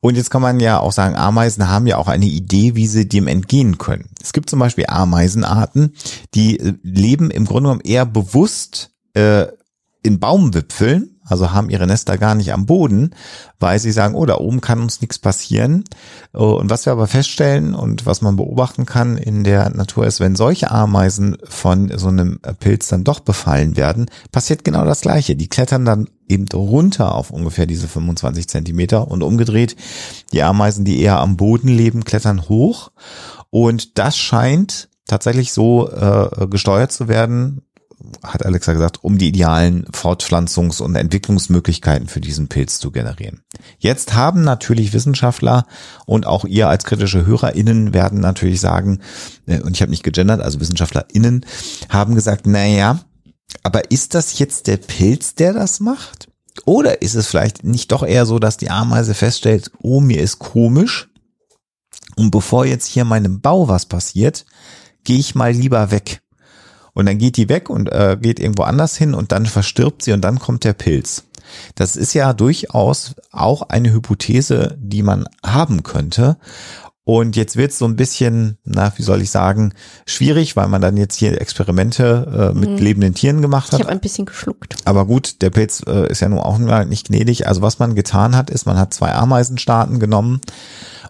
Und 0.00 0.16
jetzt 0.16 0.30
kann 0.30 0.42
man 0.42 0.60
ja 0.60 0.78
auch 0.78 0.92
sagen, 0.92 1.16
Ameisen 1.16 1.68
haben 1.68 1.86
ja 1.86 1.98
auch 1.98 2.08
eine 2.08 2.26
Idee, 2.26 2.74
wie 2.74 2.86
sie 2.86 3.08
dem 3.08 3.26
entgehen 3.26 3.78
können. 3.78 4.08
Es 4.22 4.32
gibt 4.32 4.48
zum 4.48 4.60
Beispiel 4.60 4.86
Ameisenarten, 4.88 5.94
die 6.34 6.76
leben 6.82 7.30
im 7.30 7.44
Grunde 7.44 7.68
genommen 7.68 7.82
eher 7.84 8.06
bewusst 8.06 8.92
äh, 9.14 9.46
in 10.02 10.20
Baumwipfeln, 10.20 11.17
also 11.28 11.52
haben 11.52 11.70
ihre 11.70 11.86
Nester 11.86 12.18
gar 12.18 12.34
nicht 12.34 12.52
am 12.52 12.66
Boden, 12.66 13.10
weil 13.60 13.78
sie 13.78 13.92
sagen, 13.92 14.14
oh, 14.14 14.26
da 14.26 14.36
oben 14.36 14.60
kann 14.60 14.80
uns 14.80 15.00
nichts 15.00 15.18
passieren. 15.18 15.84
Oh, 16.32 16.52
Und 16.52 16.70
was 16.70 16.86
wir 16.86 16.92
aber 16.92 17.06
feststellen 17.06 17.74
und 17.74 18.06
was 18.06 18.22
man 18.22 18.36
beobachten 18.36 18.86
kann 18.86 19.16
in 19.16 19.44
der 19.44 19.70
Natur 19.70 20.06
ist, 20.06 20.20
wenn 20.20 20.36
solche 20.36 20.70
Ameisen 20.70 21.36
von 21.44 21.90
so 21.96 22.08
einem 22.08 22.40
Pilz 22.60 22.88
dann 22.88 23.04
doch 23.04 23.20
befallen 23.20 23.76
werden, 23.76 24.06
passiert 24.32 24.64
genau 24.64 24.84
das 24.84 25.00
Gleiche. 25.00 25.36
Die 25.36 25.48
klettern 25.48 25.84
dann 25.84 26.08
eben 26.28 26.46
runter 26.52 27.14
auf 27.14 27.30
ungefähr 27.30 27.66
diese 27.66 27.88
25 27.88 28.48
Zentimeter 28.48 29.08
und 29.08 29.22
umgedreht. 29.22 29.76
Die 30.32 30.42
Ameisen, 30.42 30.84
die 30.84 31.00
eher 31.00 31.18
am 31.20 31.36
Boden 31.36 31.68
leben, 31.68 32.04
klettern 32.04 32.48
hoch. 32.48 32.90
Und 33.50 33.98
das 33.98 34.16
scheint 34.18 34.88
tatsächlich 35.08 35.52
so 35.52 35.90
äh, 35.90 36.46
gesteuert 36.48 36.92
zu 36.92 37.08
werden, 37.08 37.62
hat 38.22 38.44
Alexa 38.44 38.72
gesagt, 38.72 39.02
um 39.02 39.18
die 39.18 39.28
idealen 39.28 39.84
Fortpflanzungs- 39.86 40.80
und 40.80 40.94
Entwicklungsmöglichkeiten 40.94 42.08
für 42.08 42.20
diesen 42.20 42.48
Pilz 42.48 42.78
zu 42.78 42.90
generieren. 42.90 43.42
Jetzt 43.78 44.14
haben 44.14 44.42
natürlich 44.42 44.92
Wissenschaftler 44.92 45.66
und 46.06 46.26
auch 46.26 46.44
ihr 46.44 46.68
als 46.68 46.84
kritische 46.84 47.26
HörerInnen 47.26 47.92
werden 47.94 48.20
natürlich 48.20 48.60
sagen, 48.60 49.00
äh, 49.46 49.60
und 49.60 49.74
ich 49.74 49.82
habe 49.82 49.90
nicht 49.90 50.04
gegendert, 50.04 50.40
also 50.40 50.60
WissenschaftlerInnen 50.60 51.44
haben 51.88 52.14
gesagt, 52.14 52.46
naja, 52.46 53.00
aber 53.62 53.90
ist 53.90 54.14
das 54.14 54.38
jetzt 54.38 54.66
der 54.66 54.76
Pilz, 54.76 55.34
der 55.34 55.52
das 55.52 55.80
macht? 55.80 56.28
Oder 56.64 57.02
ist 57.02 57.14
es 57.14 57.28
vielleicht 57.28 57.64
nicht 57.64 57.92
doch 57.92 58.04
eher 58.04 58.26
so, 58.26 58.38
dass 58.38 58.56
die 58.56 58.70
Ameise 58.70 59.14
feststellt, 59.14 59.70
oh, 59.80 60.00
mir 60.00 60.20
ist 60.20 60.38
komisch 60.38 61.08
und 62.16 62.30
bevor 62.30 62.66
jetzt 62.66 62.86
hier 62.86 63.04
meinem 63.04 63.40
Bau 63.40 63.68
was 63.68 63.86
passiert, 63.86 64.44
gehe 65.04 65.18
ich 65.18 65.34
mal 65.34 65.52
lieber 65.52 65.90
weg. 65.90 66.20
Und 66.98 67.06
dann 67.06 67.18
geht 67.18 67.36
die 67.36 67.48
weg 67.48 67.70
und 67.70 67.92
äh, 67.92 68.16
geht 68.20 68.40
irgendwo 68.40 68.64
anders 68.64 68.96
hin 68.96 69.14
und 69.14 69.30
dann 69.30 69.46
verstirbt 69.46 70.02
sie 70.02 70.10
und 70.10 70.20
dann 70.22 70.40
kommt 70.40 70.64
der 70.64 70.72
Pilz. 70.72 71.22
Das 71.76 71.94
ist 71.94 72.12
ja 72.12 72.32
durchaus 72.32 73.14
auch 73.30 73.62
eine 73.62 73.92
Hypothese, 73.92 74.76
die 74.80 75.04
man 75.04 75.26
haben 75.46 75.84
könnte. 75.84 76.38
Und 77.04 77.36
jetzt 77.36 77.56
wird 77.56 77.70
es 77.70 77.78
so 77.78 77.84
ein 77.84 77.94
bisschen, 77.94 78.58
na, 78.64 78.92
wie 78.96 79.02
soll 79.02 79.22
ich 79.22 79.30
sagen, 79.30 79.74
schwierig, 80.06 80.56
weil 80.56 80.66
man 80.66 80.82
dann 80.82 80.96
jetzt 80.96 81.14
hier 81.14 81.40
Experimente 81.40 82.52
äh, 82.52 82.58
mit 82.58 82.80
lebenden 82.80 83.14
Tieren 83.14 83.42
gemacht 83.42 83.68
Ich 83.68 83.74
hat. 83.74 83.82
habe 83.82 83.92
ein 83.92 84.00
bisschen 84.00 84.26
geschluckt. 84.26 84.74
Aber 84.84 85.06
gut, 85.06 85.40
der 85.40 85.50
Pilz 85.50 85.84
äh, 85.86 86.10
ist 86.10 86.18
ja 86.18 86.28
nun 86.28 86.40
auch 86.40 86.58
nicht 86.58 87.06
gnädig. 87.06 87.46
Also 87.46 87.62
was 87.62 87.78
man 87.78 87.94
getan 87.94 88.34
hat, 88.34 88.50
ist, 88.50 88.66
man 88.66 88.76
hat 88.76 88.92
zwei 88.92 89.14
Ameisenstaaten 89.14 90.00
genommen 90.00 90.40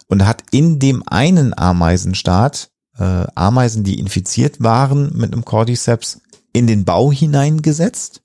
und 0.05 0.27
hat 0.27 0.43
in 0.51 0.77
dem 0.77 1.01
einen 1.07 1.57
Ameisenstaat 1.57 2.69
äh, 2.99 3.25
Ameisen, 3.35 3.83
die 3.83 3.99
infiziert 3.99 4.61
waren 4.61 5.11
mit 5.15 5.33
einem 5.33 5.45
Cordyceps, 5.45 6.21
in 6.53 6.67
den 6.67 6.85
Bau 6.85 7.11
hineingesetzt. 7.11 8.21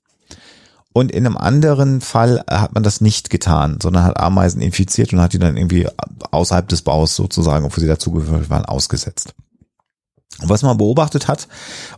Und 0.93 1.11
in 1.11 1.25
einem 1.25 1.35
anderen 1.35 1.99
Fall 1.99 2.43
hat 2.49 2.73
man 2.73 2.83
das 2.83 3.01
nicht 3.01 3.29
getan, 3.29 3.79
sondern 3.81 4.05
hat 4.05 4.17
Ameisen 4.17 4.61
infiziert 4.61 5.11
und 5.11 5.19
hat 5.19 5.33
die 5.33 5.39
dann 5.39 5.57
irgendwie 5.57 5.87
außerhalb 6.31 6.69
des 6.69 6.83
Baus 6.83 7.15
sozusagen, 7.15 7.65
obwohl 7.65 7.81
sie 7.81 7.87
dazugehörig 7.87 8.49
waren, 8.49 8.63
ausgesetzt. 8.63 9.35
Und 10.41 10.49
was 10.49 10.63
man 10.63 10.77
beobachtet 10.77 11.27
hat 11.27 11.47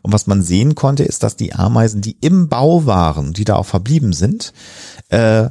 und 0.01 0.13
was 0.13 0.27
man 0.27 0.41
sehen 0.41 0.75
konnte, 0.75 1.03
ist, 1.03 1.23
dass 1.23 1.35
die 1.35 1.53
Ameisen, 1.53 2.01
die 2.01 2.17
im 2.21 2.49
Bau 2.49 2.85
waren, 2.85 3.33
die 3.33 3.45
da 3.45 3.55
auch 3.55 3.65
verblieben 3.65 4.13
sind, 4.13 4.53
äh, 5.09 5.49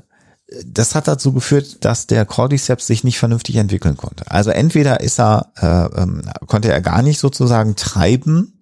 das 0.64 0.94
hat 0.94 1.08
dazu 1.08 1.32
geführt, 1.32 1.84
dass 1.84 2.06
der 2.06 2.24
Cordyceps 2.24 2.86
sich 2.86 3.02
nicht 3.02 3.18
vernünftig 3.18 3.56
entwickeln 3.56 3.96
konnte. 3.96 4.30
Also 4.30 4.50
entweder 4.50 5.00
ist 5.00 5.18
er, 5.18 5.50
äh, 5.56 6.02
ähm, 6.02 6.22
konnte 6.46 6.70
er 6.70 6.80
gar 6.80 7.02
nicht 7.02 7.18
sozusagen 7.18 7.74
treiben, 7.74 8.56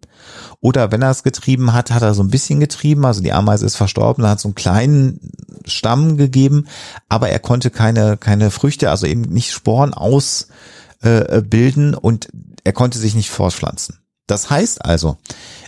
oder 0.60 0.90
wenn 0.90 1.02
er 1.02 1.10
es 1.10 1.22
getrieben 1.22 1.74
hat, 1.74 1.90
hat 1.90 2.02
er 2.02 2.14
so 2.14 2.22
ein 2.22 2.30
bisschen 2.30 2.58
getrieben. 2.58 3.04
Also 3.04 3.20
die 3.20 3.32
Ameise 3.32 3.66
ist 3.66 3.76
verstorben, 3.76 4.26
hat 4.26 4.40
so 4.40 4.48
einen 4.48 4.54
kleinen 4.54 5.20
Stamm 5.66 6.16
gegeben, 6.16 6.68
aber 7.10 7.28
er 7.28 7.38
konnte 7.38 7.70
keine, 7.70 8.16
keine 8.16 8.50
Früchte, 8.50 8.88
also 8.88 9.06
eben 9.06 9.22
nicht 9.22 9.52
Sporen 9.52 9.92
ausbilden 9.92 10.48
äh, 11.02 11.42
bilden 11.42 11.94
und 11.94 12.28
er 12.64 12.72
konnte 12.72 12.98
sich 12.98 13.14
nicht 13.14 13.30
fortpflanzen. 13.30 13.98
Das 14.26 14.48
heißt 14.48 14.82
also, 14.82 15.18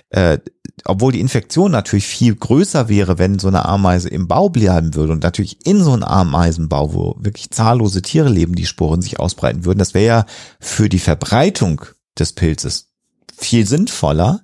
äh, 0.08 0.38
obwohl 0.84 1.12
die 1.12 1.20
Infektion 1.20 1.72
natürlich 1.72 2.06
viel 2.06 2.34
größer 2.34 2.88
wäre, 2.88 3.18
wenn 3.18 3.38
so 3.38 3.48
eine 3.48 3.64
Ameise 3.64 4.08
im 4.08 4.28
Bau 4.28 4.48
bleiben 4.48 4.94
würde 4.94 5.12
und 5.12 5.22
natürlich 5.22 5.66
in 5.66 5.82
so 5.82 5.92
einem 5.92 6.02
Ameisenbau, 6.02 6.92
wo 6.92 7.16
wirklich 7.18 7.50
zahllose 7.50 8.02
Tiere 8.02 8.28
leben, 8.28 8.54
die 8.54 8.66
Sporen 8.66 9.02
sich 9.02 9.18
ausbreiten 9.18 9.64
würden, 9.64 9.78
das 9.78 9.94
wäre 9.94 10.06
ja 10.06 10.26
für 10.60 10.88
die 10.88 10.98
Verbreitung 10.98 11.82
des 12.18 12.34
Pilzes 12.34 12.90
viel 13.34 13.66
sinnvoller, 13.66 14.42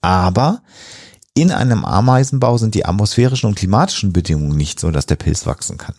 aber 0.00 0.62
in 1.34 1.50
einem 1.50 1.84
Ameisenbau 1.84 2.58
sind 2.58 2.74
die 2.74 2.84
atmosphärischen 2.84 3.48
und 3.48 3.54
klimatischen 3.54 4.12
Bedingungen 4.12 4.56
nicht 4.56 4.78
so, 4.78 4.90
dass 4.90 5.06
der 5.06 5.16
Pilz 5.16 5.46
wachsen 5.46 5.78
kann. 5.78 5.94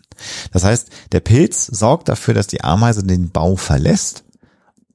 Das 0.51 0.63
heißt, 0.63 0.89
der 1.11 1.21
Pilz 1.21 1.65
sorgt 1.65 2.07
dafür, 2.07 2.33
dass 2.35 2.47
die 2.47 2.63
Ameise 2.63 3.03
den 3.03 3.31
Bau 3.31 3.55
verlässt, 3.55 4.23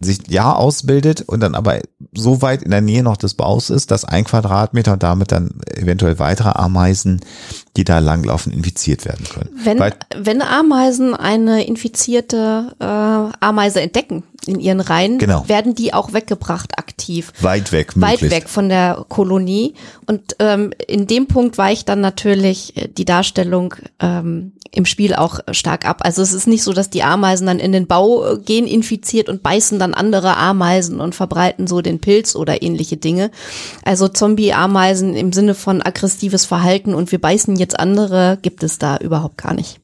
sich 0.00 0.28
ja 0.28 0.52
ausbildet 0.52 1.22
und 1.22 1.40
dann 1.40 1.56
aber 1.56 1.80
so 2.14 2.40
weit 2.40 2.62
in 2.62 2.70
der 2.70 2.80
Nähe 2.80 3.02
noch 3.02 3.16
des 3.16 3.34
Baus 3.34 3.68
ist, 3.68 3.90
dass 3.90 4.04
ein 4.04 4.24
Quadratmeter 4.24 4.92
und 4.92 5.02
damit 5.02 5.32
dann 5.32 5.60
eventuell 5.74 6.20
weitere 6.20 6.50
Ameisen, 6.50 7.20
die 7.76 7.82
da 7.82 7.98
langlaufen, 7.98 8.52
infiziert 8.52 9.04
werden 9.04 9.26
können. 9.26 9.50
Wenn, 9.64 9.78
Weil, 9.80 9.94
wenn 10.16 10.40
Ameisen 10.40 11.14
eine 11.14 11.66
infizierte 11.66 12.76
äh, 12.78 13.44
Ameise 13.44 13.80
entdecken 13.80 14.22
in 14.48 14.60
ihren 14.60 14.80
Reihen, 14.80 15.18
Genau. 15.18 15.48
werden 15.48 15.74
die 15.74 15.92
auch 15.94 16.12
weggebracht 16.12 16.78
aktiv. 16.78 17.32
Weit 17.40 17.72
weg, 17.72 17.92
Weit 17.96 18.20
möglichst. 18.20 18.36
weg 18.36 18.48
von 18.48 18.68
der 18.68 19.04
Kolonie. 19.08 19.74
Und 20.06 20.36
ähm, 20.38 20.72
in 20.86 21.06
dem 21.06 21.26
Punkt 21.26 21.58
weicht 21.58 21.88
dann 21.88 22.00
natürlich 22.00 22.76
äh, 22.76 22.88
die 22.88 23.04
Darstellung 23.04 23.74
ähm, 24.00 24.52
im 24.70 24.84
Spiel 24.84 25.14
auch 25.14 25.40
stark 25.52 25.86
ab. 25.86 26.00
Also 26.02 26.20
es 26.22 26.32
ist 26.32 26.46
nicht 26.46 26.62
so, 26.62 26.72
dass 26.72 26.90
die 26.90 27.02
Ameisen 27.02 27.46
dann 27.46 27.58
in 27.58 27.72
den 27.72 27.86
Bau 27.86 28.24
äh, 28.32 28.38
gehen 28.38 28.66
infiziert 28.66 29.28
und 29.28 29.42
beißen 29.42 29.78
dann 29.78 29.94
andere 29.94 30.36
Ameisen 30.36 31.00
und 31.00 31.14
verbreiten 31.14 31.66
so 31.66 31.80
den 31.80 32.00
Pilz 32.00 32.36
oder 32.36 32.62
ähnliche 32.62 32.96
Dinge. 32.96 33.30
Also 33.84 34.08
Zombie-Ameisen 34.08 35.14
im 35.14 35.32
Sinne 35.32 35.54
von 35.54 35.82
aggressives 35.82 36.44
Verhalten 36.44 36.94
und 36.94 37.10
wir 37.12 37.20
beißen 37.20 37.56
jetzt 37.56 37.78
andere 37.78 38.38
gibt 38.42 38.62
es 38.62 38.78
da 38.78 38.96
überhaupt 38.98 39.38
gar 39.38 39.54
nicht. 39.54 39.80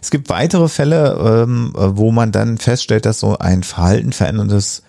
Es 0.00 0.10
gibt 0.10 0.28
weitere 0.30 0.68
Fälle, 0.68 1.44
ähm, 1.44 1.72
wo 1.74 2.10
man 2.10 2.32
dann 2.32 2.58
feststellt, 2.58 3.06
dass 3.06 3.20
so 3.20 3.38
ein 3.38 3.62
Verhalten 3.62 4.12
veränderndes 4.12 4.82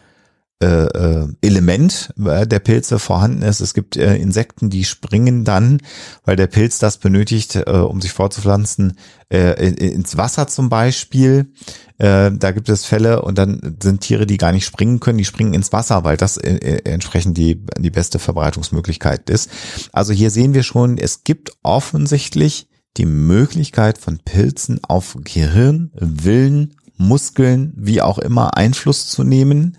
äh, 0.63 0.85
äh, 0.85 1.27
Element 1.41 2.13
äh, 2.23 2.47
der 2.47 2.59
Pilze 2.59 2.97
vorhanden 2.97 3.41
ist. 3.41 3.59
Es 3.59 3.73
gibt 3.73 3.97
Insekten, 3.97 4.69
die 4.69 4.85
springen 4.85 5.43
dann, 5.43 5.79
weil 6.23 6.37
der 6.37 6.47
Pilz 6.47 6.79
das 6.79 6.97
benötigt, 6.97 7.57
um 7.67 7.99
sich 7.99 8.13
fortzupflanzen, 8.13 8.97
in, 9.29 9.53
ins 9.55 10.15
Wasser 10.15 10.47
zum 10.47 10.69
Beispiel. 10.69 11.51
Da 11.97 12.29
gibt 12.29 12.69
es 12.69 12.85
Fälle 12.85 13.23
und 13.23 13.37
dann 13.37 13.77
sind 13.81 14.01
Tiere, 14.01 14.25
die 14.25 14.37
gar 14.37 14.51
nicht 14.51 14.65
springen 14.65 14.99
können, 14.99 15.17
die 15.17 15.25
springen 15.25 15.53
ins 15.53 15.73
Wasser, 15.73 16.03
weil 16.03 16.17
das 16.17 16.37
entsprechend 16.37 17.37
die, 17.37 17.65
die 17.77 17.91
beste 17.91 18.19
Verbreitungsmöglichkeit 18.19 19.29
ist. 19.29 19.49
Also 19.91 20.13
hier 20.13 20.29
sehen 20.29 20.53
wir 20.53 20.63
schon, 20.63 20.97
es 20.97 21.23
gibt 21.23 21.51
offensichtlich 21.63 22.67
die 22.97 23.05
Möglichkeit 23.05 23.97
von 23.97 24.19
Pilzen 24.19 24.83
auf 24.83 25.17
Gehirn, 25.23 25.91
Willen, 25.95 26.75
Muskeln, 26.97 27.73
wie 27.75 28.01
auch 28.01 28.19
immer 28.19 28.55
Einfluss 28.55 29.07
zu 29.07 29.23
nehmen 29.23 29.77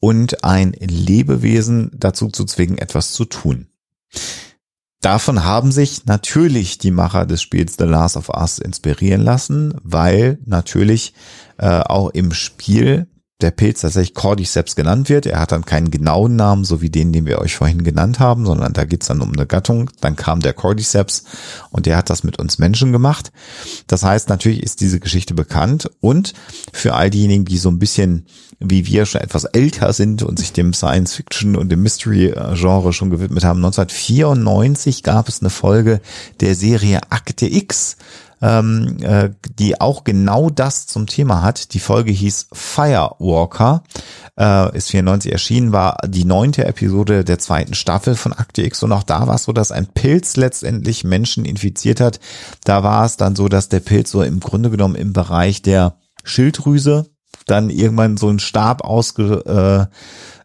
und 0.00 0.44
ein 0.44 0.72
Lebewesen 0.72 1.90
dazu 1.94 2.28
zu 2.28 2.44
zwingen, 2.44 2.78
etwas 2.78 3.12
zu 3.12 3.24
tun. 3.24 3.68
Davon 5.00 5.44
haben 5.44 5.70
sich 5.70 6.06
natürlich 6.06 6.78
die 6.78 6.90
Macher 6.90 7.26
des 7.26 7.42
Spiels 7.42 7.76
The 7.78 7.84
Last 7.84 8.16
of 8.16 8.30
Us 8.30 8.58
inspirieren 8.58 9.20
lassen, 9.20 9.74
weil 9.82 10.38
natürlich 10.46 11.12
äh, 11.58 11.80
auch 11.80 12.10
im 12.10 12.32
Spiel 12.32 13.06
der 13.40 13.50
Pilz 13.50 13.80
tatsächlich 13.80 14.14
Cordyceps 14.14 14.76
genannt 14.76 15.08
wird. 15.08 15.26
Er 15.26 15.40
hat 15.40 15.52
dann 15.52 15.64
keinen 15.64 15.90
genauen 15.90 16.36
Namen, 16.36 16.64
so 16.64 16.80
wie 16.80 16.90
den, 16.90 17.12
den 17.12 17.26
wir 17.26 17.40
euch 17.40 17.56
vorhin 17.56 17.82
genannt 17.82 18.20
haben, 18.20 18.46
sondern 18.46 18.72
da 18.72 18.84
geht's 18.84 19.06
dann 19.06 19.20
um 19.20 19.32
eine 19.32 19.46
Gattung. 19.46 19.90
Dann 20.00 20.16
kam 20.16 20.40
der 20.40 20.52
Cordyceps 20.52 21.24
und 21.70 21.86
der 21.86 21.96
hat 21.96 22.10
das 22.10 22.22
mit 22.22 22.38
uns 22.38 22.58
Menschen 22.58 22.92
gemacht. 22.92 23.32
Das 23.86 24.04
heißt, 24.04 24.28
natürlich 24.28 24.62
ist 24.62 24.80
diese 24.80 25.00
Geschichte 25.00 25.34
bekannt 25.34 25.90
und 26.00 26.32
für 26.72 26.94
all 26.94 27.10
diejenigen, 27.10 27.44
die 27.44 27.58
so 27.58 27.70
ein 27.70 27.78
bisschen 27.78 28.26
wie 28.60 28.86
wir 28.86 29.06
schon 29.06 29.20
etwas 29.20 29.44
älter 29.44 29.92
sind 29.92 30.22
und 30.22 30.38
sich 30.38 30.52
dem 30.52 30.72
Science 30.72 31.14
Fiction 31.14 31.56
und 31.56 31.70
dem 31.70 31.82
Mystery 31.82 32.32
Genre 32.54 32.92
schon 32.92 33.10
gewidmet 33.10 33.44
haben. 33.44 33.58
1994 33.64 35.02
gab 35.02 35.28
es 35.28 35.40
eine 35.40 35.50
Folge 35.50 36.00
der 36.40 36.54
Serie 36.54 37.00
Akte 37.10 37.46
X, 37.46 37.96
ähm, 38.42 38.98
äh, 39.00 39.30
die 39.58 39.80
auch 39.80 40.04
genau 40.04 40.50
das 40.50 40.86
zum 40.86 41.06
Thema 41.06 41.42
hat. 41.42 41.74
Die 41.74 41.80
Folge 41.80 42.12
hieß 42.12 42.48
Firewalker, 42.52 43.82
äh, 44.38 44.76
ist 44.76 44.90
94 44.90 45.32
erschienen, 45.32 45.72
war 45.72 45.98
die 46.06 46.24
neunte 46.24 46.64
Episode 46.64 47.24
der 47.24 47.38
zweiten 47.38 47.74
Staffel 47.74 48.14
von 48.14 48.32
Akte 48.32 48.62
X 48.62 48.82
und 48.82 48.92
auch 48.92 49.02
da 49.02 49.26
war 49.26 49.36
es 49.36 49.44
so, 49.44 49.52
dass 49.52 49.72
ein 49.72 49.86
Pilz 49.86 50.36
letztendlich 50.36 51.04
Menschen 51.04 51.44
infiziert 51.44 52.00
hat. 52.00 52.20
Da 52.64 52.82
war 52.82 53.04
es 53.04 53.16
dann 53.16 53.36
so, 53.36 53.48
dass 53.48 53.68
der 53.68 53.80
Pilz 53.80 54.10
so 54.10 54.22
im 54.22 54.40
Grunde 54.40 54.70
genommen 54.70 54.94
im 54.94 55.12
Bereich 55.12 55.62
der 55.62 55.96
Schilddrüse 56.24 57.06
dann 57.46 57.70
irgendwann 57.70 58.16
so 58.16 58.28
einen 58.28 58.38
Stab 58.38 58.82
ausgebildet 58.82 59.90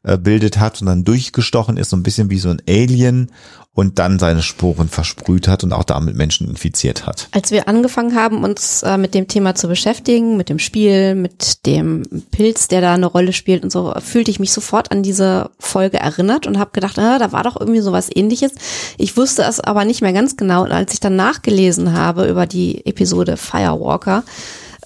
äh, 0.04 0.60
hat 0.60 0.82
und 0.82 0.88
dann 0.88 1.04
durchgestochen 1.04 1.78
ist, 1.78 1.90
so 1.92 1.98
ein 1.98 2.04
bisschen 2.04 2.30
wie 2.30 2.40
so 2.40 2.50
ein 2.50 2.62
Alien 2.68 3.32
und 3.80 3.98
dann 3.98 4.20
seine 4.20 4.42
Sporen 4.42 4.90
versprüht 4.90 5.48
hat 5.48 5.64
und 5.64 5.72
auch 5.72 5.86
damit 5.86 6.14
Menschen 6.14 6.50
infiziert 6.50 7.06
hat. 7.06 7.30
Als 7.32 7.50
wir 7.52 7.70
angefangen 7.70 8.14
haben, 8.14 8.44
uns 8.44 8.84
äh, 8.84 8.98
mit 8.98 9.14
dem 9.14 9.30
Thema 9.30 9.56
zu 9.56 9.70
beschäftigen, 9.70 10.36
mit 10.36 10.50
dem 10.50 10.60
Spiel, 10.60 11.16
mit 11.16 11.66
dem 11.66 12.04
Pilz, 12.32 12.68
der 12.68 12.82
da 12.82 12.94
eine 12.94 13.06
Rolle 13.06 13.32
spielt 13.32 13.64
und 13.64 13.72
so, 13.72 13.94
fühlte 14.00 14.32
ich 14.32 14.40
mich 14.42 14.52
sofort 14.52 14.92
an 14.92 15.02
diese 15.02 15.50
Folge 15.60 15.98
erinnert 15.98 16.46
und 16.46 16.60
habe 16.60 16.72
gedacht, 16.74 17.00
ah, 17.00 17.20
da 17.20 17.32
war 17.32 17.44
doch 17.44 17.58
irgendwie 17.58 17.80
sowas 17.80 18.10
ähnliches. 18.14 18.52
Ich 18.98 19.16
wusste 19.16 19.44
es 19.44 19.62
aber 19.62 19.86
nicht 19.86 20.02
mehr 20.02 20.12
ganz 20.12 20.36
genau 20.36 20.66
und 20.66 20.74
als 20.74 20.92
ich 20.92 21.00
dann 21.00 21.16
nachgelesen 21.16 21.94
habe 21.94 22.28
über 22.28 22.46
die 22.46 22.86
Episode 22.86 23.38
Firewalker, 23.38 24.24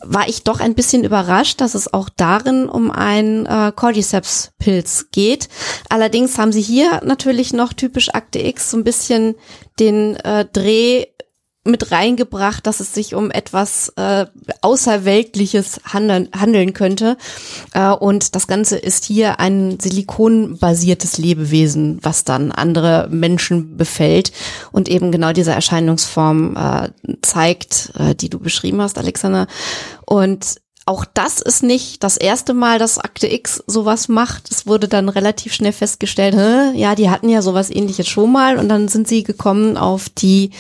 war 0.05 0.27
ich 0.27 0.43
doch 0.43 0.59
ein 0.59 0.75
bisschen 0.75 1.03
überrascht, 1.03 1.61
dass 1.61 1.75
es 1.75 1.93
auch 1.93 2.09
darin 2.09 2.69
um 2.69 2.91
einen 2.91 3.45
äh, 3.45 3.71
Cordyceps-Pilz 3.75 5.07
geht. 5.11 5.49
Allerdings 5.89 6.37
haben 6.37 6.51
sie 6.51 6.61
hier 6.61 7.01
natürlich 7.03 7.53
noch 7.53 7.73
typisch 7.73 8.09
Akte 8.13 8.39
X 8.39 8.71
so 8.71 8.77
ein 8.77 8.83
bisschen 8.83 9.35
den 9.79 10.15
äh, 10.17 10.45
Dreh 10.51 11.05
mit 11.65 11.91
reingebracht, 11.91 12.67
dass 12.67 12.79
es 12.81 12.93
sich 12.93 13.15
um 13.15 13.31
etwas 13.31 13.93
äh, 13.95 14.25
Außerweltliches 14.61 15.79
handeln, 15.85 16.29
handeln 16.37 16.73
könnte. 16.73 17.17
Äh, 17.73 17.91
und 17.91 18.35
das 18.35 18.47
Ganze 18.47 18.77
ist 18.77 19.05
hier 19.05 19.39
ein 19.39 19.79
silikonbasiertes 19.79 21.17
Lebewesen, 21.17 21.99
was 22.01 22.25
dann 22.25 22.51
andere 22.51 23.07
Menschen 23.09 23.77
befällt 23.77 24.33
und 24.71 24.89
eben 24.89 25.11
genau 25.11 25.31
diese 25.31 25.53
Erscheinungsform 25.53 26.57
äh, 26.57 26.89
zeigt, 27.21 27.93
äh, 27.97 28.13
die 28.13 28.29
du 28.29 28.39
beschrieben 28.39 28.81
hast, 28.81 28.97
Alexander. 28.97 29.47
Und 30.05 30.61
auch 30.85 31.05
das 31.05 31.41
ist 31.41 31.63
nicht 31.63 32.03
das 32.03 32.17
erste 32.17 32.53
Mal, 32.53 32.77
dass 32.77 32.97
Akte 32.97 33.31
X 33.31 33.63
sowas 33.67 34.09
macht. 34.09 34.51
Es 34.51 34.67
wurde 34.67 34.89
dann 34.89 35.07
relativ 35.07 35.53
schnell 35.53 35.71
festgestellt, 35.71 36.35
hä, 36.35 36.77
ja, 36.77 36.93
die 36.95 37.09
hatten 37.09 37.29
ja 37.29 37.41
sowas 37.41 37.69
ähnliches 37.69 38.09
schon 38.09 38.31
mal 38.33 38.57
und 38.57 38.67
dann 38.67 38.89
sind 38.89 39.07
sie 39.07 39.23
gekommen 39.23 39.77
auf 39.77 40.09
die 40.09 40.51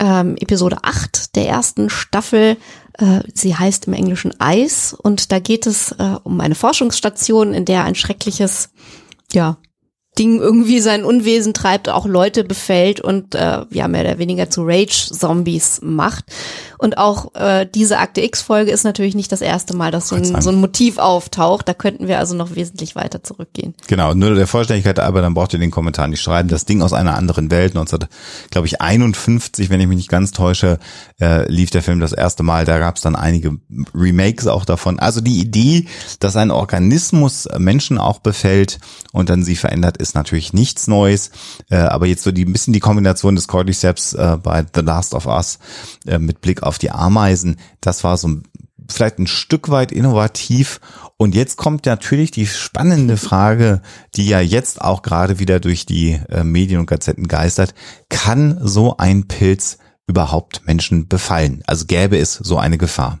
ähm, 0.00 0.36
Episode 0.38 0.78
8 0.82 1.36
der 1.36 1.48
ersten 1.48 1.90
Staffel. 1.90 2.56
Äh, 2.98 3.20
sie 3.34 3.56
heißt 3.56 3.86
im 3.86 3.94
Englischen 3.94 4.38
Eis 4.40 4.92
und 4.94 5.32
da 5.32 5.38
geht 5.38 5.66
es 5.66 5.92
äh, 5.92 6.16
um 6.22 6.40
eine 6.40 6.54
Forschungsstation, 6.54 7.54
in 7.54 7.64
der 7.64 7.84
ein 7.84 7.94
schreckliches, 7.94 8.70
ja, 9.32 9.56
Ding 10.18 10.40
irgendwie 10.40 10.80
sein 10.80 11.04
Unwesen 11.04 11.54
treibt, 11.54 11.88
auch 11.88 12.04
Leute 12.04 12.44
befällt 12.44 13.00
und 13.00 13.34
äh, 13.34 13.64
ja 13.70 13.88
mehr 13.88 14.02
oder 14.02 14.18
weniger 14.18 14.50
zu 14.50 14.62
Rage-Zombies 14.62 15.80
macht. 15.82 16.26
Und 16.76 16.98
auch 16.98 17.34
äh, 17.34 17.64
diese 17.72 17.98
Akte 17.98 18.22
X-Folge 18.22 18.72
ist 18.72 18.84
natürlich 18.84 19.14
nicht 19.14 19.32
das 19.32 19.40
erste 19.40 19.74
Mal, 19.74 19.90
dass 19.90 20.08
so 20.08 20.16
ein, 20.16 20.42
so 20.42 20.50
ein 20.50 20.56
Motiv 20.56 20.98
auftaucht. 20.98 21.66
Da 21.66 21.74
könnten 21.74 22.08
wir 22.08 22.18
also 22.18 22.34
noch 22.34 22.56
wesentlich 22.56 22.96
weiter 22.96 23.22
zurückgehen. 23.22 23.74
Genau, 23.86 24.12
nur 24.14 24.34
der 24.34 24.48
Vollständigkeit, 24.48 24.98
aber 24.98 25.22
dann 25.22 25.32
braucht 25.32 25.52
ihr 25.54 25.60
den 25.60 25.70
Kommentar 25.70 26.08
nicht 26.08 26.20
schreiben. 26.20 26.48
Das 26.48 26.64
Ding 26.64 26.82
aus 26.82 26.92
einer 26.92 27.16
anderen 27.16 27.50
Welt, 27.52 27.74
19, 27.74 28.00
glaube 28.50 28.66
ich, 28.66 28.80
51, 28.80 29.70
wenn 29.70 29.80
ich 29.80 29.86
mich 29.86 29.96
nicht 29.96 30.10
ganz 30.10 30.32
täusche, 30.32 30.78
äh, 31.20 31.48
lief 31.50 31.70
der 31.70 31.82
Film 31.82 32.00
das 32.00 32.12
erste 32.12 32.42
Mal. 32.42 32.64
Da 32.64 32.80
gab 32.80 32.96
es 32.96 33.02
dann 33.02 33.14
einige 33.14 33.58
Remakes 33.94 34.48
auch 34.48 34.64
davon. 34.64 34.98
Also 34.98 35.20
die 35.20 35.40
Idee, 35.40 35.86
dass 36.18 36.34
ein 36.34 36.50
Organismus 36.50 37.48
Menschen 37.56 37.96
auch 37.96 38.18
befällt 38.18 38.80
und 39.12 39.30
dann 39.30 39.44
sie 39.44 39.56
verändert, 39.56 40.01
ist 40.02 40.14
natürlich 40.14 40.52
nichts 40.52 40.86
Neues. 40.86 41.30
Äh, 41.70 41.76
aber 41.76 42.06
jetzt 42.06 42.22
so 42.22 42.32
die 42.32 42.44
ein 42.44 42.52
bisschen 42.52 42.74
die 42.74 42.80
Kombination 42.80 43.36
des 43.36 43.48
Cordyceps 43.48 44.12
äh, 44.14 44.36
bei 44.42 44.64
The 44.74 44.82
Last 44.82 45.14
of 45.14 45.26
Us 45.26 45.58
äh, 46.06 46.18
mit 46.18 46.40
Blick 46.40 46.62
auf 46.62 46.78
die 46.78 46.90
Ameisen, 46.90 47.56
das 47.80 48.04
war 48.04 48.16
so 48.16 48.28
ein 48.28 48.42
vielleicht 48.90 49.18
ein 49.18 49.26
Stück 49.26 49.70
weit 49.70 49.92
innovativ. 49.92 50.80
Und 51.16 51.34
jetzt 51.34 51.56
kommt 51.56 51.86
natürlich 51.86 52.30
die 52.30 52.46
spannende 52.46 53.16
Frage, 53.16 53.80
die 54.16 54.26
ja 54.26 54.40
jetzt 54.40 54.82
auch 54.82 55.02
gerade 55.02 55.38
wieder 55.38 55.60
durch 55.60 55.86
die 55.86 56.20
äh, 56.28 56.44
Medien 56.44 56.80
und 56.80 56.86
Gazetten 56.86 57.28
geistert. 57.28 57.74
Kann 58.08 58.58
so 58.60 58.96
ein 58.96 59.28
Pilz 59.28 59.78
überhaupt 60.06 60.66
Menschen 60.66 61.08
befallen? 61.08 61.62
Also 61.66 61.86
gäbe 61.86 62.18
es 62.18 62.34
so 62.34 62.58
eine 62.58 62.78
Gefahr? 62.78 63.20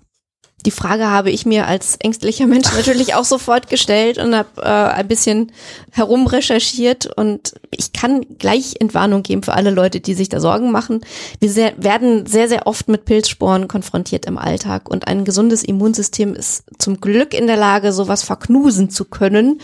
Die 0.64 0.70
Frage 0.70 1.08
habe 1.08 1.30
ich 1.30 1.46
mir 1.46 1.66
als 1.66 1.96
ängstlicher 1.96 2.46
Mensch 2.48 2.72
natürlich 2.74 3.14
auch 3.14 3.24
sofort 3.24 3.68
gestellt 3.68 4.18
und 4.18 4.34
habe 4.34 4.48
äh, 4.62 4.68
ein 4.68 5.08
bisschen 5.08 5.52
herumrecherchiert 5.90 7.06
und 7.06 7.54
ich 7.70 7.92
kann 7.92 8.24
gleich 8.38 8.76
Entwarnung 8.80 9.22
geben 9.22 9.42
für 9.42 9.54
alle 9.54 9.70
Leute, 9.70 10.00
die 10.00 10.14
sich 10.14 10.28
da 10.28 10.40
Sorgen 10.40 10.70
machen. 10.70 11.00
Wir 11.40 11.50
sehr, 11.50 11.72
werden 11.76 12.26
sehr, 12.26 12.48
sehr 12.48 12.66
oft 12.66 12.88
mit 12.88 13.04
Pilzsporen 13.04 13.68
konfrontiert 13.68 14.26
im 14.26 14.38
Alltag 14.38 14.88
und 14.88 15.08
ein 15.08 15.24
gesundes 15.24 15.64
Immunsystem 15.64 16.34
ist 16.34 16.64
zum 16.78 17.00
Glück 17.00 17.34
in 17.34 17.46
der 17.46 17.56
Lage, 17.56 17.92
sowas 17.92 18.22
verknusen 18.22 18.90
zu 18.90 19.04
können 19.04 19.60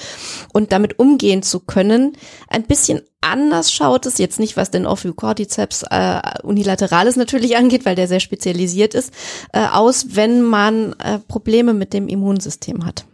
und 0.53 0.73
damit 0.73 0.99
umgehen 0.99 1.43
zu 1.43 1.61
können. 1.61 2.17
Ein 2.49 2.65
bisschen 2.65 3.03
anders 3.21 3.73
schaut 3.73 4.07
es 4.07 4.19
jetzt 4.19 4.39
nicht, 4.39 4.57
was 4.57 4.71
den 4.71 4.87
Ophiocordyceps 4.87 5.85
äh, 5.91 6.21
unilaterales 6.43 7.17
natürlich 7.17 7.57
angeht, 7.57 7.85
weil 7.85 7.97
der 7.97 8.09
sehr 8.09 8.21
spezialisiert 8.21 8.95
ist, 8.95 9.13
äh, 9.53 9.67
aus, 9.67 10.07
wenn 10.11 10.43
man 10.43 10.95
äh, 10.95 11.19
Probleme 11.19 11.75
mit 11.75 11.93
dem 11.93 12.09
Immunsystem 12.09 12.85
hat. 12.85 13.05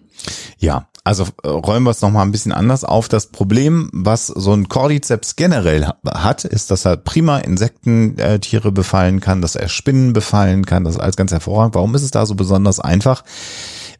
Ja, 0.59 0.88
also 1.07 1.27
äh, 1.43 1.49
räumen 1.49 1.85
wir 1.85 1.90
es 1.90 2.01
nochmal 2.01 2.25
ein 2.25 2.33
bisschen 2.33 2.53
anders 2.53 2.83
auf. 2.83 3.09
Das 3.09 3.27
Problem, 3.27 3.90
was 3.93 4.27
so 4.27 4.55
ein 4.55 4.69
Cordyceps 4.69 5.37
generell 5.37 5.88
hat, 6.07 6.45
ist, 6.45 6.71
dass 6.71 6.87
er 6.87 6.97
prima 6.97 7.38
Insektentiere 7.38 8.73
befallen 8.73 9.21
kann, 9.21 9.43
dass 9.43 9.55
er 9.55 9.69
Spinnen 9.69 10.14
befallen 10.14 10.64
kann, 10.64 10.85
das 10.85 10.95
ist 10.95 11.01
alles 11.01 11.17
ganz 11.17 11.31
hervorragend. 11.31 11.75
Warum 11.75 11.95
ist 11.95 12.03
es 12.03 12.11
da 12.11 12.25
so 12.25 12.35
besonders 12.35 12.81
einfach? 12.81 13.23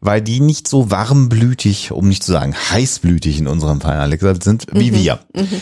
Weil 0.05 0.21
die 0.21 0.39
nicht 0.39 0.67
so 0.67 0.91
warmblütig, 0.91 1.91
um 1.91 2.07
nicht 2.07 2.23
zu 2.23 2.31
sagen 2.31 2.53
heißblütig 2.55 3.39
in 3.39 3.47
unserem 3.47 3.81
Fall, 3.81 3.97
Alexa, 3.97 4.33
sind 4.41 4.67
wie 4.71 4.91
Mhm. 4.91 4.95
wir. 4.95 5.19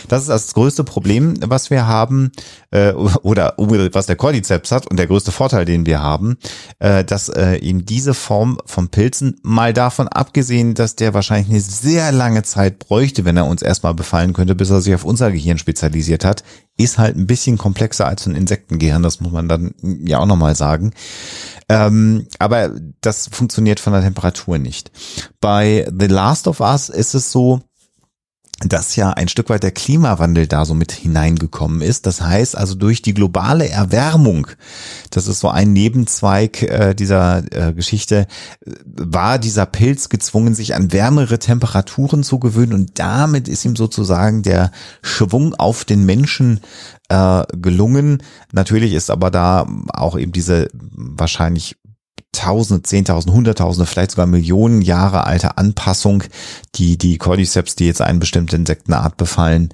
Das 0.08 0.22
ist 0.22 0.28
das 0.28 0.54
größte 0.54 0.84
Problem, 0.84 1.34
was 1.40 1.70
wir 1.70 1.86
haben, 1.86 2.30
äh, 2.74 2.92
oder 2.92 3.54
was 3.56 4.06
der 4.06 4.16
Cordyceps 4.16 4.72
hat 4.72 4.86
und 4.88 4.98
der 4.98 5.06
größte 5.06 5.32
Vorteil, 5.32 5.64
den 5.64 5.86
wir 5.86 6.02
haben, 6.02 6.36
äh, 6.80 7.04
dass 7.04 7.28
äh, 7.28 7.56
eben 7.58 7.86
diese 7.86 8.14
Form 8.14 8.58
von 8.66 8.88
Pilzen, 8.88 9.38
mal 9.42 9.72
davon 9.72 10.08
abgesehen, 10.08 10.74
dass 10.74 10.96
der 10.96 11.14
wahrscheinlich 11.14 11.48
eine 11.48 11.60
sehr 11.60 12.10
lange 12.10 12.42
Zeit 12.42 12.80
bräuchte, 12.80 13.24
wenn 13.24 13.36
er 13.36 13.46
uns 13.46 13.62
erstmal 13.62 13.94
befallen 13.94 14.32
könnte, 14.32 14.56
bis 14.56 14.70
er 14.70 14.80
sich 14.80 14.94
auf 14.94 15.04
unser 15.04 15.30
Gehirn 15.30 15.58
spezialisiert 15.58 16.24
hat, 16.24 16.42
ist 16.76 16.98
halt 16.98 17.16
ein 17.16 17.28
bisschen 17.28 17.56
komplexer 17.56 18.06
als 18.06 18.26
ein 18.26 18.34
Insektengehirn, 18.34 19.04
das 19.04 19.20
muss 19.20 19.32
man 19.32 19.48
dann 19.48 19.74
ja 19.80 20.18
auch 20.18 20.26
nochmal 20.26 20.56
sagen. 20.56 20.92
Ähm, 21.68 22.26
aber 22.40 22.72
das 23.00 23.28
funktioniert 23.28 23.78
von 23.78 23.92
der 23.92 24.02
Temperatur 24.02 24.58
nicht. 24.58 24.90
Bei 25.40 25.88
The 25.96 26.08
Last 26.08 26.48
of 26.48 26.60
Us 26.60 26.88
ist 26.88 27.14
es 27.14 27.30
so, 27.30 27.60
dass 28.60 28.96
ja 28.96 29.10
ein 29.10 29.28
Stück 29.28 29.50
weit 29.50 29.62
der 29.62 29.72
Klimawandel 29.72 30.46
da 30.46 30.64
so 30.64 30.74
mit 30.74 30.92
hineingekommen 30.92 31.82
ist. 31.82 32.06
Das 32.06 32.20
heißt 32.20 32.56
also 32.56 32.74
durch 32.74 33.02
die 33.02 33.14
globale 33.14 33.68
Erwärmung, 33.68 34.46
das 35.10 35.26
ist 35.26 35.40
so 35.40 35.48
ein 35.48 35.72
Nebenzweig 35.72 36.62
äh, 36.62 36.94
dieser 36.94 37.42
äh, 37.52 37.72
Geschichte, 37.72 38.26
war 38.84 39.38
dieser 39.38 39.66
Pilz 39.66 40.08
gezwungen, 40.08 40.54
sich 40.54 40.74
an 40.74 40.92
wärmere 40.92 41.38
Temperaturen 41.38 42.22
zu 42.22 42.38
gewöhnen 42.38 42.74
und 42.74 42.98
damit 42.98 43.48
ist 43.48 43.64
ihm 43.64 43.76
sozusagen 43.76 44.42
der 44.42 44.70
Schwung 45.02 45.54
auf 45.54 45.84
den 45.84 46.04
Menschen 46.04 46.60
äh, 47.08 47.42
gelungen. 47.56 48.22
Natürlich 48.52 48.92
ist 48.92 49.10
aber 49.10 49.30
da 49.30 49.66
auch 49.88 50.16
eben 50.16 50.32
diese 50.32 50.68
wahrscheinlich 50.72 51.76
Tausende, 52.34 52.82
Zehntausende, 52.82 53.34
Hunderttausende, 53.34 53.86
vielleicht 53.86 54.10
sogar 54.12 54.26
Millionen 54.26 54.82
Jahre 54.82 55.26
alte 55.26 55.56
Anpassung, 55.56 56.24
die 56.74 56.98
die 56.98 57.16
Cordyceps, 57.16 57.76
die 57.76 57.86
jetzt 57.86 58.02
eine 58.02 58.18
bestimmte 58.18 58.56
Insektenart 58.56 59.16
befallen, 59.16 59.70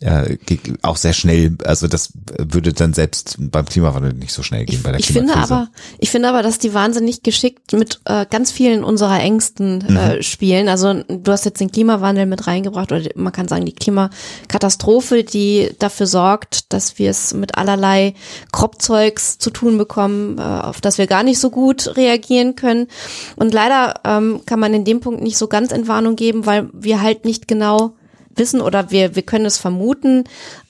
äh, 0.00 0.36
auch 0.82 0.96
sehr 0.96 1.12
schnell, 1.12 1.56
also 1.64 1.86
das 1.86 2.12
würde 2.38 2.72
dann 2.72 2.94
selbst 2.94 3.36
beim 3.38 3.66
Klimawandel 3.66 4.14
nicht 4.14 4.32
so 4.32 4.42
schnell 4.42 4.64
gehen 4.64 4.82
bei 4.82 4.92
der 4.92 5.00
Ich 5.00 5.08
finde 5.08 5.36
aber, 5.36 5.68
ich 5.98 6.10
finde 6.10 6.28
aber, 6.28 6.42
dass 6.42 6.58
die 6.58 6.74
wahnsinnig 6.74 7.22
geschickt 7.22 7.72
mit 7.72 8.00
äh, 8.06 8.26
ganz 8.28 8.50
vielen 8.50 8.82
unserer 8.84 9.20
Ängsten 9.20 9.70
Mhm. 9.88 9.96
äh, 9.96 10.22
spielen. 10.22 10.68
Also 10.68 11.02
du 11.06 11.32
hast 11.32 11.44
jetzt 11.44 11.60
den 11.60 11.70
Klimawandel 11.70 12.26
mit 12.26 12.46
reingebracht 12.46 12.92
oder 12.92 13.02
man 13.14 13.32
kann 13.32 13.48
sagen 13.48 13.66
die 13.66 13.74
Klimakatastrophe, 13.74 15.24
die 15.24 15.70
dafür 15.78 16.06
sorgt, 16.06 16.72
dass 16.72 16.98
wir 16.98 17.10
es 17.10 17.34
mit 17.34 17.56
allerlei 17.56 18.14
Kropfzeugs 18.52 19.38
zu 19.38 19.50
tun 19.50 19.78
bekommen, 19.78 20.38
äh, 20.38 20.42
auf 20.42 20.80
das 20.80 20.98
wir 20.98 21.06
gar 21.06 21.22
nicht 21.22 21.38
so 21.38 21.50
gut 21.50 21.96
reagieren 21.96 22.56
können. 22.56 22.88
Und 23.36 23.52
leider 23.54 24.00
ähm, 24.04 24.40
kann 24.46 24.60
man 24.60 24.74
in 24.74 24.84
dem 24.84 25.00
Punkt 25.00 25.22
nicht 25.22 25.36
so 25.36 25.48
ganz 25.48 25.72
Entwarnung 25.72 26.16
geben, 26.16 26.46
weil 26.46 26.68
wir 26.72 27.00
halt 27.02 27.24
nicht 27.24 27.48
genau 27.48 27.94
wissen 28.40 28.60
oder 28.60 28.90
wir, 28.90 29.14
wir 29.14 29.22
können 29.22 29.46
es 29.46 29.58
vermuten, 29.58 30.24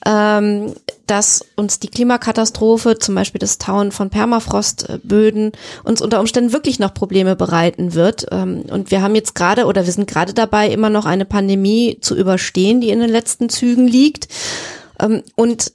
ähm, 0.05 0.75
dass 1.07 1.43
uns 1.55 1.79
die 1.79 1.87
Klimakatastrophe, 1.87 2.99
zum 2.99 3.15
Beispiel 3.15 3.39
das 3.39 3.57
Tauen 3.57 3.91
von 3.91 4.11
Permafrostböden, 4.11 5.53
uns 5.83 6.01
unter 6.01 6.19
Umständen 6.19 6.53
wirklich 6.53 6.77
noch 6.77 6.93
Probleme 6.93 7.35
bereiten 7.35 7.95
wird. 7.95 8.27
Ähm, 8.31 8.65
und 8.69 8.91
wir 8.91 9.01
haben 9.01 9.15
jetzt 9.15 9.33
gerade 9.33 9.65
oder 9.65 9.85
wir 9.85 9.91
sind 9.91 10.07
gerade 10.07 10.33
dabei, 10.35 10.69
immer 10.69 10.91
noch 10.91 11.05
eine 11.05 11.25
Pandemie 11.25 11.97
zu 11.99 12.15
überstehen, 12.15 12.79
die 12.79 12.91
in 12.91 12.99
den 12.99 13.09
letzten 13.09 13.49
Zügen 13.49 13.87
liegt. 13.87 14.27
Ähm, 14.99 15.23
und 15.35 15.73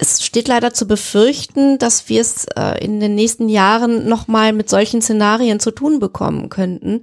es 0.00 0.24
steht 0.24 0.46
leider 0.46 0.72
zu 0.72 0.86
befürchten, 0.86 1.78
dass 1.78 2.08
wir 2.08 2.20
es 2.20 2.46
äh, 2.56 2.84
in 2.84 3.00
den 3.00 3.16
nächsten 3.16 3.48
Jahren 3.48 4.08
nochmal 4.08 4.52
mit 4.52 4.70
solchen 4.70 5.02
Szenarien 5.02 5.58
zu 5.58 5.72
tun 5.72 5.98
bekommen 5.98 6.48
könnten. 6.48 7.02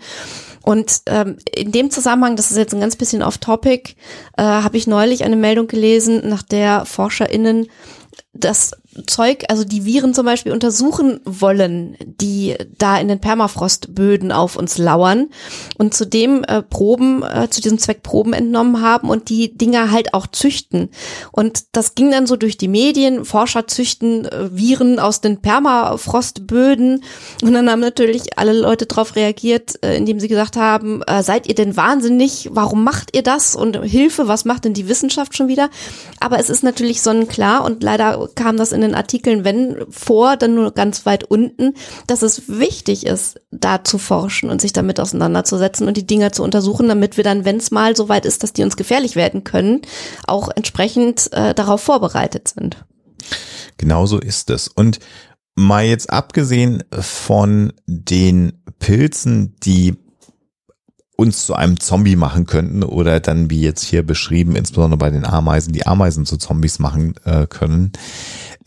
Und 0.62 1.02
ähm, 1.08 1.38
in 1.54 1.72
dem 1.74 1.92
Zusammenhang, 1.92 2.38
das 2.38 2.52
ist 2.52 2.58
jetzt 2.58 2.74
ein 2.74 2.80
ganz 2.80 2.96
bisschen 2.96 3.22
off-topic, 3.22 3.96
äh, 4.38 4.44
habe 4.44 4.78
ich 4.78 4.88
neulich 4.88 5.26
eine 5.26 5.36
Meldung 5.36 5.68
gelesen, 5.68 6.28
nach 6.28 6.42
der 6.42 6.86
ForscherInnen 6.86 7.68
das 8.34 8.72
Zeug, 9.08 9.44
also 9.50 9.66
die 9.66 9.86
Viren 9.86 10.14
zum 10.14 10.26
Beispiel 10.26 10.52
untersuchen 10.52 11.20
wollen, 11.26 11.98
die 12.06 12.56
da 12.78 12.98
in 12.98 13.08
den 13.08 13.20
Permafrostböden 13.20 14.32
auf 14.32 14.56
uns 14.56 14.78
lauern 14.78 15.28
und 15.78 15.94
zudem 15.94 16.44
äh, 16.44 16.62
Proben, 16.62 17.24
äh, 17.24 17.50
zu 17.50 17.62
diesem 17.62 17.78
Zweck 17.78 18.04
Proben 18.04 18.34
entnommen 18.34 18.82
haben 18.82 19.10
und 19.10 19.30
die 19.30 19.58
Dinger 19.58 19.92
halt 19.92 20.14
auch 20.14 20.28
züchten. 20.28 20.90
Und 21.32 21.64
das 21.74 21.96
ging 21.96 22.12
dann 22.12 22.26
so 22.26 22.38
durch 22.38 22.58
die 22.58 22.70
Medien, 22.70 23.26
Forscher 23.26 23.68
züchten 23.68 24.26
äh, 24.26 24.56
Viren 24.56 25.00
aus 25.00 25.20
den 25.20 25.42
Permafrostböden 25.42 27.04
und 27.42 27.54
dann 27.54 27.70
haben 27.70 27.82
natürlich 27.82 28.38
alle 28.38 28.54
Leute 28.54 28.86
darauf 28.86 29.16
reagiert, 29.18 29.84
äh, 29.84 29.98
indem 29.98 30.20
sie 30.20 30.30
gesagt 30.30 30.56
haben, 30.56 31.02
äh, 31.04 31.22
seid 31.22 31.48
ihr 31.48 31.56
denn 31.56 31.76
wahnsinnig, 31.76 32.50
warum 32.52 32.84
macht 32.84 33.16
ihr 33.16 33.24
das 33.24 33.56
und 33.56 33.82
Hilfe, 33.84 34.30
was 34.30 34.46
macht 34.46 34.64
denn 34.64 34.74
die 34.74 34.88
Wissenschaft 34.88 35.36
schon 35.36 35.50
wieder? 35.50 35.70
Aber 36.22 36.40
es 36.40 36.50
ist 36.50 36.64
natürlich 36.64 37.02
sonnenklar 37.02 37.66
und 37.66 37.84
leider 37.84 38.30
kam 38.36 38.56
das 38.56 38.72
in 38.72 38.85
den 38.86 38.96
Artikeln, 38.96 39.44
wenn 39.44 39.86
vor, 39.90 40.38
dann 40.38 40.56
nur 40.56 40.72
ganz 40.72 41.06
weit 41.06 41.24
unten, 41.24 41.74
dass 42.08 42.22
es 42.22 42.48
wichtig 42.48 43.06
ist, 43.06 43.42
da 43.52 43.84
zu 43.84 43.98
forschen 43.98 44.50
und 44.50 44.62
sich 44.62 44.74
damit 44.74 45.00
auseinanderzusetzen 45.00 45.88
und 45.88 45.98
die 45.98 46.08
Dinger 46.08 46.32
zu 46.32 46.44
untersuchen, 46.44 46.88
damit 46.88 47.18
wir 47.18 47.24
dann, 47.24 47.46
wenn 47.46 47.58
es 47.58 47.72
mal 47.72 47.96
so 47.96 48.10
weit 48.10 48.26
ist, 48.26 48.44
dass 48.44 48.54
die 48.54 48.64
uns 48.64 48.78
gefährlich 48.78 49.16
werden 49.16 49.44
können, 49.44 49.82
auch 50.28 50.50
entsprechend 50.56 51.32
äh, 51.34 51.54
darauf 51.54 51.82
vorbereitet 51.82 52.48
sind. 52.48 52.86
Genauso 53.78 54.20
ist 54.20 54.50
es. 54.50 54.68
Und 54.68 55.00
mal 55.56 55.86
jetzt 55.86 56.10
abgesehen 56.10 56.84
von 56.92 57.74
den 57.88 58.62
Pilzen, 58.80 59.56
die 59.64 59.96
uns 61.18 61.46
zu 61.46 61.56
einem 61.56 61.80
Zombie 61.80 62.16
machen 62.16 62.46
könnten 62.46 62.84
oder 62.84 63.20
dann 63.20 63.50
wie 63.50 63.62
jetzt 63.62 63.84
hier 63.84 64.04
beschrieben, 64.04 64.56
insbesondere 64.56 64.98
bei 64.98 65.10
den 65.10 65.26
Ameisen, 65.26 65.74
die 65.74 65.88
Ameisen 65.88 66.26
zu 66.26 66.38
Zombies 66.38 66.80
machen 66.80 67.16
äh, 67.26 67.48
können, 67.48 67.94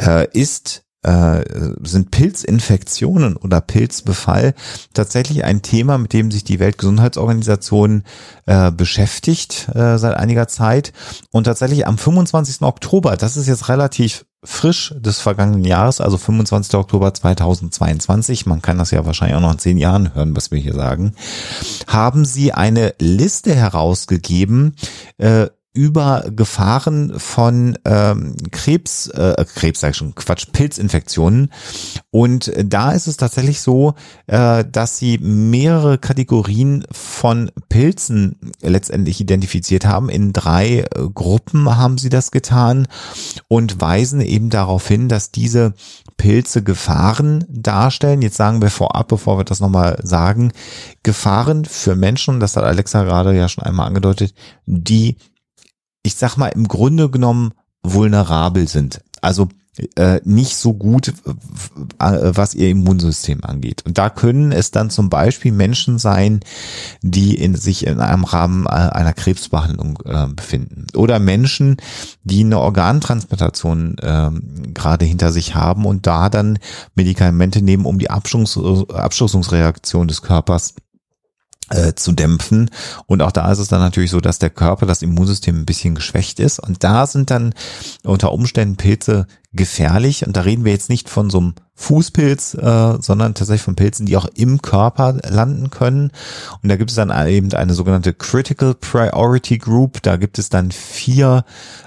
äh, 0.00 0.26
ist 0.32 0.84
äh, 1.02 1.44
sind 1.82 2.10
Pilzinfektionen 2.10 3.36
oder 3.36 3.60
Pilzbefall 3.60 4.54
tatsächlich 4.94 5.44
ein 5.44 5.62
Thema, 5.62 5.96
mit 5.96 6.12
dem 6.12 6.30
sich 6.30 6.42
die 6.42 6.58
Weltgesundheitsorganisation 6.58 8.02
äh, 8.46 8.72
beschäftigt 8.72 9.68
äh, 9.74 9.96
seit 9.98 10.16
einiger 10.16 10.48
Zeit. 10.48 10.92
Und 11.30 11.44
tatsächlich 11.44 11.86
am 11.86 11.98
25. 11.98 12.62
Oktober, 12.62 13.16
das 13.16 13.36
ist 13.36 13.46
jetzt 13.46 13.68
relativ 13.68 14.26
frisch 14.44 14.94
des 14.96 15.20
vergangenen 15.20 15.64
Jahres, 15.64 16.00
also 16.00 16.16
25. 16.16 16.74
Oktober 16.74 17.12
2022, 17.12 18.46
man 18.46 18.62
kann 18.62 18.78
das 18.78 18.90
ja 18.92 19.04
wahrscheinlich 19.04 19.36
auch 19.36 19.40
noch 19.40 19.52
in 19.52 19.58
zehn 19.58 19.78
Jahren 19.78 20.14
hören, 20.14 20.36
was 20.36 20.50
wir 20.50 20.58
hier 20.58 20.74
sagen, 20.74 21.14
haben 21.86 22.24
sie 22.24 22.52
eine 22.52 22.94
Liste 22.98 23.54
herausgegeben, 23.54 24.76
äh, 25.18 25.48
über 25.78 26.24
Gefahren 26.34 27.20
von 27.20 27.78
ähm, 27.84 28.34
Krebs, 28.50 29.06
äh, 29.06 29.44
Krebs 29.54 29.78
sag 29.78 29.90
ich 29.90 29.96
schon, 29.96 30.12
Quatsch, 30.16 30.46
Pilzinfektionen. 30.52 31.52
Und 32.10 32.52
da 32.64 32.90
ist 32.90 33.06
es 33.06 33.16
tatsächlich 33.16 33.60
so, 33.60 33.94
äh, 34.26 34.64
dass 34.64 34.98
sie 34.98 35.18
mehrere 35.18 35.96
Kategorien 35.98 36.84
von 36.90 37.52
Pilzen 37.68 38.40
letztendlich 38.60 39.20
identifiziert 39.20 39.86
haben. 39.86 40.08
In 40.08 40.32
drei 40.32 40.80
äh, 40.80 40.86
Gruppen 41.14 41.76
haben 41.76 41.96
sie 41.96 42.08
das 42.08 42.32
getan 42.32 42.88
und 43.46 43.80
weisen 43.80 44.20
eben 44.20 44.50
darauf 44.50 44.88
hin, 44.88 45.08
dass 45.08 45.30
diese 45.30 45.74
Pilze 46.16 46.64
Gefahren 46.64 47.44
darstellen. 47.48 48.20
Jetzt 48.20 48.36
sagen 48.36 48.62
wir 48.62 48.70
vorab, 48.70 49.06
bevor 49.06 49.38
wir 49.38 49.44
das 49.44 49.60
nochmal 49.60 50.00
sagen, 50.02 50.50
Gefahren 51.04 51.66
für 51.66 51.94
Menschen, 51.94 52.40
das 52.40 52.56
hat 52.56 52.64
Alexa 52.64 53.04
gerade 53.04 53.32
ja 53.36 53.48
schon 53.48 53.62
einmal 53.62 53.86
angedeutet, 53.86 54.34
die 54.66 55.16
ich 56.08 56.14
sag 56.14 56.38
mal, 56.38 56.48
im 56.48 56.68
Grunde 56.68 57.10
genommen 57.10 57.52
vulnerabel 57.82 58.66
sind. 58.66 59.02
Also 59.20 59.48
äh, 59.96 60.20
nicht 60.24 60.56
so 60.56 60.72
gut, 60.72 61.08
äh, 61.08 61.12
was 61.98 62.54
ihr 62.54 62.70
Immunsystem 62.70 63.44
angeht. 63.44 63.82
Und 63.84 63.98
da 63.98 64.08
können 64.08 64.50
es 64.50 64.70
dann 64.70 64.88
zum 64.88 65.10
Beispiel 65.10 65.52
Menschen 65.52 65.98
sein, 65.98 66.40
die 67.02 67.34
in, 67.34 67.54
sich 67.54 67.86
in 67.86 68.00
einem 68.00 68.24
Rahmen 68.24 68.64
äh, 68.64 68.70
einer 68.70 69.12
Krebsbehandlung 69.12 69.98
äh, 70.06 70.28
befinden. 70.28 70.86
Oder 70.94 71.18
Menschen, 71.18 71.76
die 72.24 72.40
eine 72.40 72.58
Organtransplantation 72.58 73.98
äh, 73.98 74.30
gerade 74.72 75.04
hinter 75.04 75.30
sich 75.30 75.54
haben 75.54 75.84
und 75.84 76.06
da 76.06 76.30
dann 76.30 76.58
Medikamente 76.94 77.60
nehmen, 77.60 77.84
um 77.84 77.98
die 77.98 78.08
Abschluss, 78.08 78.58
Abschlussungsreaktion 78.88 80.08
des 80.08 80.22
Körpers 80.22 80.74
äh, 81.70 81.94
zu 81.94 82.12
dämpfen. 82.12 82.70
Und 83.06 83.22
auch 83.22 83.32
da 83.32 83.50
ist 83.50 83.58
es 83.58 83.68
dann 83.68 83.80
natürlich 83.80 84.10
so, 84.10 84.20
dass 84.20 84.38
der 84.38 84.50
Körper, 84.50 84.86
das 84.86 85.02
Immunsystem 85.02 85.60
ein 85.60 85.66
bisschen 85.66 85.94
geschwächt 85.94 86.40
ist. 86.40 86.58
Und 86.58 86.84
da 86.84 87.06
sind 87.06 87.30
dann 87.30 87.54
unter 88.04 88.32
Umständen 88.32 88.76
Pilze 88.76 89.26
gefährlich. 89.52 90.26
Und 90.26 90.36
da 90.36 90.42
reden 90.42 90.64
wir 90.64 90.72
jetzt 90.72 90.90
nicht 90.90 91.08
von 91.08 91.30
so 91.30 91.38
einem 91.38 91.54
Fußpilz, 91.74 92.54
äh, 92.54 92.98
sondern 93.00 93.34
tatsächlich 93.34 93.62
von 93.62 93.76
Pilzen, 93.76 94.04
die 94.04 94.16
auch 94.16 94.26
im 94.34 94.60
Körper 94.60 95.14
landen 95.26 95.70
können. 95.70 96.10
Und 96.62 96.68
da 96.68 96.76
gibt 96.76 96.90
es 96.90 96.96
dann 96.96 97.10
eben 97.28 97.52
eine 97.54 97.72
sogenannte 97.72 98.12
Critical 98.12 98.74
Priority 98.74 99.58
Group. 99.58 100.02
Da 100.02 100.16
gibt 100.16 100.38
es 100.38 100.50
dann 100.50 100.70
vier 100.70 101.44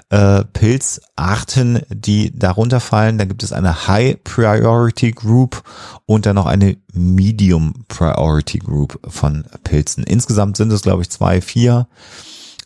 äh, 0.08 0.44
Pilzarten, 0.52 1.82
die 1.88 2.36
darunter 2.36 2.80
fallen. 2.80 3.18
Dann 3.18 3.28
gibt 3.28 3.42
es 3.42 3.52
eine 3.52 3.86
High 3.86 4.16
Priority 4.24 5.12
Group 5.12 5.62
und 6.06 6.26
dann 6.26 6.36
noch 6.36 6.46
eine 6.46 6.78
Medium 6.92 7.84
Priority 7.88 8.58
Group 8.58 8.98
von 9.06 9.44
Pilzen. 9.62 10.04
Insgesamt 10.04 10.56
sind 10.56 10.72
es, 10.72 10.82
glaube 10.82 11.02
ich, 11.02 11.10
zwei, 11.10 11.40
vier, 11.40 11.86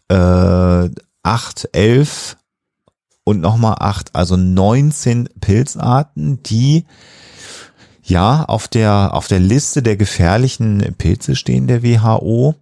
äh, 0.08 0.88
acht, 1.22 1.68
elf 1.72 2.36
und 3.26 3.40
nochmal 3.40 3.76
acht, 3.80 4.14
also 4.14 4.36
19 4.36 5.28
Pilzarten, 5.40 6.44
die 6.44 6.84
ja 8.04 8.44
auf 8.44 8.68
der 8.68 9.14
auf 9.14 9.26
der 9.26 9.40
Liste 9.40 9.82
der 9.82 9.96
gefährlichen 9.96 10.94
Pilze 10.96 11.34
stehen 11.34 11.66
der 11.66 11.82
WHO 11.82 12.54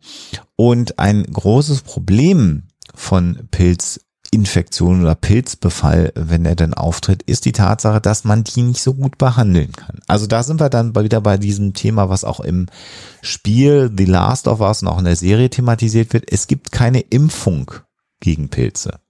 und 0.57 0.99
ein 0.99 1.23
großes 1.25 1.83
Problem 1.83 2.63
von 2.95 3.47
Pilzinfektion 3.51 5.03
oder 5.03 5.15
Pilzbefall, 5.15 6.13
wenn 6.15 6.47
er 6.47 6.57
denn 6.57 6.73
auftritt, 6.73 7.23
ist 7.25 7.45
die 7.45 7.53
Tatsache, 7.53 8.01
dass 8.01 8.25
man 8.25 8.43
die 8.43 8.63
nicht 8.63 8.81
so 8.81 8.95
gut 8.95 9.19
behandeln 9.19 9.73
kann. 9.73 9.99
Also 10.07 10.27
da 10.27 10.43
sind 10.43 10.61
wir 10.61 10.71
dann 10.71 10.97
wieder 10.97 11.21
bei 11.21 11.37
diesem 11.37 11.75
Thema, 11.75 12.09
was 12.09 12.25
auch 12.25 12.41
im 12.41 12.69
Spiel 13.21 13.93
The 13.95 14.07
Last 14.07 14.49
of 14.49 14.61
Us 14.61 14.81
und 14.81 14.89
auch 14.89 14.99
in 14.99 15.05
der 15.05 15.17
Serie 15.17 15.51
thematisiert 15.51 16.15
wird. 16.15 16.33
Es 16.33 16.47
gibt 16.47 16.73
keine 16.73 17.01
Impfung 17.01 17.71
gegen 18.25 18.49
Pilze. 18.49 19.01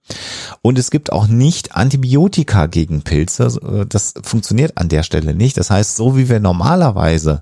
Und 0.61 0.77
es 0.77 0.91
gibt 0.91 1.11
auch 1.11 1.27
nicht 1.27 1.75
Antibiotika 1.75 2.67
gegen 2.67 3.01
Pilze. 3.01 3.85
Das 3.89 4.13
funktioniert 4.21 4.77
an 4.77 4.89
der 4.89 5.03
Stelle 5.03 5.33
nicht. 5.33 5.57
Das 5.57 5.71
heißt, 5.71 5.95
so 5.95 6.17
wie 6.17 6.29
wir 6.29 6.39
normalerweise 6.39 7.41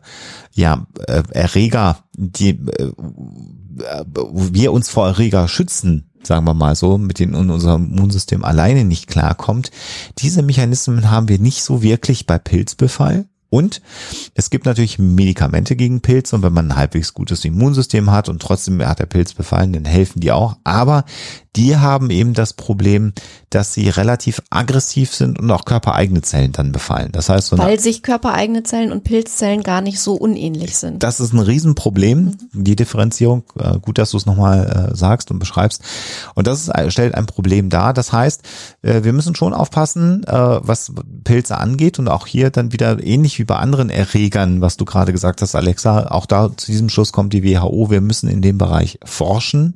ja 0.54 0.86
äh, 1.08 1.24
Erreger, 1.32 1.98
die 2.16 2.52
äh, 2.52 2.92
wir 4.16 4.72
uns 4.72 4.88
vor 4.88 5.08
Erreger 5.08 5.48
schützen, 5.48 6.12
sagen 6.22 6.46
wir 6.46 6.54
mal 6.54 6.76
so, 6.76 6.98
mit 6.98 7.20
denen 7.20 7.50
unser 7.50 7.76
Immunsystem 7.76 8.46
alleine 8.46 8.86
nicht 8.86 9.08
klarkommt. 9.08 9.72
Diese 10.20 10.44
Mechanismen 10.44 11.10
haben 11.10 11.28
wir 11.28 11.40
nicht 11.40 11.64
so 11.64 11.82
wirklich 11.82 12.28
bei 12.28 12.38
Pilzbefall. 12.38 13.26
Und 13.54 13.84
es 14.34 14.50
gibt 14.50 14.66
natürlich 14.66 14.98
Medikamente 14.98 15.76
gegen 15.76 16.02
Pilze 16.02 16.36
und 16.36 16.42
wenn 16.42 16.54
man 16.54 16.72
ein 16.72 16.76
halbwegs 16.76 17.14
gutes 17.14 17.46
Immunsystem 17.46 18.10
hat 18.10 18.28
und 18.28 18.42
trotzdem 18.42 18.84
hat 18.84 18.98
der 18.98 19.06
Pilz 19.06 19.36
befallen, 19.36 19.74
dann 19.74 19.86
helfen 19.86 20.22
die 20.22 20.32
auch. 20.32 20.58
Aber 20.64 21.06
die 21.56 21.78
haben 21.78 22.10
eben 22.10 22.34
das 22.34 22.54
Problem, 22.54 23.14
dass 23.50 23.74
sie 23.74 23.90
relativ 23.90 24.42
aggressiv 24.50 25.14
sind 25.14 25.40
und 25.40 25.52
auch 25.52 25.66
körpereigene 25.66 26.22
Zellen 26.22 26.52
dann 26.52 26.72
befallen. 26.72 27.12
Das 27.12 27.30
heißt, 27.30 27.48
so 27.48 27.58
weil 27.58 27.80
sich 27.80 28.02
körpereigene 28.02 28.64
Zellen 28.64 28.92
und 28.92 29.04
Pilzzellen 29.04 29.62
gar 29.62 29.82
nicht 29.82 30.00
so 30.00 30.16
unähnlich 30.16 30.76
sind. 30.76 31.04
Das 31.04 31.20
ist 31.20 31.34
ein 31.34 31.40
Riesenproblem, 31.40 32.38
mhm. 32.54 32.64
die 32.64 32.76
Differenzierung. 32.76 33.44
Äh, 33.60 33.78
gut, 33.80 34.00
dass 34.00 34.12
du 34.12 34.18
es 34.18 34.26
nochmal 34.26 34.90
äh, 34.92 34.96
sagst 34.96 35.30
und 35.30 35.40
beschreibst. 35.40 35.84
Und 36.34 36.48
das 36.48 36.68
ist, 36.68 36.92
stellt 36.92 37.14
ein 37.14 37.28
Problem 37.28 37.70
dar. 37.70 37.94
Das 37.94 38.12
heißt, 38.12 38.42
äh, 38.82 39.04
wir 39.04 39.14
müssen 39.14 39.36
schon 39.36 39.54
aufpassen, 39.54 40.24
was 40.26 40.92
Pilze 41.24 41.58
angeht 41.58 42.00
und 42.00 42.08
auch 42.08 42.28
hier 42.28 42.50
dann 42.50 42.72
wieder 42.72 43.04
ähnlich 43.04 43.40
wie 43.40 43.44
bei 43.44 43.58
anderen 43.58 43.90
Erregern, 43.90 44.62
was 44.62 44.78
du 44.78 44.86
gerade 44.86 45.12
gesagt 45.12 45.42
hast, 45.42 45.56
Alexa, 45.56 46.08
auch 46.08 46.26
da 46.26 46.56
zu 46.56 46.72
diesem 46.72 46.90
Schluss 46.90 47.12
kommt 47.12 47.34
die 47.34 47.44
WHO. 47.44 47.90
Wir 47.90 48.02
müssen 48.02 48.30
in 48.30 48.42
dem 48.42 48.58
Bereich 48.58 49.00
forschen. 49.04 49.76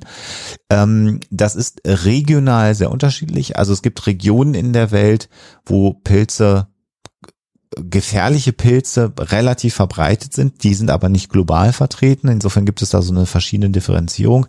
Ähm, 0.70 1.20
das 1.30 1.54
ist 1.54 1.67
ist 1.68 1.80
regional 1.84 2.74
sehr 2.74 2.90
unterschiedlich. 2.90 3.56
Also 3.56 3.72
es 3.72 3.82
gibt 3.82 4.06
Regionen 4.06 4.54
in 4.54 4.72
der 4.72 4.90
Welt, 4.90 5.28
wo 5.64 5.92
Pilze 5.92 6.68
gefährliche 7.76 8.52
Pilze 8.52 9.12
relativ 9.18 9.74
verbreitet 9.74 10.32
sind, 10.32 10.64
die 10.64 10.74
sind 10.74 10.90
aber 10.90 11.08
nicht 11.10 11.30
global 11.30 11.72
vertreten. 11.72 12.28
Insofern 12.28 12.64
gibt 12.64 12.80
es 12.82 12.90
da 12.90 13.02
so 13.02 13.12
eine 13.12 13.26
verschiedene 13.26 13.70
Differenzierung. 13.70 14.46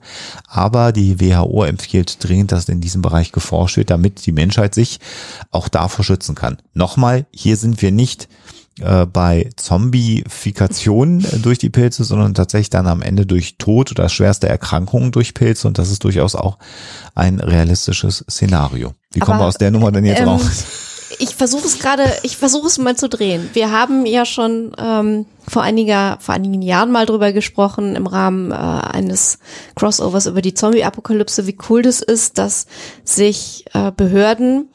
Aber 0.47 0.93
die 0.93 1.19
WHO 1.19 1.65
empfiehlt 1.65 2.23
dringend, 2.23 2.53
dass 2.53 2.69
in 2.69 2.81
diesem 2.81 3.01
Bereich 3.01 3.31
geforscht 3.31 3.77
wird, 3.77 3.89
damit 3.89 4.25
die 4.25 4.31
Menschheit 4.31 4.73
sich 4.73 4.99
auch 5.51 5.67
davor 5.67 6.05
schützen 6.05 6.33
kann. 6.33 6.57
Nochmal, 6.73 7.27
hier 7.31 7.57
sind 7.57 7.81
wir 7.81 7.91
nicht 7.91 8.29
äh, 8.81 9.05
bei 9.05 9.49
Zombifikation 9.55 11.23
äh, 11.23 11.39
durch 11.39 11.57
die 11.57 11.69
Pilze, 11.69 12.03
sondern 12.03 12.33
tatsächlich 12.33 12.69
dann 12.69 12.87
am 12.87 13.01
Ende 13.01 13.25
durch 13.25 13.57
Tod 13.57 13.91
oder 13.91 14.09
schwerste 14.09 14.49
Erkrankungen 14.49 15.11
durch 15.11 15.33
Pilze 15.33 15.67
und 15.67 15.77
das 15.77 15.91
ist 15.91 16.03
durchaus 16.03 16.35
auch 16.35 16.57
ein 17.15 17.39
realistisches 17.39 18.25
Szenario. 18.29 18.93
Wie 19.11 19.19
kommen 19.19 19.39
wir 19.39 19.45
aus 19.45 19.57
der 19.57 19.71
Nummer 19.71 19.91
denn 19.91 20.05
jetzt 20.05 20.21
ähm, 20.21 20.29
raus? 20.29 20.65
Ich 21.17 21.35
versuche 21.35 21.65
es 21.65 21.79
gerade, 21.79 22.03
ich 22.23 22.37
versuche 22.37 22.67
es 22.67 22.77
mal 22.77 22.95
zu 22.95 23.09
drehen. 23.09 23.49
Wir 23.53 23.71
haben 23.71 24.05
ja 24.05 24.25
schon 24.25 24.71
ähm, 24.77 25.25
vor 25.47 25.63
einiger, 25.63 26.17
vor 26.19 26.35
einigen 26.35 26.61
Jahren 26.61 26.91
mal 26.91 27.05
drüber 27.05 27.33
gesprochen 27.33 27.95
im 27.95 28.05
Rahmen 28.05 28.51
äh, 28.51 28.55
eines 28.55 29.39
Crossovers 29.75 30.27
über 30.27 30.41
die 30.41 30.53
Zombie-Apokalypse, 30.53 31.47
wie 31.47 31.57
cool 31.69 31.81
das 31.81 32.01
ist, 32.01 32.37
dass 32.37 32.67
sich 33.03 33.65
äh, 33.73 33.91
Behörden 33.91 34.69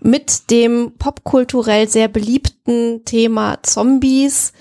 mit 0.00 0.50
dem 0.50 0.92
popkulturell 0.98 1.88
sehr 1.88 2.08
beliebten 2.08 3.04
Thema 3.04 3.62
Zombies 3.62 4.52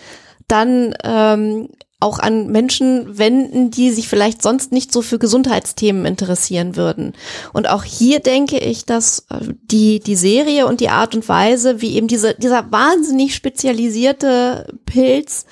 dann 0.48 0.96
ähm, 1.04 1.70
auch 2.02 2.20
an 2.20 2.48
Menschen 2.48 3.18
wenden, 3.18 3.72
die 3.72 3.92
sich 3.92 4.08
vielleicht 4.08 4.42
sonst 4.42 4.72
nicht 4.72 4.94
so 4.94 5.02
für 5.02 5.20
Gesundheitsthemen 5.20 6.06
interessieren 6.06 6.78
würden. 6.78 7.14
Und 7.52 7.70
auch 7.70 7.84
hier 7.84 8.22
denke 8.22 8.58
ich, 8.58 8.86
dass 8.86 9.26
äh, 9.30 9.54
die, 9.64 10.00
die 10.00 10.16
Serie 10.16 10.66
und 10.66 10.80
die 10.80 10.90
Art 10.90 11.14
und 11.14 11.28
Weise, 11.28 11.82
wie 11.82 11.96
eben 11.96 12.08
diese, 12.08 12.36
dieser 12.36 12.72
wahnsinnig 12.72 13.36
spezialisierte 13.36 14.74
Pilz 14.86 15.46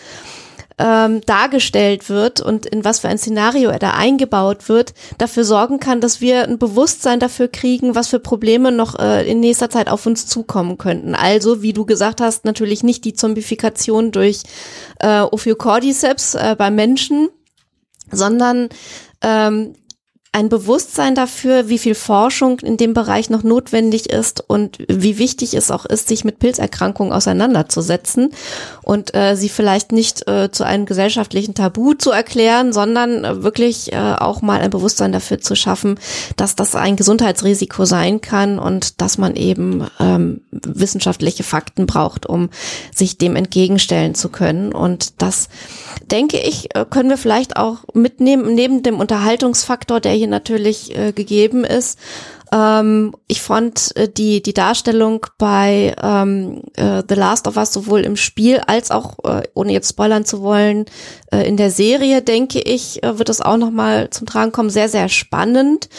ähm, 0.78 1.22
dargestellt 1.26 2.10
wird 2.10 2.40
und 2.40 2.66
in 2.66 2.86
was 2.86 3.00
für 3.00 3.08
ein 3.08 3.18
Szenario 3.18 3.70
er 3.70 3.80
da 3.80 3.92
eingebaut 3.92 4.70
wird, 4.70 4.94
dafür 5.18 5.44
sorgen 5.44 5.80
kann, 5.80 6.02
dass 6.02 6.22
wir 6.22 6.44
ein 6.44 6.60
Bewusstsein 6.60 7.20
dafür 7.20 7.48
kriegen, 7.48 7.96
was 7.96 8.10
für 8.10 8.20
Probleme 8.20 8.72
noch 8.72 8.98
äh, 9.00 9.30
in 9.30 9.40
nächster 9.40 9.70
Zeit 9.70 9.90
auf 9.90 10.06
uns 10.06 10.28
zukommen 10.28 10.78
könnten. 10.78 11.16
Also, 11.16 11.62
wie 11.62 11.74
du 11.74 11.86
gesagt 11.86 12.22
hast, 12.22 12.46
natürlich 12.46 12.84
nicht 12.84 13.06
die 13.06 13.14
Zombifikation 13.14 14.12
durch 14.12 14.44
äh, 15.00 15.22
Ophiocordyceps 15.22 16.36
äh, 16.36 16.56
beim 16.58 16.76
Menschen, 16.76 17.30
sondern 18.12 18.70
ähm, 19.22 19.74
ein 20.38 20.50
Bewusstsein 20.50 21.16
dafür, 21.16 21.68
wie 21.68 21.80
viel 21.80 21.96
Forschung 21.96 22.60
in 22.60 22.78
dem 22.78 22.94
Bereich 22.94 23.32
noch 23.32 23.42
notwendig 23.42 24.12
ist 24.12 24.44
und 24.48 24.78
wie 24.88 25.18
wichtig 25.18 25.56
es 25.56 25.72
auch 25.72 25.88
ist, 25.88 26.08
sich 26.08 26.24
mit 26.26 26.38
Pilzerkrankungen 26.38 27.12
auseinanderzusetzen 27.12 28.30
und 28.84 29.16
äh, 29.16 29.36
sie 29.36 29.50
vielleicht 29.50 29.92
nicht 29.92 30.28
äh, 30.28 30.52
zu 30.52 30.64
einem 30.64 30.86
gesellschaftlichen 30.86 31.56
Tabu 31.56 31.96
zu 31.96 32.12
erklären, 32.12 32.72
sondern 32.72 33.26
äh, 33.26 33.42
wirklich 33.42 33.92
äh, 33.94 33.98
auch 33.98 34.44
mal 34.44 34.62
ein 34.62 34.70
Bewusstsein 34.70 35.12
dafür 35.12 35.40
zu 35.40 35.56
schaffen, 35.56 36.00
dass 36.36 36.56
das 36.56 36.76
ein 36.76 36.98
Gesundheitsrisiko 36.98 37.86
sein 37.86 38.22
kann 38.22 38.60
und 38.60 39.02
dass 39.02 39.18
man 39.18 39.36
eben 39.36 39.88
ähm, 40.00 40.42
wissenschaftliche 40.52 41.44
Fakten 41.44 41.88
braucht, 41.88 42.28
um 42.28 42.52
sich 42.94 43.18
dem 43.18 43.36
entgegenstellen 43.36 44.14
zu 44.14 44.30
können. 44.30 44.72
Und 44.72 45.20
das, 45.20 45.50
denke 46.12 46.38
ich, 46.38 46.76
äh, 46.76 46.86
können 46.88 47.10
wir 47.10 47.18
vielleicht 47.18 47.58
auch 47.58 47.80
mitnehmen, 47.96 48.54
neben 48.54 48.84
dem 48.84 49.00
Unterhaltungsfaktor, 49.00 50.00
der 50.00 50.12
hier 50.12 50.27
hier 50.28 50.32
natürlich 50.32 50.96
äh, 50.96 51.12
gegeben 51.12 51.64
ist. 51.64 51.98
Ähm, 52.52 53.14
ich 53.28 53.42
fand 53.42 53.96
äh, 53.96 54.08
die, 54.08 54.42
die 54.42 54.54
Darstellung 54.54 55.26
bei 55.38 55.96
ähm, 56.02 56.62
äh, 56.76 57.04
The 57.08 57.16
Last 57.16 57.48
of 57.48 57.58
Us 57.58 57.74
sowohl 57.74 58.02
im 58.02 58.16
Spiel 58.16 58.60
als 58.66 58.92
auch, 58.92 59.18
äh, 59.24 59.44
ohne 59.54 59.74
jetzt 59.74 59.90
spoilern 59.90 60.26
zu 60.26 60.42
wollen, 60.42 60.86
äh, 61.32 61.48
in 61.48 61.58
der 61.58 61.72
Serie, 61.72 62.22
denke 62.22 62.60
ich, 62.60 63.04
äh, 63.04 63.20
wird 63.20 63.30
das 63.30 63.42
auch 63.42 63.58
nochmal 63.58 64.10
zum 64.12 64.28
Tragen 64.28 64.52
kommen, 64.52 64.70
sehr, 64.70 64.88
sehr 64.88 65.10
spannend. 65.10 65.90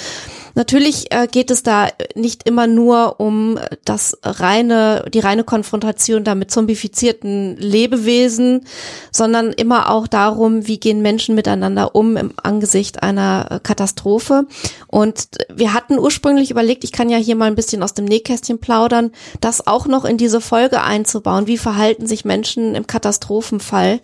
Natürlich 0.59 1.13
äh, 1.13 1.29
geht 1.29 1.53
es 1.53 1.63
da 1.63 1.87
nicht 2.17 2.49
immer 2.49 2.67
nur 2.67 3.21
um 3.21 3.61
das 3.85 4.19
reine, 4.25 5.05
die 5.15 5.21
reine 5.21 5.45
Konfrontation 5.45 6.25
da 6.25 6.35
mit 6.35 6.51
zombifizierten 6.51 7.57
Lebewesen, 7.59 8.67
sondern 9.13 9.53
immer 9.53 9.89
auch 9.89 10.09
darum, 10.09 10.67
wie 10.67 10.81
gehen 10.81 11.01
Menschen 11.01 11.37
miteinander 11.37 11.95
um 11.95 12.17
im 12.17 12.33
Angesicht 12.43 13.05
einer 13.05 13.61
Katastrophe. 13.63 14.49
Und 14.89 15.29
wir 15.49 15.75
hatten 15.75 15.97
ursprünglich 15.97 16.51
überlegt, 16.51 16.83
ich 16.83 16.91
kann 16.91 17.09
ja 17.09 17.19
hier 17.19 17.37
mal 17.37 17.45
ein 17.45 17.55
bisschen 17.55 17.85
aus 17.85 17.95
dem 17.95 18.07
Nähkästchen 18.07 18.59
plaudern, 18.59 19.13
das 19.41 19.65
auch 19.65 19.87
noch 19.87 20.05
in 20.05 20.17
diese 20.17 20.41
Folge 20.41 20.83
einzubauen. 20.83 21.47
Wie 21.47 21.59
verhalten 21.59 22.09
sich 22.09 22.25
Menschen 22.25 22.75
im 22.75 22.89
Katastrophenfall? 22.89 24.01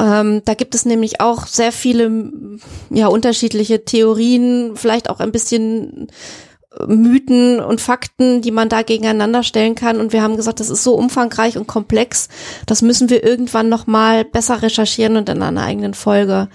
Ähm, 0.00 0.42
da 0.44 0.54
gibt 0.54 0.74
es 0.74 0.84
nämlich 0.84 1.20
auch 1.20 1.46
sehr 1.46 1.72
viele 1.72 2.58
ja 2.90 3.06
unterschiedliche 3.06 3.84
Theorien, 3.84 4.72
vielleicht 4.76 5.08
auch 5.08 5.20
ein 5.20 5.30
bisschen 5.30 6.08
äh, 6.78 6.86
Mythen 6.86 7.60
und 7.60 7.80
Fakten, 7.80 8.42
die 8.42 8.50
man 8.50 8.68
da 8.68 8.82
gegeneinander 8.82 9.44
stellen 9.44 9.76
kann. 9.76 10.00
Und 10.00 10.12
wir 10.12 10.22
haben 10.22 10.36
gesagt, 10.36 10.58
das 10.58 10.70
ist 10.70 10.82
so 10.82 10.94
umfangreich 10.94 11.56
und 11.56 11.68
komplex, 11.68 12.28
das 12.66 12.82
müssen 12.82 13.08
wir 13.08 13.22
irgendwann 13.22 13.68
noch 13.68 13.86
mal 13.86 14.24
besser 14.24 14.62
recherchieren 14.62 15.16
und 15.16 15.28
in 15.28 15.42
einer 15.42 15.62
eigenen 15.62 15.94
Folge 15.94 16.48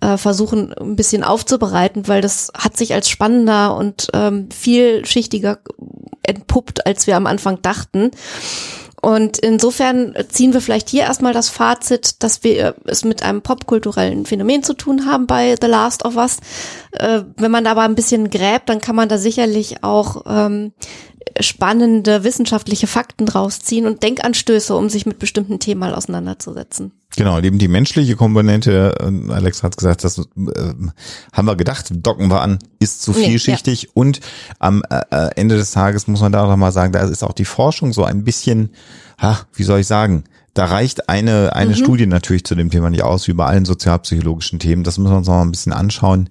äh, 0.00 0.16
versuchen, 0.16 0.72
ein 0.72 0.96
bisschen 0.96 1.22
aufzubereiten, 1.22 2.08
weil 2.08 2.22
das 2.22 2.50
hat 2.56 2.76
sich 2.76 2.94
als 2.94 3.08
spannender 3.08 3.76
und 3.76 4.08
ähm, 4.14 4.48
vielschichtiger 4.50 5.58
entpuppt, 6.22 6.86
als 6.86 7.06
wir 7.06 7.16
am 7.16 7.26
Anfang 7.26 7.62
dachten. 7.62 8.10
Und 9.00 9.38
insofern 9.38 10.14
ziehen 10.28 10.52
wir 10.52 10.60
vielleicht 10.60 10.90
hier 10.90 11.02
erstmal 11.02 11.32
das 11.32 11.48
Fazit, 11.48 12.22
dass 12.22 12.44
wir 12.44 12.74
es 12.84 13.04
mit 13.04 13.22
einem 13.22 13.40
popkulturellen 13.40 14.26
Phänomen 14.26 14.62
zu 14.62 14.74
tun 14.74 15.06
haben 15.06 15.26
bei 15.26 15.56
The 15.60 15.66
Last 15.66 16.04
of 16.04 16.16
Us. 16.16 16.38
Äh, 16.92 17.22
wenn 17.36 17.50
man 17.50 17.64
da 17.64 17.70
aber 17.72 17.82
ein 17.82 17.94
bisschen 17.94 18.30
gräbt, 18.30 18.68
dann 18.68 18.80
kann 18.80 18.96
man 18.96 19.08
da 19.08 19.16
sicherlich 19.16 19.82
auch 19.82 20.24
ähm, 20.26 20.72
spannende 21.40 22.24
wissenschaftliche 22.24 22.86
Fakten 22.86 23.26
draus 23.26 23.60
ziehen 23.60 23.86
und 23.86 24.02
Denkanstöße, 24.02 24.74
um 24.74 24.88
sich 24.88 25.06
mit 25.06 25.18
bestimmten 25.18 25.58
Themen 25.58 25.80
mal 25.80 25.94
auseinanderzusetzen. 25.94 26.92
Genau, 27.16 27.40
eben 27.40 27.58
die 27.58 27.68
menschliche 27.68 28.16
Komponente, 28.16 28.94
äh, 29.00 29.32
Alex 29.32 29.62
hat 29.62 29.76
gesagt, 29.76 30.04
das 30.04 30.18
äh, 30.18 30.24
haben 31.32 31.46
wir 31.46 31.56
gedacht, 31.56 31.90
docken 31.92 32.28
wir 32.28 32.40
an, 32.40 32.58
ist 32.78 33.02
zu 33.02 33.12
vielschichtig 33.12 33.82
nee, 33.82 33.88
ja. 33.88 33.92
und 33.94 34.20
am 34.58 34.82
äh, 34.90 35.00
äh, 35.10 35.30
Ende 35.36 35.56
des 35.56 35.72
Tages 35.72 36.06
muss 36.06 36.20
man 36.20 36.32
da 36.32 36.44
auch 36.44 36.56
mal 36.56 36.72
sagen, 36.72 36.92
da 36.92 37.00
ist 37.00 37.24
auch 37.24 37.32
die 37.32 37.44
Forschung 37.44 37.92
so 37.92 38.04
ein 38.04 38.24
bisschen, 38.24 38.70
ha, 39.20 39.40
wie 39.54 39.64
soll 39.64 39.80
ich 39.80 39.86
sagen, 39.86 40.24
da 40.54 40.66
reicht 40.66 41.08
eine, 41.08 41.54
eine 41.54 41.70
mhm. 41.70 41.76
Studie 41.76 42.06
natürlich 42.06 42.44
zu 42.44 42.54
dem 42.54 42.70
Thema 42.70 42.90
nicht 42.90 43.02
aus, 43.02 43.28
wie 43.28 43.32
bei 43.32 43.46
allen 43.46 43.64
sozialpsychologischen 43.64 44.58
Themen. 44.58 44.82
Das 44.82 44.98
müssen 44.98 45.12
wir 45.12 45.18
uns 45.18 45.28
noch 45.28 45.40
ein 45.40 45.50
bisschen 45.50 45.72
anschauen. 45.72 46.28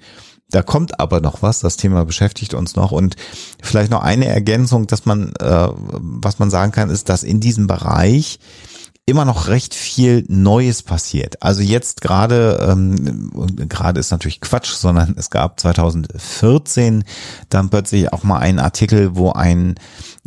Da 0.52 0.64
kommt 0.64 1.00
aber 1.00 1.22
noch 1.22 1.41
was, 1.41 1.60
das 1.60 1.78
Thema 1.78 2.06
beschäftigt 2.06 2.54
uns 2.54 2.76
noch 2.76 2.91
und 2.91 3.16
vielleicht 3.62 3.91
noch 3.91 4.02
eine 4.02 4.28
Ergänzung, 4.28 4.88
dass 4.88 5.06
man, 5.06 5.34
äh, 5.39 5.68
was 5.76 6.39
man 6.39 6.50
sagen 6.50 6.72
kann, 6.72 6.89
ist, 6.89 7.10
dass 7.10 7.24
in 7.24 7.39
diesem 7.39 7.68
Bereich 7.68 8.39
immer 9.10 9.26
noch 9.26 9.47
recht 9.47 9.74
viel 9.74 10.24
Neues 10.28 10.84
passiert. 10.84 11.41
Also 11.41 11.62
jetzt 11.62 12.02
gerade, 12.02 12.68
ähm, 12.70 13.32
gerade 13.68 14.00
ist 14.00 14.12
natürlich 14.12 14.39
Quatsch, 14.39 14.72
sondern 14.72 15.16
es 15.18 15.30
gab 15.30 15.60
2014 15.60 17.04
dann 17.50 17.70
plötzlich 17.70 18.14
auch 18.14 18.24
mal 18.24 18.38
einen 18.38 18.60
Artikel, 18.60 19.16
wo 19.16 19.32
ein 19.32 19.76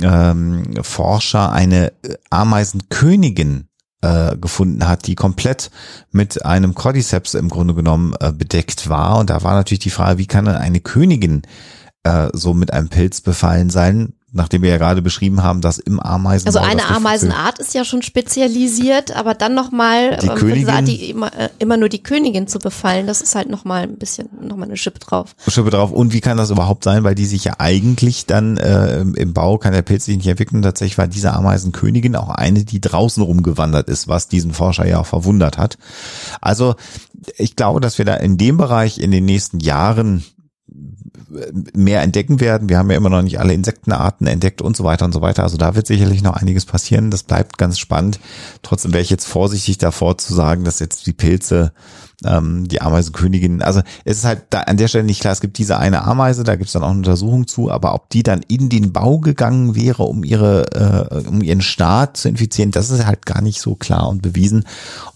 ähm, 0.00 0.74
Forscher 0.82 1.52
eine 1.52 1.92
Ameisenkönigin 2.30 3.68
äh, 4.02 4.36
gefunden 4.36 4.86
hat, 4.86 5.06
die 5.06 5.14
komplett 5.14 5.70
mit 6.10 6.44
einem 6.44 6.74
Cordyceps 6.74 7.34
im 7.34 7.48
Grunde 7.48 7.74
genommen 7.74 8.14
äh, 8.20 8.32
bedeckt 8.32 8.88
war. 8.88 9.18
Und 9.18 9.30
da 9.30 9.42
war 9.42 9.54
natürlich 9.54 9.80
die 9.80 9.90
Frage, 9.90 10.18
wie 10.18 10.26
kann 10.26 10.48
eine 10.48 10.80
Königin 10.80 11.42
äh, 12.02 12.28
so 12.32 12.52
mit 12.52 12.72
einem 12.72 12.88
Pilz 12.88 13.20
befallen 13.20 13.70
sein? 13.70 14.14
Nachdem 14.32 14.62
wir 14.62 14.70
ja 14.70 14.78
gerade 14.78 15.02
beschrieben 15.02 15.42
haben, 15.42 15.60
dass 15.60 15.78
im 15.78 16.00
Ameisen 16.00 16.46
also 16.46 16.58
eine 16.58 16.88
Ameisenart 16.88 17.58
ist 17.58 17.74
ja 17.74 17.84
schon 17.84 18.02
spezialisiert, 18.02 19.14
aber 19.14 19.34
dann 19.34 19.54
nochmal 19.54 20.16
die 20.16 20.26
ähm, 20.26 20.34
Königin, 20.34 20.84
die 20.86 21.10
immer, 21.10 21.32
äh, 21.38 21.50
immer 21.58 21.76
nur 21.76 21.90
die 21.90 22.02
Königin 22.02 22.48
zu 22.48 22.58
befallen, 22.58 23.06
das 23.06 23.20
ist 23.20 23.34
halt 23.34 23.50
nochmal 23.50 23.82
ein 23.82 23.96
bisschen 23.96 24.28
nochmal 24.40 24.68
eine 24.68 24.78
Schippe 24.78 25.00
drauf. 25.00 25.34
Schippe 25.46 25.70
drauf. 25.70 25.92
Und 25.92 26.14
wie 26.14 26.20
kann 26.20 26.38
das 26.38 26.50
überhaupt 26.50 26.84
sein, 26.84 27.04
weil 27.04 27.14
die 27.14 27.26
sich 27.26 27.44
ja 27.44 27.54
eigentlich 27.58 28.24
dann 28.24 28.56
äh, 28.56 29.00
im 29.00 29.34
Bau 29.34 29.58
kann 29.58 29.74
der 29.74 29.82
Pilz 29.82 30.06
sich 30.06 30.16
nicht 30.16 30.26
entwickeln. 30.26 30.62
Tatsächlich 30.62 30.96
war 30.96 31.06
diese 31.06 31.34
Ameisenkönigin 31.34 32.16
auch 32.16 32.30
eine, 32.30 32.64
die 32.64 32.80
draußen 32.80 33.22
rumgewandert 33.22 33.88
ist, 33.88 34.08
was 34.08 34.28
diesen 34.28 34.54
Forscher 34.54 34.86
ja 34.86 34.98
auch 35.00 35.06
verwundert 35.06 35.58
hat. 35.58 35.76
Also 36.40 36.74
ich 37.36 37.54
glaube, 37.54 37.80
dass 37.80 37.98
wir 37.98 38.06
da 38.06 38.14
in 38.14 38.38
dem 38.38 38.56
Bereich 38.56 38.98
in 38.98 39.10
den 39.10 39.26
nächsten 39.26 39.60
Jahren 39.60 40.24
mehr 41.74 42.02
entdecken 42.02 42.40
werden. 42.40 42.68
Wir 42.68 42.78
haben 42.78 42.90
ja 42.90 42.96
immer 42.96 43.10
noch 43.10 43.22
nicht 43.22 43.40
alle 43.40 43.54
Insektenarten 43.54 44.26
entdeckt 44.26 44.62
und 44.62 44.76
so 44.76 44.84
weiter 44.84 45.04
und 45.04 45.12
so 45.12 45.20
weiter. 45.20 45.42
Also 45.42 45.56
da 45.56 45.74
wird 45.74 45.86
sicherlich 45.86 46.22
noch 46.22 46.34
einiges 46.34 46.66
passieren. 46.66 47.10
Das 47.10 47.22
bleibt 47.22 47.58
ganz 47.58 47.78
spannend. 47.78 48.20
Trotzdem 48.62 48.92
wäre 48.92 49.02
ich 49.02 49.10
jetzt 49.10 49.26
vorsichtig 49.26 49.78
davor 49.78 50.18
zu 50.18 50.34
sagen, 50.34 50.64
dass 50.64 50.78
jetzt 50.78 51.06
die 51.06 51.12
Pilze 51.12 51.72
ähm, 52.24 52.68
die 52.68 52.80
Ameisenkönigin, 52.80 53.62
also 53.62 53.80
es 54.04 54.18
ist 54.18 54.24
halt 54.24 54.44
da 54.50 54.60
an 54.60 54.76
der 54.76 54.88
Stelle 54.88 55.04
nicht 55.04 55.20
klar, 55.20 55.32
es 55.32 55.40
gibt 55.40 55.58
diese 55.58 55.78
eine 55.78 56.04
Ameise, 56.04 56.44
da 56.44 56.56
gibt 56.56 56.66
es 56.66 56.72
dann 56.72 56.82
auch 56.82 56.90
eine 56.90 56.98
Untersuchung 56.98 57.46
zu, 57.46 57.70
aber 57.70 57.94
ob 57.94 58.10
die 58.10 58.22
dann 58.22 58.42
in 58.48 58.68
den 58.68 58.92
Bau 58.92 59.18
gegangen 59.18 59.74
wäre, 59.74 60.04
um 60.04 60.24
ihre, 60.24 61.10
äh, 61.12 61.28
um 61.28 61.42
ihren 61.42 61.60
Staat 61.60 62.16
zu 62.16 62.28
infizieren, 62.28 62.70
das 62.70 62.90
ist 62.90 63.06
halt 63.06 63.26
gar 63.26 63.42
nicht 63.42 63.60
so 63.60 63.74
klar 63.74 64.08
und 64.08 64.22
bewiesen. 64.22 64.64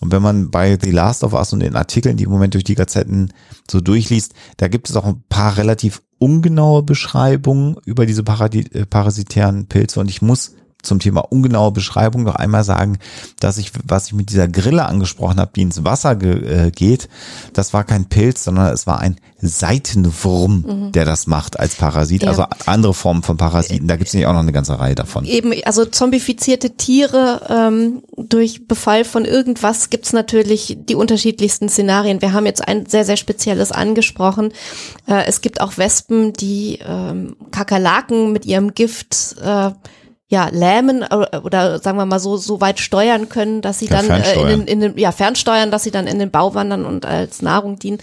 Und 0.01 0.13
wenn 0.13 0.23
man 0.23 0.51
bei 0.51 0.79
The 0.81 0.91
Last 0.91 1.25
of 1.25 1.33
Us 1.33 1.53
und 1.53 1.61
den 1.61 1.77
Artikeln, 1.77 2.17
die 2.17 2.25
im 2.25 2.31
Moment 2.31 2.55
durch 2.55 2.65
die 2.65 2.75
Gazetten 2.75 3.33
so 3.71 3.81
durchliest, 3.81 4.35
da 4.57 4.69
gibt 4.69 4.91
es 4.91 4.97
auch 4.97 5.05
ein 5.05 5.23
paar 5.29 5.57
relativ 5.57 6.03
ungenaue 6.19 6.83
Beschreibungen 6.83 7.77
über 7.85 8.07
diese 8.07 8.23
äh, 8.23 8.87
parasitären 8.87 9.67
Pilze. 9.67 10.01
Und 10.01 10.11
ich 10.11 10.23
muss 10.23 10.55
zum 10.83 11.01
Thema 11.01 11.21
ungenaue 11.21 11.73
Beschreibung 11.73 12.23
noch 12.23 12.37
einmal 12.37 12.65
sagen, 12.65 12.99
dass 13.41 13.59
ich, 13.59 13.73
was 13.85 14.07
ich 14.07 14.13
mit 14.13 14.31
dieser 14.31 14.49
Grille 14.49 14.87
angesprochen 14.87 15.41
habe, 15.41 15.51
die 15.55 15.63
ins 15.63 15.85
Wasser 15.85 16.17
ge, 16.17 16.67
äh, 16.67 16.71
geht, 16.71 17.09
das 17.53 17.73
war 17.73 17.85
kein 17.85 18.07
Pilz, 18.07 18.45
sondern 18.45 18.73
es 18.73 18.87
war 18.87 19.01
ein 19.01 19.17
Seitenwurm, 19.39 20.65
mhm. 20.67 20.93
der 20.93 21.05
das 21.05 21.27
macht 21.27 21.61
als 21.61 21.75
Parasit. 21.75 22.23
Ja. 22.23 22.31
Also 22.31 22.45
andere 22.65 22.95
Formen 22.95 23.23
von 23.23 23.37
Parasiten. 23.37 23.87
Da 23.87 23.97
gibt 23.97 24.09
es 24.09 24.15
nämlich 24.15 24.27
auch 24.29 24.33
noch 24.33 24.41
eine 24.41 24.53
ganze 24.53 24.79
Reihe 24.79 24.95
davon. 24.95 25.25
Eben, 25.25 25.53
also 25.65 25.85
zombifizierte 25.85 26.71
Tiere 26.71 27.43
ähm, 27.49 28.03
durch 28.17 28.67
Befall 28.67 29.05
von 29.05 29.25
irgendwas 29.25 29.91
gibt 29.91 30.07
es 30.07 30.13
natürlich 30.13 30.79
die 30.81 30.95
unterschiedlichsten 30.95 31.69
Szenarien. 31.69 32.23
Wir 32.23 32.33
haben 32.33 32.47
jetzt 32.47 32.67
ein 32.67 32.87
sehr, 32.87 33.05
sehr 33.05 33.17
spezielles 33.19 33.73
angesprochen. 33.73 34.53
Äh, 35.07 35.25
es 35.27 35.43
gibt 35.43 35.61
auch 35.61 35.77
Wespen, 35.77 36.33
die 36.33 36.79
ähm, 36.87 37.37
Kakerlaken 37.51 38.33
mit 38.33 38.47
ihrem 38.47 38.73
Gift 38.75 39.37
äh, 39.43 39.71
ja, 40.29 40.49
lähmen 40.51 41.03
äh, 41.03 41.39
oder 41.43 41.79
sagen 41.79 41.99
wir 41.99 42.07
mal 42.07 42.19
so, 42.19 42.37
so 42.37 42.61
weit 42.61 42.81
steuern 42.81 43.29
können, 43.29 43.63
dass 43.63 43.79
sie 43.79 43.87
ja, 43.87 44.03
dann 44.03 44.11
äh, 44.11 44.41
in, 44.41 44.49
den, 44.49 44.63
in 44.63 44.81
den, 44.81 44.99
ja, 44.99 45.13
fernsteuern, 45.13 45.71
dass 45.71 45.85
sie 45.85 45.93
dann 45.93 46.09
in 46.09 46.19
den 46.19 46.31
Bau 46.31 46.55
wandern 46.55 46.85
und 46.85 47.07
als 47.07 47.43
Nahrung 47.43 47.79
dienen 47.79 47.99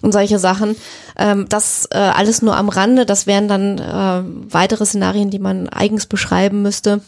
und 0.00 0.12
solche 0.12 0.38
Sachen. 0.38 0.76
Ähm, 1.18 1.46
das 1.48 1.86
äh, 1.90 1.98
alles 1.98 2.40
nur 2.40 2.56
am 2.56 2.70
Rande, 2.70 3.04
das 3.04 3.26
wären 3.26 3.48
dann 3.48 3.78
äh, 3.78 4.52
weitere 4.52 4.86
Szenarien, 4.86 5.30
die 5.30 5.38
man 5.38 5.68
eigens 5.68 6.06
beschreiben 6.06 6.62
müsste. 6.62 7.02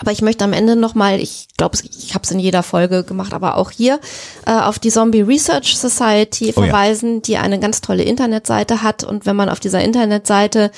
Aber 0.00 0.12
ich 0.12 0.22
möchte 0.22 0.44
am 0.44 0.54
Ende 0.54 0.76
nochmal, 0.76 1.20
ich 1.20 1.48
glaube, 1.58 1.76
ich 1.82 2.14
habe 2.14 2.24
es 2.24 2.30
in 2.30 2.38
jeder 2.38 2.62
Folge 2.62 3.04
gemacht, 3.04 3.34
aber 3.34 3.56
auch 3.56 3.70
hier 3.70 4.00
äh, 4.46 4.52
auf 4.52 4.78
die 4.78 4.88
Zombie 4.88 5.20
Research 5.20 5.76
Society 5.76 6.54
oh 6.56 6.62
verweisen, 6.62 7.16
ja. 7.16 7.20
die 7.20 7.36
eine 7.36 7.60
ganz 7.60 7.82
tolle 7.82 8.02
Internetseite 8.02 8.82
hat. 8.82 9.04
Und 9.04 9.26
wenn 9.26 9.36
man 9.36 9.50
auf 9.50 9.60
dieser 9.60 9.82
Internetseite 9.82 10.70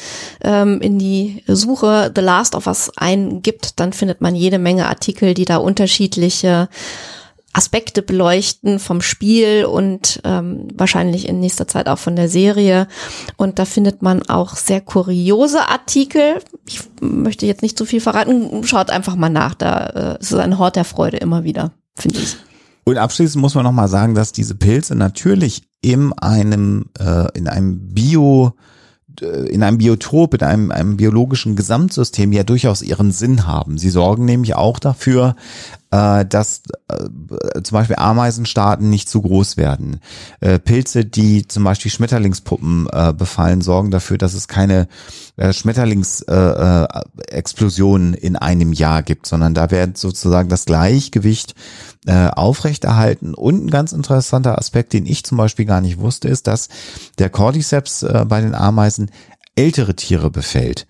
ähm, 0.42 0.80
in 0.80 0.98
die 0.98 1.44
Suche 1.46 2.10
The 2.14 2.20
Last 2.20 2.56
of 2.56 2.66
Us 2.66 2.90
eingibt, 2.96 3.78
dann 3.78 3.92
findet 3.92 4.20
man 4.20 4.34
jede 4.34 4.58
Menge 4.58 4.88
Artikel, 4.88 5.34
die 5.34 5.44
da 5.44 5.58
unterschiedliche 5.58 6.68
Aspekte 7.52 8.02
beleuchten 8.02 8.78
vom 8.78 9.02
Spiel 9.02 9.66
und 9.66 10.20
ähm, 10.24 10.68
wahrscheinlich 10.74 11.28
in 11.28 11.40
nächster 11.40 11.68
Zeit 11.68 11.86
auch 11.86 11.98
von 11.98 12.16
der 12.16 12.28
Serie. 12.28 12.88
Und 13.36 13.58
da 13.58 13.64
findet 13.64 14.02
man 14.02 14.22
auch 14.22 14.56
sehr 14.56 14.80
kuriose 14.80 15.68
Artikel. 15.68 16.36
Ich 16.66 16.80
möchte 17.00 17.46
jetzt 17.46 17.62
nicht 17.62 17.76
zu 17.76 17.84
viel 17.84 18.00
verraten. 18.00 18.64
Schaut 18.64 18.90
einfach 18.90 19.16
mal 19.16 19.28
nach. 19.28 19.54
Da 19.54 20.14
äh, 20.14 20.20
ist 20.20 20.32
es 20.32 20.38
ein 20.38 20.58
Hort 20.58 20.76
der 20.76 20.84
Freude 20.84 21.18
immer 21.18 21.44
wieder, 21.44 21.72
finde 21.94 22.20
ich. 22.20 22.36
Und 22.84 22.96
abschließend 22.96 23.40
muss 23.40 23.54
man 23.54 23.64
nochmal 23.64 23.88
sagen, 23.88 24.14
dass 24.14 24.32
diese 24.32 24.54
Pilze 24.54 24.94
natürlich 24.94 25.62
in 25.82 26.12
einem, 26.14 26.86
äh, 26.98 27.26
in 27.36 27.48
einem 27.48 27.92
Bio, 27.94 28.54
in 29.20 29.62
einem 29.62 29.78
Biotop, 29.78 30.34
in 30.34 30.42
einem, 30.42 30.70
einem 30.70 30.96
biologischen 30.96 31.56
Gesamtsystem 31.56 32.32
ja 32.32 32.44
durchaus 32.44 32.82
ihren 32.82 33.12
Sinn 33.12 33.46
haben. 33.46 33.78
Sie 33.78 33.90
sorgen 33.90 34.24
nämlich 34.24 34.54
auch 34.54 34.78
dafür, 34.78 35.36
äh, 35.92 36.24
dass 36.24 36.62
äh, 36.88 37.62
zum 37.62 37.76
Beispiel 37.76 37.96
Ameisenstaaten 37.96 38.88
nicht 38.88 39.08
zu 39.08 39.22
groß 39.22 39.56
werden. 39.56 40.00
Äh, 40.40 40.58
Pilze, 40.58 41.04
die 41.04 41.46
zum 41.46 41.62
Beispiel 41.64 41.90
Schmetterlingspuppen 41.90 42.88
äh, 42.90 43.12
befallen, 43.12 43.60
sorgen 43.60 43.90
dafür, 43.90 44.16
dass 44.18 44.34
es 44.34 44.48
keine 44.48 44.88
äh, 45.36 45.52
Schmetterlingsexplosionen 45.52 48.14
äh, 48.14 48.16
äh, 48.16 48.26
in 48.26 48.36
einem 48.36 48.72
Jahr 48.72 49.02
gibt, 49.02 49.26
sondern 49.26 49.54
da 49.54 49.70
wird 49.70 49.98
sozusagen 49.98 50.48
das 50.48 50.64
Gleichgewicht 50.64 51.54
äh, 52.06 52.28
aufrechterhalten. 52.28 53.34
Und 53.34 53.64
ein 53.64 53.70
ganz 53.70 53.92
interessanter 53.92 54.58
Aspekt, 54.58 54.92
den 54.92 55.06
ich 55.06 55.24
zum 55.24 55.38
Beispiel 55.38 55.64
gar 55.64 55.80
nicht 55.80 55.98
wusste, 55.98 56.28
ist, 56.28 56.46
dass 56.46 56.68
der 57.18 57.30
Cordyceps 57.30 58.02
äh, 58.02 58.24
bei 58.26 58.40
den 58.40 58.54
Ameisen 58.54 59.10
ältere 59.54 59.94
Tiere 59.94 60.30
befällt, 60.30 60.86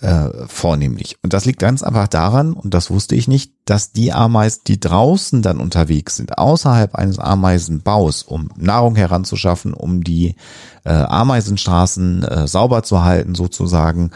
äh, 0.00 0.30
vornehmlich. 0.46 1.18
Und 1.22 1.34
das 1.34 1.44
liegt 1.44 1.58
ganz 1.58 1.82
einfach 1.82 2.08
daran, 2.08 2.54
und 2.54 2.72
das 2.72 2.90
wusste 2.90 3.14
ich 3.14 3.28
nicht, 3.28 3.52
dass 3.66 3.92
die 3.92 4.12
Ameisen, 4.12 4.62
die 4.66 4.80
draußen 4.80 5.42
dann 5.42 5.60
unterwegs 5.60 6.16
sind, 6.16 6.38
außerhalb 6.38 6.94
eines 6.94 7.18
Ameisenbaus, 7.18 8.22
um 8.22 8.48
Nahrung 8.56 8.96
heranzuschaffen, 8.96 9.74
um 9.74 10.02
die 10.02 10.36
äh, 10.84 10.92
Ameisenstraßen 10.92 12.22
äh, 12.22 12.48
sauber 12.48 12.82
zu 12.82 13.04
halten 13.04 13.34
sozusagen 13.34 14.12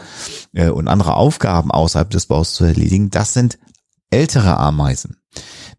äh, 0.53 0.69
und 0.69 0.87
andere 0.87 1.13
Aufgaben 1.13 1.69
außerhalb 1.69 2.09
des 2.09 2.25
Baus 2.25 2.55
zu 2.55 2.63
erledigen, 2.63 3.11
das 3.11 3.33
sind 3.33 3.59
ältere 4.09 4.57
Ameisen. 4.57 5.20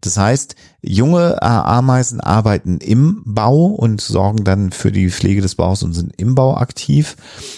Das 0.03 0.17
heißt, 0.17 0.55
junge 0.81 1.37
äh, 1.41 1.45
Ameisen 1.45 2.19
arbeiten 2.19 2.79
im 2.79 3.23
Bau 3.25 3.67
und 3.67 4.01
sorgen 4.01 4.43
dann 4.43 4.73
für 4.73 4.91
die 4.91 5.09
Pflege 5.09 5.41
des 5.41 5.55
Baus 5.55 5.81
und 5.81 5.93
sind 5.93 6.13
im 6.17 6.35
Bau 6.35 6.57
aktiv. 6.57 7.15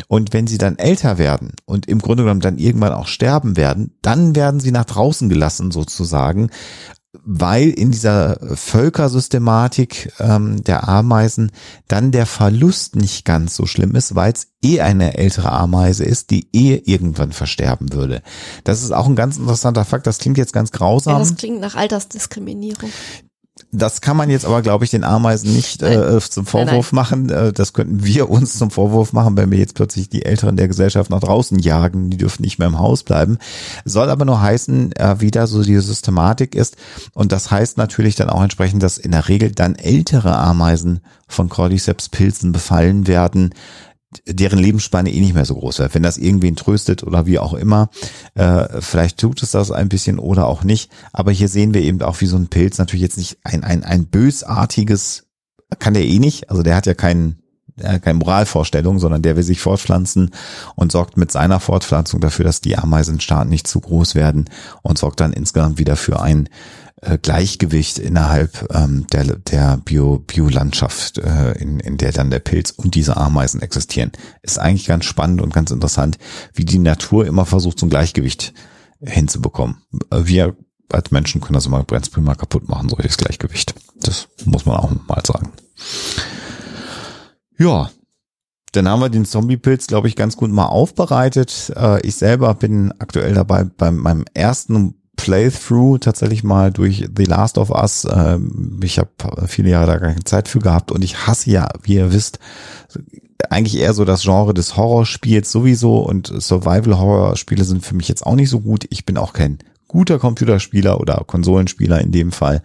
Und 0.07 0.31
wenn 0.31 0.45
sie 0.45 0.59
dann 0.59 0.77
älter 0.77 1.17
werden 1.17 1.53
und 1.65 1.87
im 1.87 1.99
Grunde 1.99 2.21
genommen 2.21 2.41
dann 2.41 2.59
irgendwann 2.59 2.93
auch 2.93 3.07
sterben 3.07 3.57
werden, 3.57 3.95
dann 4.03 4.35
werden 4.35 4.59
sie 4.59 4.71
nach 4.71 4.85
draußen 4.85 5.27
gelassen 5.27 5.71
sozusagen 5.71 6.51
weil 7.23 7.69
in 7.69 7.91
dieser 7.91 8.37
Völkersystematik 8.55 10.13
ähm, 10.19 10.63
der 10.63 10.87
Ameisen 10.87 11.51
dann 11.87 12.11
der 12.11 12.25
Verlust 12.25 12.95
nicht 12.95 13.25
ganz 13.25 13.55
so 13.55 13.65
schlimm 13.65 13.95
ist, 13.95 14.15
weil 14.15 14.33
es 14.33 14.47
eh 14.63 14.81
eine 14.81 15.17
ältere 15.17 15.51
Ameise 15.51 16.03
ist, 16.03 16.31
die 16.31 16.47
eh 16.53 16.81
irgendwann 16.85 17.31
versterben 17.31 17.93
würde. 17.93 18.21
Das 18.63 18.83
ist 18.83 18.91
auch 18.91 19.07
ein 19.07 19.15
ganz 19.15 19.37
interessanter 19.37 19.85
Fakt. 19.85 20.07
Das 20.07 20.17
klingt 20.17 20.37
jetzt 20.37 20.53
ganz 20.53 20.71
grausam. 20.71 21.13
Ja, 21.13 21.19
das 21.19 21.35
klingt 21.35 21.59
nach 21.61 21.75
Altersdiskriminierung. 21.75 22.89
Das 23.77 24.01
kann 24.01 24.15
man 24.15 24.29
jetzt 24.29 24.45
aber, 24.45 24.61
glaube 24.61 24.85
ich, 24.85 24.91
den 24.91 25.03
Ameisen 25.03 25.53
nicht 25.53 25.81
äh, 25.81 26.19
zum 26.21 26.45
Vorwurf 26.45 26.91
nein, 26.93 27.05
nein. 27.09 27.27
machen. 27.27 27.29
Äh, 27.29 27.53
das 27.53 27.73
könnten 27.73 28.03
wir 28.05 28.29
uns 28.29 28.57
zum 28.57 28.71
Vorwurf 28.71 29.13
machen, 29.13 29.35
wenn 29.37 29.51
wir 29.51 29.59
jetzt 29.59 29.75
plötzlich 29.75 30.09
die 30.09 30.25
Älteren 30.25 30.55
der 30.55 30.67
Gesellschaft 30.67 31.09
nach 31.09 31.19
draußen 31.19 31.59
jagen. 31.59 32.09
Die 32.09 32.17
dürfen 32.17 32.43
nicht 32.43 32.57
mehr 32.57 32.67
im 32.67 32.79
Haus 32.79 33.03
bleiben. 33.03 33.37
Soll 33.83 34.09
aber 34.09 34.25
nur 34.25 34.41
heißen, 34.41 34.93
äh, 34.93 35.15
wie 35.19 35.31
da 35.31 35.47
so 35.47 35.61
die 35.63 35.79
Systematik 35.79 36.55
ist. 36.55 36.77
Und 37.13 37.31
das 37.31 37.51
heißt 37.51 37.77
natürlich 37.77 38.15
dann 38.15 38.29
auch 38.29 38.41
entsprechend, 38.41 38.81
dass 38.81 38.97
in 38.97 39.11
der 39.11 39.27
Regel 39.27 39.51
dann 39.51 39.75
ältere 39.75 40.37
Ameisen 40.37 41.01
von 41.27 41.49
Cordyceps-Pilzen 41.49 42.51
befallen 42.51 43.07
werden, 43.07 43.53
deren 44.25 44.59
Lebensspanne 44.59 45.11
eh 45.11 45.19
nicht 45.19 45.33
mehr 45.33 45.45
so 45.45 45.55
groß 45.55 45.79
wird. 45.79 45.95
Wenn 45.95 46.03
das 46.03 46.17
irgendwen 46.17 46.55
tröstet 46.55 47.03
oder 47.03 47.25
wie 47.25 47.39
auch 47.39 47.53
immer, 47.53 47.89
äh, 48.35 48.81
vielleicht 48.81 49.19
tut 49.19 49.41
es 49.43 49.51
das 49.51 49.71
ein 49.71 49.89
bisschen 49.89 50.19
oder 50.19 50.47
auch 50.47 50.63
nicht. 50.63 50.91
Aber 51.13 51.31
hier 51.31 51.49
sehen 51.49 51.73
wir 51.73 51.81
eben 51.81 52.01
auch, 52.01 52.21
wie 52.21 52.27
so 52.27 52.37
ein 52.37 52.47
Pilz 52.47 52.77
natürlich 52.77 53.03
jetzt 53.03 53.17
nicht 53.17 53.37
ein, 53.43 53.63
ein, 53.63 53.83
ein 53.83 54.05
bösartiges, 54.05 55.25
kann 55.79 55.93
der 55.93 56.05
eh 56.05 56.19
nicht, 56.19 56.49
also 56.49 56.63
der 56.63 56.75
hat 56.75 56.85
ja 56.85 56.93
keinen 56.93 57.41
äh, 57.77 57.99
keine 57.99 58.19
Moralvorstellung, 58.19 58.99
sondern 58.99 59.21
der 59.21 59.35
will 59.35 59.43
sich 59.43 59.59
fortpflanzen 59.59 60.31
und 60.75 60.93
sorgt 60.93 61.17
mit 61.17 61.31
seiner 61.31 61.59
Fortpflanzung 61.59 62.21
dafür, 62.21 62.45
dass 62.45 62.61
die 62.61 62.77
Ameisenstaaten 62.77 63.49
nicht 63.49 63.67
zu 63.67 63.81
groß 63.81 64.15
werden 64.15 64.45
und 64.81 64.97
sorgt 64.97 65.19
dann 65.19 65.33
insgesamt 65.33 65.77
wieder 65.77 65.97
für 65.97 66.21
ein 66.21 66.47
äh, 67.01 67.17
Gleichgewicht 67.17 67.99
innerhalb 67.99 68.67
ähm, 68.73 69.05
der, 69.11 69.23
der 69.23 69.77
Bio, 69.77 70.19
Biolandschaft, 70.19 71.17
äh, 71.17 71.51
in, 71.53 71.79
in 71.79 71.97
der 71.97 72.11
dann 72.11 72.29
der 72.29 72.39
Pilz 72.39 72.71
und 72.71 72.95
diese 72.95 73.17
Ameisen 73.17 73.61
existieren. 73.61 74.11
Ist 74.41 74.59
eigentlich 74.59 74.87
ganz 74.87 75.05
spannend 75.05 75.41
und 75.41 75.53
ganz 75.53 75.71
interessant, 75.71 76.17
wie 76.53 76.65
die 76.65 76.79
Natur 76.79 77.25
immer 77.25 77.45
versucht, 77.45 77.79
so 77.79 77.85
ein 77.85 77.89
Gleichgewicht 77.89 78.53
hinzubekommen. 79.01 79.81
Wir 80.11 80.55
als 80.91 81.11
Menschen 81.11 81.41
können 81.41 81.55
das 81.55 81.65
immer 81.65 81.83
Brennspiel 81.83 82.23
mal 82.23 82.35
kaputt 82.35 82.69
machen, 82.69 82.89
solches 82.89 83.17
Gleichgewicht. 83.17 83.73
Das 84.01 84.27
muss 84.45 84.65
man 84.65 84.77
auch 84.77 84.91
mal 85.07 85.21
sagen. 85.25 85.51
Ja, 87.57 87.89
dann 88.71 88.89
haben 88.89 88.99
wir 88.99 89.09
den 89.09 89.25
Zombie-Pilz, 89.25 89.87
glaube 89.87 90.07
ich, 90.07 90.15
ganz 90.15 90.35
gut 90.37 90.51
mal 90.51 90.65
aufbereitet. 90.65 91.73
Äh, 91.75 92.05
ich 92.05 92.15
selber 92.15 92.53
bin 92.53 92.93
aktuell 92.99 93.33
dabei 93.33 93.63
bei 93.63 93.91
meinem 93.91 94.25
ersten 94.33 94.95
Playthrough 95.15 95.99
tatsächlich 95.99 96.43
mal 96.43 96.71
durch 96.71 97.07
The 97.15 97.25
Last 97.25 97.57
of 97.57 97.69
Us. 97.69 98.07
Ähm, 98.09 98.79
ich 98.83 98.99
habe 98.99 99.09
viele 99.47 99.69
Jahre 99.69 99.87
da 99.87 99.97
gar 99.97 100.09
keine 100.09 100.23
Zeit 100.23 100.47
für 100.47 100.59
gehabt 100.59 100.91
und 100.91 101.03
ich 101.03 101.27
hasse 101.27 101.49
ja, 101.49 101.69
wie 101.83 101.95
ihr 101.95 102.13
wisst, 102.13 102.39
eigentlich 103.49 103.79
eher 103.79 103.93
so 103.93 104.05
das 104.05 104.23
Genre 104.23 104.53
des 104.53 104.77
Horrorspiels 104.77 105.51
sowieso 105.51 105.99
und 105.99 106.27
Survival-Horror-Spiele 106.27 107.63
sind 107.63 107.85
für 107.85 107.95
mich 107.95 108.07
jetzt 108.07 108.25
auch 108.25 108.35
nicht 108.35 108.49
so 108.49 108.61
gut. 108.61 108.85
Ich 108.89 109.05
bin 109.05 109.17
auch 109.17 109.33
kein 109.33 109.59
guter 109.87 110.19
Computerspieler 110.19 110.99
oder 110.99 111.23
Konsolenspieler 111.25 112.01
in 112.01 112.11
dem 112.11 112.31
Fall. 112.31 112.61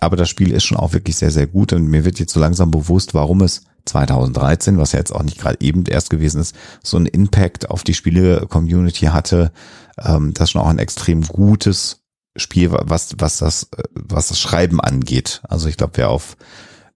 Aber 0.00 0.16
das 0.16 0.28
Spiel 0.28 0.52
ist 0.52 0.64
schon 0.64 0.78
auch 0.78 0.92
wirklich 0.92 1.16
sehr, 1.16 1.30
sehr 1.30 1.46
gut 1.46 1.72
und 1.72 1.86
mir 1.86 2.04
wird 2.04 2.18
jetzt 2.18 2.32
so 2.32 2.40
langsam 2.40 2.70
bewusst, 2.70 3.14
warum 3.14 3.42
es 3.42 3.62
2013, 3.86 4.78
was 4.78 4.92
ja 4.92 4.98
jetzt 4.98 5.14
auch 5.14 5.22
nicht 5.22 5.38
gerade 5.38 5.58
eben 5.60 5.84
erst 5.86 6.10
gewesen 6.10 6.40
ist, 6.40 6.54
so 6.82 6.96
einen 6.96 7.06
Impact 7.06 7.70
auf 7.70 7.84
die 7.84 7.94
Spiele-Community 7.94 9.06
hatte, 9.06 9.50
ähm, 10.04 10.34
das 10.34 10.44
ist 10.44 10.50
schon 10.52 10.62
auch 10.62 10.68
ein 10.68 10.78
extrem 10.78 11.22
gutes 11.22 12.02
Spiel, 12.36 12.70
was, 12.70 13.14
was 13.18 13.38
das, 13.38 13.68
was 13.94 14.28
das 14.28 14.38
Schreiben 14.38 14.80
angeht. 14.80 15.40
Also 15.48 15.68
ich 15.68 15.76
glaube, 15.76 15.94
wer 15.96 16.10
auf 16.10 16.36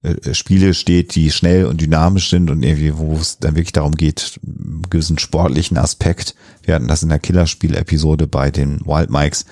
äh, 0.03 0.35
Spiele 0.35 0.75
steht, 0.75 1.15
die 1.15 1.31
schnell 1.31 1.67
und 1.67 1.81
dynamisch 1.81 2.31
sind 2.31 2.51
und 2.51 2.63
irgendwie, 2.63 2.97
wo 2.97 3.15
es 3.15 3.39
dann 3.39 3.55
wirklich 3.55 3.73
darum 3.73 3.93
geht, 3.93 4.41
einen 4.45 4.83
gewissen 4.91 5.19
sportlichen 5.19 5.79
Aspekt. 5.79 6.35
Wir 6.63 6.75
hatten 6.75 6.89
das 6.89 7.03
in 7.03 7.09
der 7.09 7.19
Killerspiel-Episode 7.19 8.27
bei 8.27 8.51
den 8.51 8.81
Wild 8.87 9.11
Mikes, 9.11 9.47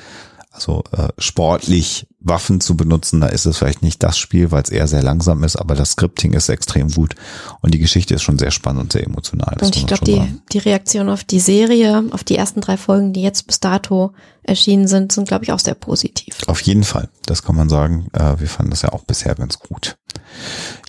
also 0.51 0.83
äh, 0.93 1.09
sportlich 1.19 2.07
Waffen 2.19 2.61
zu 2.61 2.77
benutzen, 2.77 3.21
da 3.21 3.29
ist 3.29 3.47
es 3.47 3.57
vielleicht 3.57 3.83
nicht 3.83 4.03
das 4.03 4.19
Spiel, 4.19 4.51
weil 4.51 4.63
es 4.63 4.71
eher 4.71 4.87
sehr 4.89 5.03
langsam 5.03 5.43
ist, 5.43 5.57
aber 5.57 5.75
das 5.75 5.93
Scripting 5.93 6.33
ist 6.35 6.49
extrem 6.49 6.91
gut 6.91 7.15
und 7.63 7.73
die 7.73 7.79
Geschichte 7.79 8.15
ist 8.15 8.23
schon 8.23 8.39
sehr 8.39 8.51
spannend 8.51 8.83
und 8.83 8.93
sehr 8.93 9.05
emotional. 9.05 9.57
Und 9.61 9.77
ich 9.77 9.87
glaube, 9.87 10.05
die, 10.05 10.23
die 10.53 10.59
Reaktion 10.59 11.09
auf 11.09 11.25
die 11.25 11.41
Serie, 11.41 12.05
auf 12.11 12.25
die 12.25 12.37
ersten 12.37 12.61
drei 12.61 12.77
Folgen, 12.77 13.13
die 13.13 13.23
jetzt 13.23 13.47
bis 13.47 13.61
dato 13.61 14.13
erschienen 14.43 14.89
sind, 14.89 15.13
sind, 15.13 15.29
glaube 15.29 15.45
ich, 15.45 15.53
auch 15.53 15.61
sehr 15.61 15.75
positiv. 15.75 16.37
Auf 16.47 16.61
jeden 16.63 16.85
Fall, 16.85 17.09
das 17.25 17.43
kann 17.43 17.57
man 17.57 17.69
sagen. 17.69 18.09
Äh, 18.13 18.41
wir 18.41 18.49
fanden 18.49 18.71
das 18.71 18.83
ja 18.83 18.93
auch 18.93 19.05
bisher 19.05 19.35
ganz 19.35 19.59
gut. 19.59 19.97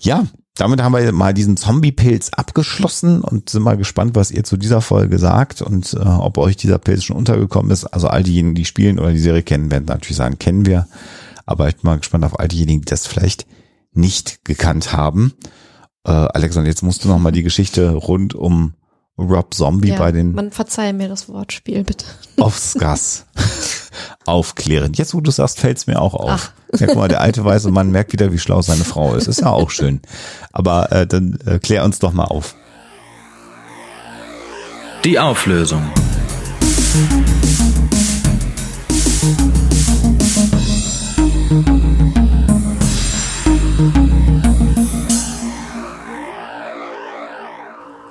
Ja, 0.02 0.26
damit 0.56 0.82
haben 0.82 0.94
wir 0.94 1.12
mal 1.14 1.34
diesen 1.34 1.56
Zombie-Pilz 1.58 2.32
abgeschlossen 2.32 3.22
und 3.22 3.50
sind 3.50 3.64
mal 3.64 3.78
gespannt, 3.78 4.16
was 4.16 4.32
ihr 4.32 4.44
zu 4.44 4.58
dieser 4.58 4.82
Folge 4.82 5.18
sagt 5.18 5.62
und 5.62 5.94
äh, 5.94 6.00
ob 6.00 6.38
euch 6.38 6.58
dieser 6.58 6.78
Pilz 6.78 7.04
schon 7.04 7.18
untergekommen 7.18 7.72
ist. 7.72 7.86
Also 7.86 8.08
all 8.08 8.24
diejenigen, 8.24 8.56
die 8.56 8.66
spielen 8.66 9.00
oder 9.00 9.12
die 9.12 9.20
Serie 9.20 9.44
kennen, 9.44 9.72
werden 9.72 9.86
natürlich 9.86 10.18
sagen, 10.18 10.40
kennen 10.40 10.66
wir. 10.66 10.88
Aber 11.46 11.70
ich 11.70 11.78
bin 11.78 11.90
mal 11.90 11.98
gespannt 11.98 12.26
auf 12.26 12.40
all 12.40 12.48
diejenigen, 12.48 12.82
die 12.82 12.90
das 12.90 13.08
vielleicht 13.08 13.48
nicht 13.94 14.44
gekannt 14.44 14.94
haben. 14.94 15.34
Äh, 16.06 16.12
Alexander, 16.12 16.70
jetzt 16.70 16.84
musst 16.84 17.04
du 17.04 17.08
noch 17.08 17.20
mal 17.20 17.32
die 17.32 17.44
Geschichte 17.44 17.92
rund 17.92 18.36
um 18.36 18.74
Rob 19.22 19.54
Zombie 19.54 19.90
ja, 19.90 19.98
bei 19.98 20.12
den. 20.12 20.34
Man 20.34 20.52
verzeihe 20.52 20.94
mir 20.94 21.08
das 21.08 21.30
Wortspiel, 21.30 21.84
bitte. 21.84 22.06
Aufs 22.40 22.76
Gas. 22.76 23.26
Aufklären. 24.26 24.94
Jetzt, 24.94 25.14
wo 25.14 25.22
du 25.22 25.32
sagst, 25.32 25.60
fällt 25.60 25.78
es 25.78 25.88
mir 25.88 26.02
auch 26.02 26.14
auf. 26.14 26.52
Ach. 26.74 26.80
Ja, 26.80 26.88
guck 26.88 26.98
mal, 26.98 27.08
der 27.08 27.22
alte 27.22 27.44
weiße 27.46 27.72
Mann 27.72 27.92
merkt 27.92 28.14
wieder, 28.14 28.32
wie 28.32 28.40
schlau 28.40 28.62
seine 28.62 28.84
Frau 28.84 29.16
ist. 29.16 29.28
Ist 29.28 29.42
ja 29.42 29.50
auch 29.50 29.70
schön. 29.70 30.02
Aber 30.52 30.92
äh, 30.92 31.08
dann 31.08 31.40
äh, 31.46 31.60
klär 31.60 31.84
uns 31.84 32.00
doch 32.00 32.14
mal 32.14 32.26
auf. 32.26 32.56
Die 35.04 35.18
Auflösung. 35.20 35.84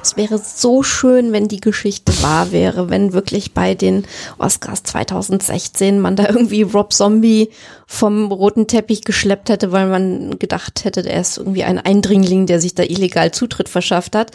Es 0.02 0.16
wäre 0.16 0.38
so 0.38 0.82
schön, 0.82 1.32
wenn 1.32 1.48
die 1.48 1.60
Geschichte 1.60 2.12
wahr 2.22 2.52
wäre, 2.52 2.90
wenn 2.90 3.12
wirklich 3.12 3.52
bei 3.52 3.74
den 3.74 4.06
Oscars 4.38 4.82
2016 4.82 6.00
man 6.00 6.16
da 6.16 6.28
irgendwie 6.28 6.62
Rob 6.62 6.92
Zombie 6.92 7.50
vom 7.86 8.32
roten 8.32 8.66
Teppich 8.66 9.02
geschleppt 9.02 9.48
hätte, 9.48 9.72
weil 9.72 9.88
man 9.88 10.38
gedacht 10.38 10.84
hätte, 10.84 11.08
er 11.08 11.20
ist 11.20 11.38
irgendwie 11.38 11.64
ein 11.64 11.78
Eindringling, 11.78 12.46
der 12.46 12.60
sich 12.60 12.74
da 12.74 12.82
illegal 12.82 13.32
Zutritt 13.32 13.68
verschafft 13.68 14.14
hat. 14.14 14.30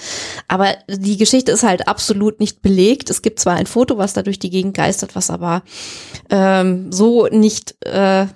Aber 0.48 0.76
die 0.88 1.18
Geschichte 1.18 1.52
ist 1.52 1.64
halt 1.64 1.88
absolut 1.88 2.40
nicht 2.40 2.62
belegt. 2.62 3.10
Es 3.10 3.22
gibt 3.22 3.40
zwar 3.40 3.56
ein 3.56 3.66
Foto, 3.66 3.98
was 3.98 4.14
da 4.14 4.22
durch 4.22 4.40
die 4.40 4.50
Gegend 4.50 4.76
geistert, 4.76 5.16
was 5.16 5.30
aber 5.30 5.64
ähm, 6.30 6.92
so 6.92 7.28
nicht 7.28 7.76
äh, 7.86 8.28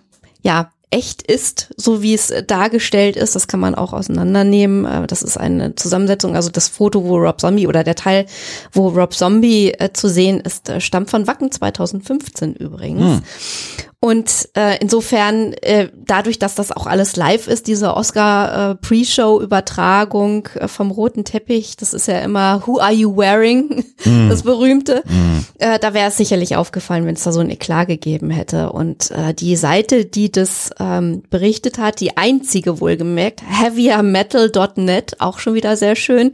ja 0.42 0.72
echt 0.92 1.22
ist, 1.22 1.70
so 1.78 2.02
wie 2.02 2.14
es 2.14 2.34
dargestellt 2.48 3.16
ist. 3.16 3.36
Das 3.36 3.48
kann 3.48 3.60
man 3.60 3.76
auch 3.76 3.94
auseinandernehmen. 3.94 4.86
Äh, 4.86 5.08
das 5.08 5.22
ist 5.22 5.38
eine 5.38 5.76
Zusammensetzung. 5.76 6.36
Also 6.36 6.50
das 6.50 6.68
Foto, 6.68 7.04
wo 7.04 7.18
Rob 7.18 7.40
Zombie 7.40 7.68
oder 7.68 7.84
der 7.84 7.96
Teil, 7.96 8.26
wo 8.72 8.90
Rob 8.90 9.14
Zombie 9.14 9.72
äh, 9.72 9.94
zu 9.94 10.10
sehen 10.10 10.40
ist, 10.40 10.70
äh, 10.70 10.82
stammt 10.82 11.10
von 11.10 11.28
Wacken 11.28 11.52
2015 11.52 12.56
übrigens. 12.56 13.02
Hm. 13.02 13.22
Und 14.02 14.48
äh, 14.56 14.78
insofern, 14.80 15.52
äh, 15.62 15.90
dadurch, 16.06 16.40
dass 16.40 16.56
das 16.56 16.72
auch 16.72 16.88
alles 16.88 17.18
live 17.18 17.50
ist, 17.50 17.68
diese 17.68 17.96
Oscar-Pre-Show-Übertragung 17.96 20.48
äh, 20.56 20.70
vom 20.70 20.90
roten 20.90 21.26
Teppich, 21.26 21.76
das 21.76 21.94
ist 21.94 22.08
ja 22.08 22.20
immer 22.20 22.66
Who 22.66 22.80
are 22.80 22.94
you 22.94 23.18
wearing? 23.18 23.84
Mm. 24.06 24.30
Das 24.40 24.44
berühmte. 24.44 25.04
Mm. 25.06 25.40
Äh, 25.58 25.80
da 25.80 25.94
wäre 25.94 26.08
es 26.08 26.16
sicherlich 26.16 26.56
aufgefallen, 26.56 27.06
wenn 27.06 27.16
es 27.16 27.24
da 27.24 27.34
so 27.34 27.42
ein 27.42 27.50
Eklat 27.50 27.90
gegeben 27.90 28.30
hätte. 28.30 28.72
Und 28.72 29.12
äh, 29.12 29.34
die 29.34 29.58
Seite, 29.58 30.06
die 30.06 30.32
das 30.32 30.70
ähm, 30.80 31.24
berichtet 31.30 31.78
hat, 31.78 32.00
die 32.00 32.16
einzige 32.16 32.80
wohlgemerkt, 32.80 33.42
heaviermetal.net, 33.46 35.20
auch 35.20 35.40
schon 35.40 35.56
wieder 35.56 35.76
sehr 35.76 35.98
schön, 35.98 36.32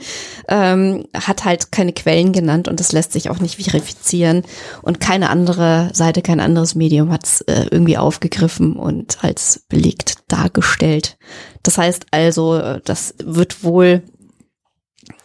ähm, 0.49 1.05
hat 1.16 1.45
halt 1.45 1.72
keine 1.72 1.93
Quellen 1.93 2.32
genannt 2.32 2.68
und 2.68 2.80
das 2.80 2.91
lässt 2.91 3.13
sich 3.13 3.32
auch 3.32 3.39
nicht 3.39 3.55
verifizieren. 3.55 4.43
Und 4.84 4.99
keine 4.99 5.32
andere 5.32 5.89
Seite, 5.93 6.22
kein 6.22 6.39
anderes 6.39 6.76
Medium 6.76 7.11
hat 7.11 7.24
es 7.24 7.43
äh, 7.56 7.68
irgendwie 7.72 7.97
aufgegriffen 7.97 8.76
und 8.76 9.24
als 9.24 9.64
belegt 9.70 10.18
dargestellt. 10.28 11.18
Das 11.64 11.78
heißt 11.78 12.08
also, 12.12 12.80
das 12.84 13.16
wird 13.24 13.64
wohl 13.64 14.03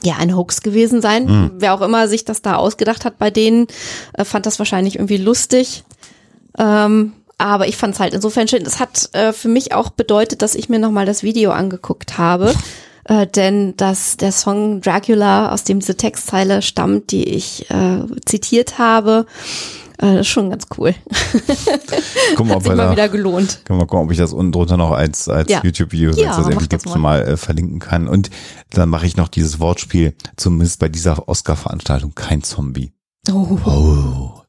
ja 0.02 0.16
ein 0.16 0.36
Hoax 0.36 0.62
gewesen 0.62 1.02
sein. 1.02 1.24
Mhm. 1.24 1.50
Wer 1.56 1.74
auch 1.74 1.80
immer 1.80 2.08
sich 2.08 2.24
das 2.24 2.42
da 2.42 2.56
ausgedacht 2.56 3.04
hat 3.04 3.18
bei 3.18 3.30
denen, 3.30 3.66
äh, 4.14 4.24
fand 4.24 4.46
das 4.46 4.58
wahrscheinlich 4.58 4.96
irgendwie 4.96 5.16
lustig. 5.16 5.84
Ähm, 6.58 7.12
aber 7.38 7.68
ich 7.68 7.76
fand 7.76 7.94
es 7.94 8.00
halt 8.00 8.14
insofern 8.14 8.48
schön. 8.48 8.64
Das 8.64 8.80
hat 8.80 9.08
äh, 9.12 9.32
für 9.32 9.48
mich 9.48 9.72
auch 9.72 9.90
bedeutet, 9.90 10.42
dass 10.42 10.54
ich 10.54 10.68
mir 10.68 10.78
nochmal 10.78 11.06
das 11.06 11.22
Video 11.22 11.52
angeguckt 11.52 12.18
habe. 12.18 12.54
Äh, 13.04 13.26
denn 13.26 13.76
dass 13.76 14.18
der 14.18 14.32
Song 14.32 14.82
Dracula, 14.82 15.52
aus 15.52 15.64
dem 15.64 15.80
diese 15.80 15.96
Textzeile 15.96 16.60
stammt, 16.60 17.12
die 17.12 17.24
ich 17.24 17.70
äh, 17.70 18.02
zitiert 18.26 18.78
habe, 18.78 19.26
das 20.00 20.20
ist 20.20 20.28
schon 20.28 20.50
ganz 20.50 20.66
cool. 20.78 20.94
Guck 22.36 22.46
mal, 22.46 22.50
Hat 22.50 22.56
ob 22.56 22.62
sich 22.62 22.70
mal 22.72 22.76
da, 22.76 22.92
wieder 22.92 23.08
gelohnt. 23.08 23.60
können 23.64 23.78
wir 23.78 23.86
gucken, 23.86 24.06
ob 24.06 24.12
ich 24.12 24.18
das 24.18 24.32
unten 24.32 24.52
drunter 24.52 24.76
noch 24.76 24.90
als, 24.92 25.28
als 25.28 25.50
Ja. 25.50 25.60
YouTube-Video, 25.62 26.12
Ja, 26.12 26.30
mach 26.30 26.38
irgendwie 26.48 26.68
das 26.68 26.82
gibt, 26.82 26.86
mal. 26.94 26.98
mal 26.98 27.22
äh, 27.22 27.36
verlinken 27.36 27.78
kann. 27.80 28.08
Und 28.08 28.30
dann 28.70 28.88
mache 28.88 29.06
ich 29.06 29.16
noch 29.16 29.28
dieses 29.28 29.60
Wortspiel, 29.60 30.14
zumindest 30.36 30.78
bei 30.80 30.88
dieser 30.88 31.28
Oscar-Veranstaltung, 31.28 32.14
kein 32.14 32.42
Zombie. 32.42 32.92
Oh. 33.30 33.58
Oh. 33.66 34.39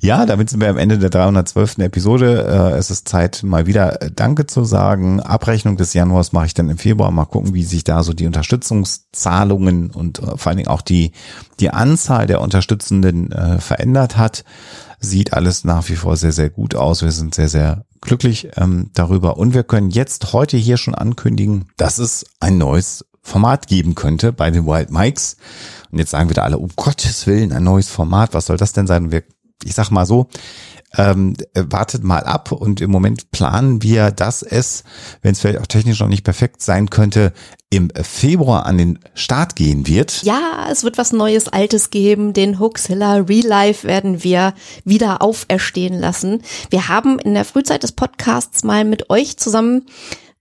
Ja, 0.00 0.26
damit 0.26 0.50
sind 0.50 0.60
wir 0.60 0.68
am 0.68 0.78
Ende 0.78 0.98
der 0.98 1.10
312. 1.10 1.78
Episode. 1.78 2.72
Äh, 2.74 2.78
es 2.78 2.90
ist 2.90 3.08
Zeit, 3.08 3.42
mal 3.42 3.66
wieder 3.66 4.02
äh, 4.02 4.10
Danke 4.10 4.46
zu 4.46 4.64
sagen. 4.64 5.20
Abrechnung 5.20 5.76
des 5.76 5.94
Januars 5.94 6.32
mache 6.32 6.46
ich 6.46 6.54
dann 6.54 6.70
im 6.70 6.78
Februar. 6.78 7.10
Mal 7.10 7.24
gucken, 7.26 7.54
wie 7.54 7.64
sich 7.64 7.84
da 7.84 8.02
so 8.02 8.12
die 8.12 8.26
Unterstützungszahlungen 8.26 9.90
und 9.90 10.18
äh, 10.18 10.36
vor 10.36 10.48
allen 10.48 10.56
Dingen 10.56 10.68
auch 10.68 10.82
die, 10.82 11.12
die 11.60 11.70
Anzahl 11.70 12.26
der 12.26 12.40
Unterstützenden 12.40 13.32
verändert 13.58 14.16
hat. 14.16 14.44
Sieht 14.98 15.32
alles 15.32 15.64
nach 15.64 15.88
wie 15.88 15.96
vor 15.96 16.16
sehr, 16.16 16.32
sehr 16.32 16.50
gut 16.50 16.74
aus. 16.74 17.02
Wir 17.02 17.12
sind 17.12 17.34
sehr, 17.34 17.48
sehr 17.48 17.84
glücklich 18.00 18.48
ähm, 18.56 18.90
darüber. 18.94 19.38
Und 19.38 19.54
wir 19.54 19.62
können 19.62 19.90
jetzt 19.90 20.32
heute 20.32 20.56
hier 20.58 20.76
schon 20.76 20.94
ankündigen, 20.94 21.66
dass 21.76 21.98
es 21.98 22.26
ein 22.40 22.58
neues 22.58 23.04
Format 23.22 23.68
geben 23.68 23.94
könnte 23.94 24.32
bei 24.32 24.50
den 24.50 24.66
Wild 24.66 24.90
Mikes. 24.90 25.36
Und 25.90 25.98
jetzt 25.98 26.10
sagen 26.10 26.28
wieder 26.28 26.42
alle, 26.42 26.58
um 26.58 26.70
Gottes 26.76 27.26
Willen, 27.26 27.52
ein 27.52 27.64
neues 27.64 27.88
Format, 27.88 28.34
was 28.34 28.46
soll 28.46 28.56
das 28.56 28.72
denn 28.72 28.86
sein? 28.86 29.10
Wir, 29.10 29.22
ich 29.64 29.74
sag 29.74 29.90
mal 29.90 30.06
so, 30.06 30.28
ähm, 30.96 31.34
äh, 31.54 31.64
wartet 31.68 32.04
mal 32.04 32.24
ab 32.24 32.52
und 32.52 32.80
im 32.80 32.90
Moment 32.90 33.30
planen 33.30 33.82
wir, 33.82 34.10
dass 34.10 34.42
es, 34.42 34.84
wenn 35.22 35.32
es 35.32 35.40
vielleicht 35.40 35.60
auch 35.60 35.66
technisch 35.66 36.00
noch 36.00 36.08
nicht 36.08 36.24
perfekt 36.24 36.62
sein 36.62 36.90
könnte, 36.90 37.32
im 37.70 37.88
Februar 38.02 38.66
an 38.66 38.76
den 38.76 38.98
Start 39.14 39.56
gehen 39.56 39.86
wird. 39.86 40.22
Ja, 40.22 40.68
es 40.70 40.84
wird 40.84 40.98
was 40.98 41.12
Neues, 41.12 41.48
Altes 41.48 41.88
geben. 41.88 42.34
Den 42.34 42.58
Hoaxilla 42.58 43.16
Real 43.16 43.46
Life 43.46 43.88
werden 43.88 44.22
wir 44.22 44.52
wieder 44.84 45.22
auferstehen 45.22 45.98
lassen. 45.98 46.42
Wir 46.68 46.88
haben 46.88 47.18
in 47.18 47.32
der 47.32 47.46
Frühzeit 47.46 47.82
des 47.82 47.92
Podcasts 47.92 48.62
mal 48.62 48.84
mit 48.84 49.08
euch 49.08 49.38
zusammen 49.38 49.86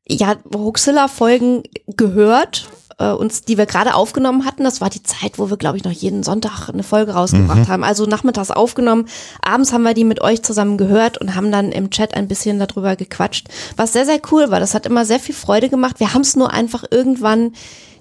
ja 0.10 0.36
Hoaxilla-Folgen 0.54 1.64
gehört, 1.88 2.68
äh, 3.02 3.14
uns, 3.14 3.42
die 3.42 3.58
wir 3.58 3.66
gerade 3.66 3.96
aufgenommen 3.96 4.46
hatten. 4.46 4.64
Das 4.64 4.82
war 4.82 4.90
die 4.90 5.04
Zeit, 5.04 5.40
wo 5.40 5.50
wir, 5.50 5.58
glaube 5.58 5.78
ich, 5.78 5.84
noch 5.84 5.92
jeden 5.92 6.24
Sonntag 6.24 6.70
eine 6.70 6.84
Folge 6.84 7.14
rausgebracht 7.14 7.68
haben. 7.68 7.84
Also 7.84 8.06
nachmittags 8.06 8.52
aufgenommen. 8.52 9.08
Abends 9.42 9.74
haben 9.74 9.84
wir 9.84 9.94
die 9.94 10.04
mit 10.04 10.22
euch 10.22 10.44
zusammen 10.44 10.78
gehört 10.78 11.18
und 11.18 11.36
haben 11.36 11.52
dann 11.52 11.72
im 11.72 11.90
Chat 11.90 12.14
ein 12.14 12.28
bisschen 12.28 12.60
darüber 12.60 12.96
gequatscht, 12.96 13.48
was 13.76 13.94
sehr, 13.94 14.06
sehr 14.06 14.22
cool 14.32 14.52
war. 14.52 14.60
Das 14.60 14.74
hat 14.74 14.86
immer 14.86 15.06
sehr 15.06 15.20
viel 15.20 15.36
Freude 15.36 15.70
gemacht. 15.70 16.00
Wir 16.00 16.14
haben 16.14 16.22
es 16.22 16.36
nur 16.36 16.52
einfach 16.52 16.84
irgendwann 16.90 17.54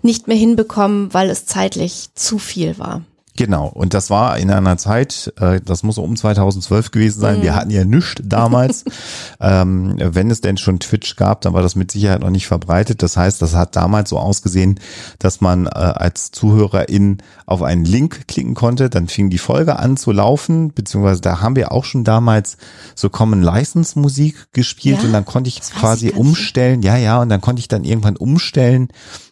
nicht 0.02 0.28
mehr 0.28 0.36
hinbekommen, 0.36 1.12
weil 1.12 1.30
es 1.30 1.46
zeitlich 1.46 2.08
zu 2.14 2.38
viel 2.38 2.78
war. 2.78 3.02
Genau, 3.36 3.68
und 3.68 3.94
das 3.94 4.10
war 4.10 4.36
in 4.38 4.50
einer 4.50 4.76
Zeit, 4.76 5.32
äh, 5.40 5.60
das 5.64 5.82
muss 5.82 5.98
um 5.98 6.16
2012 6.16 6.90
gewesen 6.90 7.20
sein, 7.20 7.38
Mhm. 7.38 7.42
wir 7.42 7.54
hatten 7.54 7.70
ja 7.70 7.84
nichts 7.84 8.20
damals. 8.24 8.84
ähm, 9.40 9.94
wenn 9.98 10.30
es 10.30 10.40
denn 10.40 10.56
schon 10.56 10.78
Twitch 10.80 11.16
gab, 11.16 11.40
dann 11.42 11.54
war 11.54 11.62
das 11.62 11.76
mit 11.76 11.90
Sicherheit 11.90 12.20
noch 12.20 12.30
nicht 12.30 12.46
verbreitet. 12.46 13.02
Das 13.02 13.16
heißt, 13.16 13.40
das 13.40 13.54
hat 13.54 13.76
damals 13.76 14.10
so 14.10 14.18
ausgesehen, 14.18 14.78
dass 15.18 15.40
man 15.40 15.66
äh, 15.66 15.70
als 15.70 16.32
Zuhörerin 16.32 17.18
auf 17.46 17.62
einen 17.62 17.84
Link 17.84 18.26
klicken 18.28 18.54
konnte, 18.54 18.90
dann 18.90 19.08
fing 19.08 19.30
die 19.30 19.38
Folge 19.38 19.78
an 19.78 19.96
zu 19.96 20.12
laufen, 20.12 20.72
beziehungsweise 20.74 21.20
da 21.20 21.40
haben 21.40 21.56
wir 21.56 21.72
auch 21.72 21.84
schon 21.84 22.04
damals 22.04 22.56
so 22.94 23.08
Common 23.10 23.42
License 23.42 23.98
Musik 23.98 24.48
gespielt 24.52 24.98
Ja, 25.00 25.04
und 25.06 25.12
dann 25.12 25.24
konnte 25.24 25.48
ich 25.48 25.60
ich 25.60 25.70
quasi 25.70 26.06
nicht. 26.06 26.16
umstellen, 26.16 26.82
ja, 26.82 26.96
ja, 26.96 27.20
und 27.22 27.28
dann 27.28 27.40
konnte 27.40 27.60
ich 27.60 27.68
dann 27.68 27.84
irgendwann 27.84 28.16
umstellen, 28.16 28.88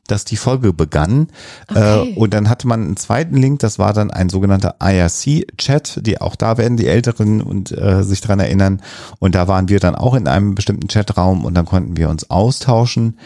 dass 0.09 0.24
die 0.24 0.36
Folge 0.36 0.72
begann. 0.72 1.28
Okay. 1.70 2.11
Äh, 2.11 2.14
und 2.16 2.34
dann 2.34 2.48
hatte 2.48 2.66
man 2.66 2.82
einen 2.82 2.96
zweiten 2.96 3.36
Link, 3.36 3.61
das 3.61 3.78
war 3.78 3.92
dann 3.92 4.11
ein 4.11 4.28
sogenannter 4.28 4.76
IRC-Chat, 4.82 6.00
die 6.06 6.20
auch 6.20 6.36
da 6.36 6.59
werden 6.59 6.76
die 6.76 6.86
Älteren 6.86 7.40
und 7.40 7.70
äh, 7.72 8.02
sich 8.02 8.20
dran 8.20 8.40
erinnern. 8.40 8.82
Und 9.18 9.34
da 9.34 9.48
waren 9.48 9.68
wir 9.68 9.80
dann 9.80 9.94
auch 9.94 10.14
in 10.14 10.28
einem 10.28 10.54
bestimmten 10.54 10.88
Chatraum 10.88 11.44
und 11.44 11.54
dann 11.54 11.66
konnten 11.66 11.96
wir 11.96 12.09
uns 12.09 12.30
austauschen. 12.30 13.18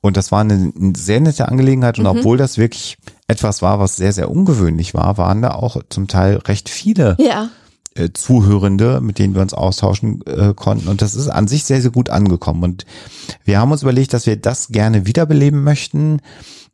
Und 0.00 0.16
das 0.16 0.30
war 0.30 0.40
eine, 0.40 0.72
eine 0.78 0.92
sehr 0.96 1.20
nette 1.20 1.48
Angelegenheit. 1.48 1.98
Und 1.98 2.04
Mhm. 2.04 2.18
obwohl 2.18 2.36
das 2.36 2.56
wirklich 2.56 2.98
etwas 3.26 3.62
war, 3.62 3.80
was 3.80 3.96
sehr, 3.96 4.12
sehr 4.12 4.30
ungewöhnlich 4.30 4.94
war, 4.94 5.18
waren 5.18 5.42
da 5.42 5.50
auch 5.50 5.76
zum 5.90 6.06
Teil 6.08 6.36
recht 6.36 6.68
viele 6.68 7.16
Ja. 7.18 7.48
Äh, 7.98 8.12
Zuhörende, 8.12 9.00
mit 9.00 9.18
denen 9.18 9.34
wir 9.34 9.42
uns 9.42 9.54
austauschen 9.54 10.24
äh, 10.26 10.54
konnten. 10.54 10.88
Und 10.88 11.02
das 11.02 11.14
ist 11.14 11.28
an 11.28 11.48
sich 11.48 11.64
sehr, 11.64 11.82
sehr 11.82 11.90
gut 11.90 12.10
angekommen. 12.10 12.62
Und 12.62 12.86
wir 13.44 13.58
haben 13.58 13.72
uns 13.72 13.82
überlegt, 13.82 14.14
dass 14.14 14.26
wir 14.26 14.36
das 14.36 14.68
gerne 14.68 15.06
wiederbeleben 15.06 15.62
möchten. 15.62 16.20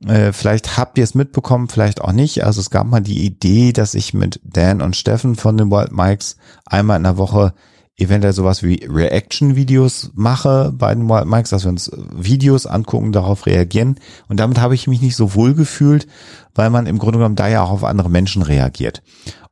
Äh, 0.07 0.33
vielleicht 0.33 0.77
habt 0.77 0.99
ihr 0.99 1.05
es 1.05 1.15
mitbekommen, 1.15 1.69
vielleicht 1.69 2.01
auch 2.01 2.13
nicht. 2.13 2.45
Also 2.45 2.61
es 2.61 2.71
gab 2.71 2.87
mal 2.87 3.01
die 3.01 3.25
Idee, 3.25 3.73
dass 3.73 3.95
ich 3.95 4.15
mit 4.15 4.41
Dan 4.45 4.83
und 4.83 4.97
Steffen 4.97 5.37
von 5.37 5.57
den 5.57 5.71
Wild 5.71 5.93
Mikes 5.93 6.37
einmal 6.67 6.99
in 6.99 7.05
der 7.05 7.17
Woche 7.17 7.55
eventuell 7.97 8.33
sowas 8.33 8.63
wie 8.63 8.85
Reaction-Videos 8.85 10.11
mache 10.15 10.73
bei 10.77 10.95
den 10.95 11.09
Wild 11.09 11.27
Mikes, 11.27 11.51
dass 11.51 11.65
wir 11.65 11.71
uns 11.71 11.91
Videos 12.13 12.67
angucken, 12.67 13.13
darauf 13.13 13.47
reagieren. 13.47 14.01
Und 14.29 14.41
damit 14.41 14.61
habe 14.61 14.75
ich 14.75 14.89
mich 14.89 15.01
nicht 15.01 15.17
so 15.17 15.35
wohl 15.35 15.55
gefühlt, 15.55 16.07
weil 16.55 16.71
man 16.71 16.87
im 16.87 16.99
Grunde 16.99 17.19
genommen 17.19 17.37
da 17.37 17.49
ja 17.49 17.63
auch 17.63 17.71
auf 17.71 17.85
andere 17.85 18.11
Menschen 18.11 18.43
reagiert. 18.43 19.03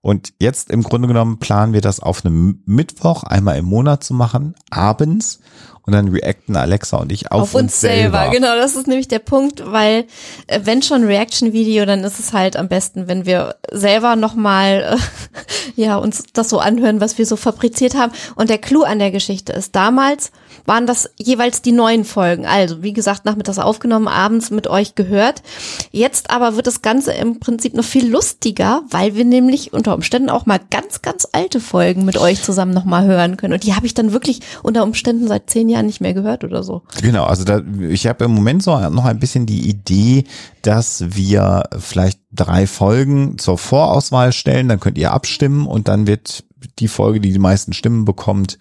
Und 0.00 0.34
jetzt 0.40 0.70
im 0.70 0.82
Grunde 0.82 1.06
genommen 1.06 1.38
planen 1.38 1.72
wir 1.72 1.80
das 1.80 2.00
auf 2.00 2.24
einem 2.24 2.62
Mittwoch 2.66 3.22
einmal 3.22 3.56
im 3.58 3.66
Monat 3.66 4.02
zu 4.02 4.14
machen, 4.14 4.54
abends. 4.68 5.38
Und 5.84 5.94
dann 5.94 6.08
reacten 6.08 6.54
Alexa 6.54 6.98
und 6.98 7.10
ich 7.10 7.32
auf, 7.32 7.42
Auf, 7.42 7.54
uns 7.54 7.80
selber. 7.80 8.28
Genau, 8.30 8.54
das 8.54 8.76
ist 8.76 8.86
nämlich 8.86 9.08
der 9.08 9.18
Punkt, 9.18 9.64
weil 9.66 10.06
äh, 10.46 10.60
wenn 10.62 10.80
schon 10.80 11.04
Reaction-Video, 11.04 11.84
dann 11.86 12.04
ist 12.04 12.20
es 12.20 12.32
halt 12.32 12.56
am 12.56 12.68
besten, 12.68 13.08
wenn 13.08 13.26
wir 13.26 13.56
selber 13.70 14.14
nochmal 14.14 14.96
äh, 14.96 15.80
ja, 15.80 15.96
uns 15.96 16.22
das 16.32 16.50
so 16.50 16.60
anhören, 16.60 17.00
was 17.00 17.18
wir 17.18 17.26
so 17.26 17.36
fabriziert 17.36 17.96
haben. 17.96 18.12
Und 18.36 18.48
der 18.48 18.58
Clou 18.58 18.82
an 18.82 19.00
der 19.00 19.10
Geschichte 19.10 19.52
ist, 19.52 19.74
damals 19.74 20.30
waren 20.66 20.86
das 20.86 21.10
jeweils 21.16 21.62
die 21.62 21.72
neuen 21.72 22.04
Folgen. 22.04 22.46
Also, 22.46 22.82
wie 22.82 22.92
gesagt, 22.92 23.24
nachmittags 23.24 23.58
aufgenommen, 23.58 24.08
abends 24.08 24.50
mit 24.50 24.66
euch 24.66 24.94
gehört. 24.94 25.42
Jetzt 25.90 26.30
aber 26.30 26.56
wird 26.56 26.66
das 26.66 26.82
Ganze 26.82 27.12
im 27.12 27.40
Prinzip 27.40 27.74
noch 27.74 27.84
viel 27.84 28.08
lustiger, 28.08 28.82
weil 28.90 29.14
wir 29.14 29.24
nämlich 29.24 29.72
unter 29.72 29.94
Umständen 29.94 30.30
auch 30.30 30.46
mal 30.46 30.60
ganz, 30.70 31.02
ganz 31.02 31.26
alte 31.32 31.60
Folgen 31.60 32.04
mit 32.04 32.18
euch 32.18 32.42
zusammen 32.42 32.74
nochmal 32.74 33.06
hören 33.06 33.36
können. 33.36 33.54
Und 33.54 33.64
die 33.64 33.74
habe 33.74 33.86
ich 33.86 33.94
dann 33.94 34.12
wirklich 34.12 34.40
unter 34.62 34.82
Umständen 34.82 35.28
seit 35.28 35.50
zehn 35.50 35.68
Jahren 35.68 35.86
nicht 35.86 36.00
mehr 36.00 36.14
gehört 36.14 36.44
oder 36.44 36.62
so. 36.62 36.82
Genau, 37.00 37.24
also 37.24 37.44
da, 37.44 37.62
ich 37.88 38.06
habe 38.06 38.24
im 38.24 38.32
Moment 38.32 38.62
so 38.62 38.78
noch 38.90 39.04
ein 39.04 39.18
bisschen 39.18 39.46
die 39.46 39.68
Idee, 39.68 40.24
dass 40.62 41.04
wir 41.16 41.64
vielleicht 41.78 42.20
drei 42.32 42.66
Folgen 42.66 43.38
zur 43.38 43.58
Vorauswahl 43.58 44.32
stellen, 44.32 44.68
dann 44.68 44.80
könnt 44.80 44.98
ihr 44.98 45.12
abstimmen 45.12 45.66
und 45.66 45.88
dann 45.88 46.06
wird 46.06 46.44
die 46.78 46.88
Folge, 46.88 47.20
die 47.20 47.32
die 47.32 47.38
meisten 47.38 47.72
Stimmen 47.72 48.04
bekommt, 48.04 48.58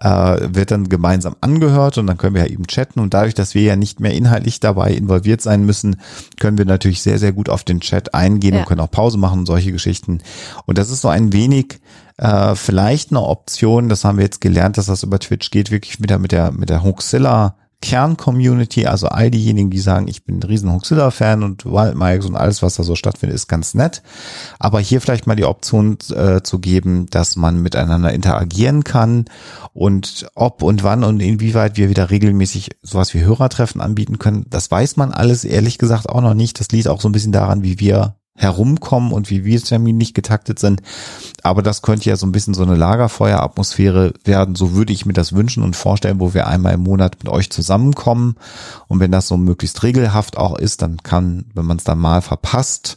äh, 0.00 0.08
wird 0.54 0.70
dann 0.70 0.88
gemeinsam 0.88 1.36
angehört 1.40 1.98
und 1.98 2.06
dann 2.06 2.16
können 2.18 2.34
wir 2.34 2.42
ja 2.46 2.50
eben 2.50 2.66
chatten 2.66 3.00
und 3.00 3.14
dadurch, 3.14 3.34
dass 3.34 3.54
wir 3.54 3.62
ja 3.62 3.76
nicht 3.76 4.00
mehr 4.00 4.12
inhaltlich 4.12 4.60
dabei 4.60 4.92
involviert 4.92 5.40
sein 5.40 5.64
müssen, 5.64 5.96
können 6.38 6.58
wir 6.58 6.64
natürlich 6.64 7.02
sehr, 7.02 7.18
sehr 7.18 7.32
gut 7.32 7.48
auf 7.48 7.64
den 7.64 7.80
Chat 7.80 8.14
eingehen 8.14 8.54
Ja. 8.54 8.60
und 8.60 8.66
können 8.66 8.80
auch 8.80 8.90
Pause 8.90 9.18
machen 9.18 9.40
und 9.40 9.46
solche 9.46 9.72
Geschichten. 9.72 10.20
Und 10.66 10.78
das 10.78 10.90
ist 10.90 11.00
so 11.02 11.08
ein 11.08 11.32
wenig 11.32 11.80
äh, 12.16 12.54
vielleicht 12.54 13.10
eine 13.10 13.22
Option, 13.22 13.88
das 13.88 14.04
haben 14.04 14.18
wir 14.18 14.24
jetzt 14.24 14.40
gelernt, 14.40 14.76
dass 14.78 14.86
das 14.86 15.02
über 15.02 15.18
Twitch 15.18 15.50
geht, 15.50 15.70
wirklich 15.70 16.00
wieder 16.02 16.18
mit 16.18 16.32
der, 16.32 16.52
mit 16.52 16.68
der 16.70 16.82
Hoaxilla 16.82 17.56
Kern-Community, 17.82 18.86
also 18.86 19.08
all 19.08 19.30
diejenigen, 19.30 19.70
die 19.70 19.78
sagen, 19.78 20.06
ich 20.06 20.24
bin 20.24 20.38
ein 20.38 20.42
riesen 20.42 20.70
Hoaxilla-Fan 20.70 21.42
und 21.42 21.64
Wildmikes 21.64 22.26
und 22.26 22.36
alles, 22.36 22.62
was 22.62 22.74
da 22.74 22.82
so 22.82 22.94
stattfindet, 22.94 23.34
ist 23.34 23.48
ganz 23.48 23.74
nett. 23.74 24.02
Aber 24.58 24.80
hier 24.80 25.00
vielleicht 25.00 25.26
mal 25.26 25.36
die 25.36 25.46
Option 25.46 25.96
äh, 26.14 26.42
zu 26.42 26.58
geben, 26.58 27.06
dass 27.10 27.36
man 27.36 27.62
miteinander 27.62 28.12
interagieren 28.12 28.84
kann 28.84 29.24
und 29.72 30.26
ob 30.34 30.62
und 30.62 30.82
wann 30.82 31.04
und 31.04 31.20
inwieweit 31.20 31.78
wir 31.78 31.88
wieder 31.88 32.10
regelmäßig 32.10 32.70
sowas 32.82 33.14
wie 33.14 33.20
Hörertreffen 33.20 33.80
anbieten 33.80 34.18
können, 34.18 34.44
das 34.50 34.70
weiß 34.70 34.96
man 34.96 35.12
alles 35.12 35.44
ehrlich 35.44 35.78
gesagt 35.78 36.08
auch 36.08 36.20
noch 36.20 36.34
nicht. 36.34 36.60
Das 36.60 36.68
liegt 36.70 36.88
auch 36.88 37.00
so 37.00 37.08
ein 37.08 37.12
bisschen 37.12 37.32
daran, 37.32 37.62
wie 37.62 37.80
wir 37.80 38.16
herumkommen 38.40 39.12
und 39.12 39.28
wie 39.28 39.44
wir 39.44 39.60
terminlich 39.62 40.14
getaktet 40.14 40.58
sind. 40.58 40.82
Aber 41.42 41.62
das 41.62 41.82
könnte 41.82 42.08
ja 42.08 42.16
so 42.16 42.26
ein 42.26 42.32
bisschen 42.32 42.54
so 42.54 42.62
eine 42.62 42.74
Lagerfeueratmosphäre 42.74 44.14
werden. 44.24 44.54
So 44.54 44.74
würde 44.74 44.92
ich 44.92 45.04
mir 45.04 45.12
das 45.12 45.34
wünschen 45.34 45.62
und 45.62 45.76
vorstellen, 45.76 46.20
wo 46.20 46.32
wir 46.32 46.46
einmal 46.46 46.74
im 46.74 46.82
Monat 46.82 47.18
mit 47.22 47.30
euch 47.30 47.50
zusammenkommen. 47.50 48.36
Und 48.88 48.98
wenn 49.00 49.12
das 49.12 49.28
so 49.28 49.36
möglichst 49.36 49.82
regelhaft 49.82 50.38
auch 50.38 50.58
ist, 50.58 50.80
dann 50.80 51.02
kann, 51.02 51.46
wenn 51.54 51.66
man 51.66 51.76
es 51.76 51.84
dann 51.84 51.98
mal 51.98 52.22
verpasst, 52.22 52.96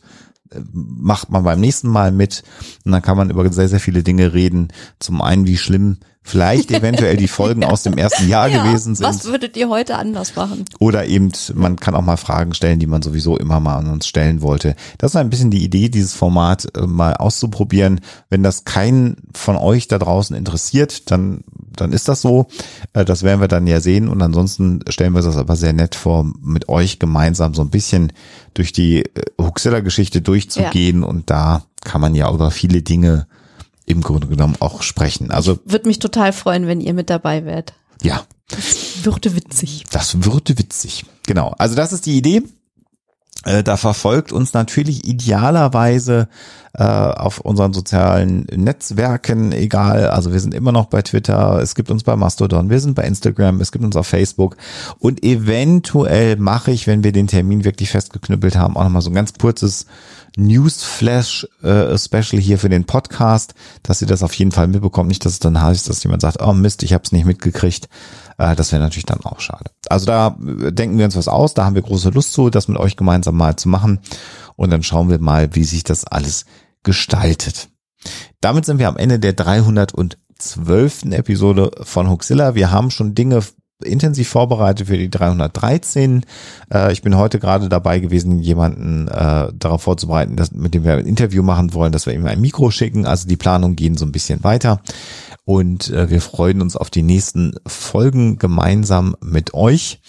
äh, 0.52 0.60
macht 0.72 1.30
man 1.30 1.44
beim 1.44 1.60
nächsten 1.60 1.90
Mal 1.90 2.14
mit 2.14 2.44
und 2.86 2.94
dann 2.94 3.02
kann 3.02 3.18
man 3.18 3.30
über 3.30 3.52
sehr, 3.52 3.68
sehr 3.68 3.82
viele 3.82 4.02
Dinge 4.02 4.34
reden. 4.34 4.70
Zum 5.00 5.22
einen, 5.22 5.46
wie 5.46 5.58
schlimm 5.58 5.98
vielleicht 6.24 6.72
eventuell 6.72 7.18
die 7.18 7.28
Folgen 7.28 7.64
aus 7.64 7.84
dem 7.84 7.98
ersten 7.98 8.28
Jahr 8.28 8.50
gewesen 8.50 8.96
sind. 8.96 9.06
Was 9.06 9.26
würdet 9.26 9.58
ihr 9.58 9.70
heute 9.70 9.98
anders 9.98 10.36
machen? 10.36 10.66
Oder 10.80 11.06
eben, 11.06 11.32
man 11.54 11.76
kann 11.76 11.96
auch 11.96 12.02
mal 12.02 12.18
Fragen 12.18 12.54
stellen, 12.54 12.80
die 12.80 12.88
man 12.88 13.02
sowieso 13.02 13.38
immer 13.38 13.60
mal 13.60 13.78
an 13.78 13.90
uns 13.90 14.08
stellen 14.08 14.42
wollte. 14.42 14.76
Das 14.98 15.12
ist 15.12 15.16
ein 15.18 15.30
bisschen 15.30 15.52
die 15.52 15.64
Idee, 15.64 15.90
dieses 15.90 16.14
Format 16.14 16.68
äh, 16.76 16.82
mal 16.88 17.14
auszuprobieren. 17.16 18.00
Wenn 18.30 18.44
das 18.44 18.64
keinen 18.66 19.18
von 19.34 19.58
euch 19.58 19.88
da 19.88 20.00
draußen 20.00 20.36
interessiert, 20.36 21.12
dann, 21.12 21.44
dann 21.76 21.92
ist 21.92 22.08
das 22.08 22.22
so. 22.22 22.48
Äh, 22.94 23.06
Das 23.06 23.24
werden 23.24 23.42
wir 23.42 23.48
dann 23.48 23.68
ja 23.68 23.82
sehen. 23.82 24.08
Und 24.08 24.22
ansonsten 24.22 24.80
stellen 24.90 25.14
wir 25.14 25.22
das 25.22 25.38
aber 25.38 25.56
sehr 25.56 25.74
nett 25.74 25.96
vor, 25.96 26.26
mit 26.42 26.70
euch 26.70 27.00
gemeinsam 27.00 27.54
so 27.54 27.62
ein 27.62 27.70
bisschen 27.70 28.14
durch 28.54 28.72
die 28.72 29.00
äh, 29.04 29.10
Huxilla-Geschichte 29.40 30.22
durchzugehen. 30.22 31.04
Und 31.04 31.30
da 31.30 31.64
kann 31.84 32.02
man 32.02 32.16
ja 32.16 32.32
über 32.32 32.50
viele 32.50 32.82
Dinge 32.82 33.28
im 33.86 34.02
Grunde 34.02 34.28
genommen 34.28 34.56
auch 34.60 34.82
sprechen. 34.82 35.32
Also 35.32 35.60
Würde 35.66 35.88
mich 35.88 36.00
total 36.00 36.34
freuen, 36.34 36.68
wenn 36.68 36.82
ihr 36.82 36.94
mit 36.94 37.10
dabei 37.10 37.46
wärt. 37.46 37.74
ja, 38.02 38.24
Würde 39.04 39.36
witzig. 39.36 39.86
das 39.92 40.24
würde 40.26 40.58
witzig. 40.58 41.06
Genau. 41.28 41.54
Also 41.58 41.76
das 41.76 41.92
ist 41.94 42.06
die 42.06 42.18
Idee. 42.18 42.44
Äh, 43.46 43.64
Da 43.64 43.76
verfolgt 43.78 44.32
uns 44.32 44.54
natürlich 44.54 45.06
idealerweise 45.08 46.28
äh, 46.76 46.84
auf 46.84 47.40
unseren 47.40 47.74
sozialen 47.74 48.46
Netzwerken, 48.56 49.52
egal, 49.52 50.08
also 50.08 50.32
wir 50.34 50.40
sind 50.40 50.54
immer 50.54 50.72
noch 50.72 50.86
bei 50.86 51.02
Twitter, 51.04 51.60
es 51.62 51.76
gibt 51.76 51.92
uns 51.92 52.04
bei 52.04 52.16
Mastodon, 52.16 52.70
wir 52.72 52.80
sind 52.80 52.96
bei 52.96 53.04
Instagram, 53.04 53.62
es 53.62 53.72
gibt 53.72 53.86
uns 53.86 53.96
auf 53.96 54.08
Facebook 54.08 54.58
und 55.00 55.24
eventuell 55.24 56.38
mache 56.38 56.72
ich, 56.72 56.88
wenn 56.88 57.04
wir 57.04 57.12
den 57.12 57.28
Termin 57.28 57.64
wirklich 57.64 57.90
festgeknüppelt 57.92 58.56
haben, 58.56 58.76
auch 58.76 58.84
nochmal 58.84 59.02
so 59.04 59.12
ein 59.12 59.16
ganz 59.16 59.34
kurzes 59.34 59.86
Newsflash 60.36 61.48
äh, 61.62 61.98
Special 61.98 62.42
hier 62.42 62.58
für 62.58 62.70
den 62.70 62.86
Podcast, 62.86 63.54
dass 63.84 64.02
ihr 64.02 64.08
das 64.08 64.24
auf 64.24 64.34
jeden 64.34 64.52
Fall 64.52 64.68
mitbekommt. 64.68 65.08
Nicht, 65.08 65.26
dass 65.26 65.34
es 65.34 65.40
dann 65.40 65.62
heißt, 65.62 65.90
dass 65.90 66.04
jemand 66.04 66.22
sagt, 66.22 66.42
oh 66.42 66.54
Mist, 66.54 66.84
ich 66.84 66.94
habe 66.94 67.04
es 67.04 67.12
nicht 67.12 67.26
mitgekriegt. 67.26 67.88
Äh, 68.38 68.56
das 68.56 68.72
wäre 68.72 68.82
natürlich 68.82 69.06
dann 69.06 69.22
auch 69.24 69.40
schade. 69.40 69.72
Also 69.90 70.06
da 70.06 70.38
äh, 70.40 70.72
denken 70.72 70.98
wir 70.98 71.06
uns 71.06 71.16
was 71.16 71.28
aus, 71.28 71.54
da 71.54 71.66
haben 71.66 71.76
wir 71.76 71.82
große 71.82 72.10
Lust 72.10 72.34
zu, 72.34 72.50
das 72.50 72.68
mit 72.68 72.78
euch 72.78 72.98
gemeinsam 72.98 73.36
mal 73.36 73.56
zu 73.56 73.70
machen. 73.70 74.00
Und 74.56 74.72
dann 74.72 74.84
schauen 74.84 75.10
wir 75.10 75.20
mal, 75.20 75.56
wie 75.56 75.64
sich 75.64 75.84
das 75.84 76.06
alles 76.06 76.46
gestaltet. 76.84 77.70
Damit 78.42 78.66
sind 78.66 78.80
wir 78.80 78.88
am 78.88 78.98
Ende 78.98 79.20
der 79.20 79.34
312. 79.34 80.18
Episode 81.12 81.72
von 81.84 82.10
Huxilla. 82.10 82.56
Wir 82.56 82.72
haben 82.72 82.92
schon 82.92 83.16
Dinge 83.16 83.42
intensiv 83.84 84.30
vorbereitet 84.30 84.88
für 84.88 84.98
die 84.98 85.10
313. 85.10 86.26
Äh, 86.74 86.94
ich 86.94 87.02
bin 87.02 87.18
heute 87.18 87.40
gerade 87.40 87.70
dabei 87.70 88.00
gewesen, 88.00 88.40
jemanden 88.40 89.08
äh, 89.08 89.48
darauf 89.54 89.84
vorzubereiten, 89.84 90.36
dass, 90.36 90.52
mit 90.52 90.74
dem 90.74 90.84
wir 90.84 90.94
ein 90.94 91.06
Interview 91.06 91.44
machen 91.44 91.74
wollen, 91.74 91.92
dass 91.92 92.06
wir 92.06 92.14
ihm 92.14 92.26
ein 92.26 92.42
Mikro 92.42 92.72
schicken. 92.72 93.06
Also 93.06 93.28
die 93.28 93.38
Planungen 93.38 93.76
gehen 93.76 93.98
so 93.98 94.06
ein 94.06 94.12
bisschen 94.12 94.44
weiter. 94.44 94.82
Und 95.46 95.90
äh, 95.90 96.10
wir 96.10 96.22
freuen 96.22 96.62
uns 96.62 96.76
auf 96.76 96.90
die 96.90 97.04
nächsten 97.04 97.56
Folgen 97.68 98.38
gemeinsam 98.38 99.16
mit 99.22 99.54
euch. 99.54 100.00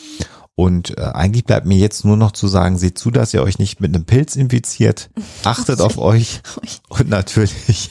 Und 0.56 0.96
äh, 0.96 1.02
eigentlich 1.02 1.44
bleibt 1.44 1.66
mir 1.66 1.76
jetzt 1.76 2.04
nur 2.04 2.16
noch 2.16 2.30
zu 2.30 2.46
sagen, 2.46 2.78
seht 2.78 2.96
zu, 2.96 3.10
dass 3.10 3.34
ihr 3.34 3.42
euch 3.42 3.58
nicht 3.58 3.80
mit 3.80 3.94
einem 3.94 4.04
Pilz 4.04 4.36
infiziert. 4.36 5.10
Achtet 5.42 5.80
auf 5.80 5.98
euch. 5.98 6.42
Und 6.88 7.08
natürlich 7.08 7.90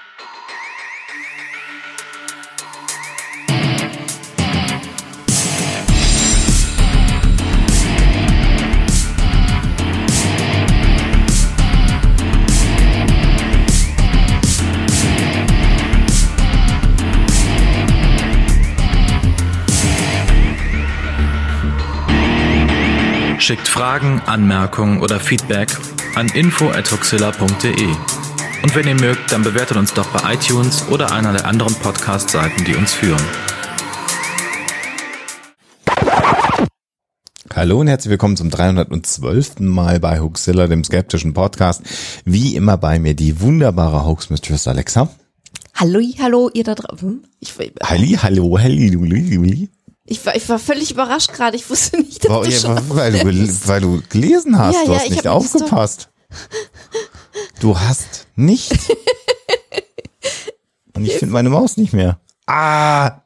Schickt 23.41 23.67
Fragen, 23.67 24.21
Anmerkungen 24.27 25.01
oder 25.01 25.19
Feedback 25.19 25.75
an 26.13 26.27
info@huxilla.de. 26.27 27.87
Und 28.61 28.75
wenn 28.75 28.85
ihr 28.85 28.93
mögt, 28.93 29.31
dann 29.31 29.41
bewertet 29.41 29.77
uns 29.77 29.95
doch 29.95 30.05
bei 30.09 30.35
iTunes 30.35 30.87
oder 30.89 31.11
einer 31.11 31.33
der 31.33 31.47
anderen 31.47 31.73
Podcast-Seiten, 31.73 32.65
die 32.65 32.75
uns 32.75 32.93
führen. 32.93 33.19
Hallo 37.51 37.79
und 37.79 37.87
herzlich 37.87 38.11
willkommen 38.11 38.37
zum 38.37 38.51
312. 38.51 39.61
Mal 39.61 39.99
bei 39.99 40.19
Huxilla, 40.19 40.67
dem 40.67 40.83
skeptischen 40.83 41.33
Podcast. 41.33 41.81
Wie 42.25 42.55
immer 42.55 42.77
bei 42.77 42.99
mir 42.99 43.15
die 43.15 43.41
wunderbare 43.41 44.05
Hoax-Mistress 44.05 44.67
Alexa. 44.67 45.09
Hallo, 45.73 45.99
hallo, 46.19 46.51
ihr 46.53 46.63
da 46.63 46.75
draußen. 46.75 47.23
Halli, 47.81 48.19
hallo, 48.21 48.59
halli, 48.59 48.89
luli. 48.89 49.71
Ich, 50.11 50.25
war, 50.25 50.35
ich 50.35 50.49
war 50.49 50.59
völlig 50.59 50.91
überrascht 50.91 51.31
gerade. 51.31 51.55
Ich 51.55 51.69
wusste 51.69 51.95
nicht, 51.97 52.25
dass 52.25 52.31
Weil, 52.31 52.43
du 52.43 52.49
ja, 52.49 52.59
schon 52.59 52.89
weil, 52.89 53.13
du, 53.13 53.67
weil 53.67 53.81
du 53.81 54.01
gelesen 54.09 54.59
hast, 54.59 54.75
Ja, 54.75 54.85
du 54.85 54.95
hast 54.95 55.05
ich 55.05 55.11
nicht 55.11 55.27
aufgepasst. 55.27 56.09
Du 57.61 57.79
hast 57.79 58.27
nicht. 58.35 58.71
Und 60.93 61.05
ich 61.05 61.13
finde 61.13 61.33
meine 61.33 61.49
Maus 61.49 61.77
nicht 61.77 61.93
mehr. 61.93 62.19
Ah, 62.45 63.19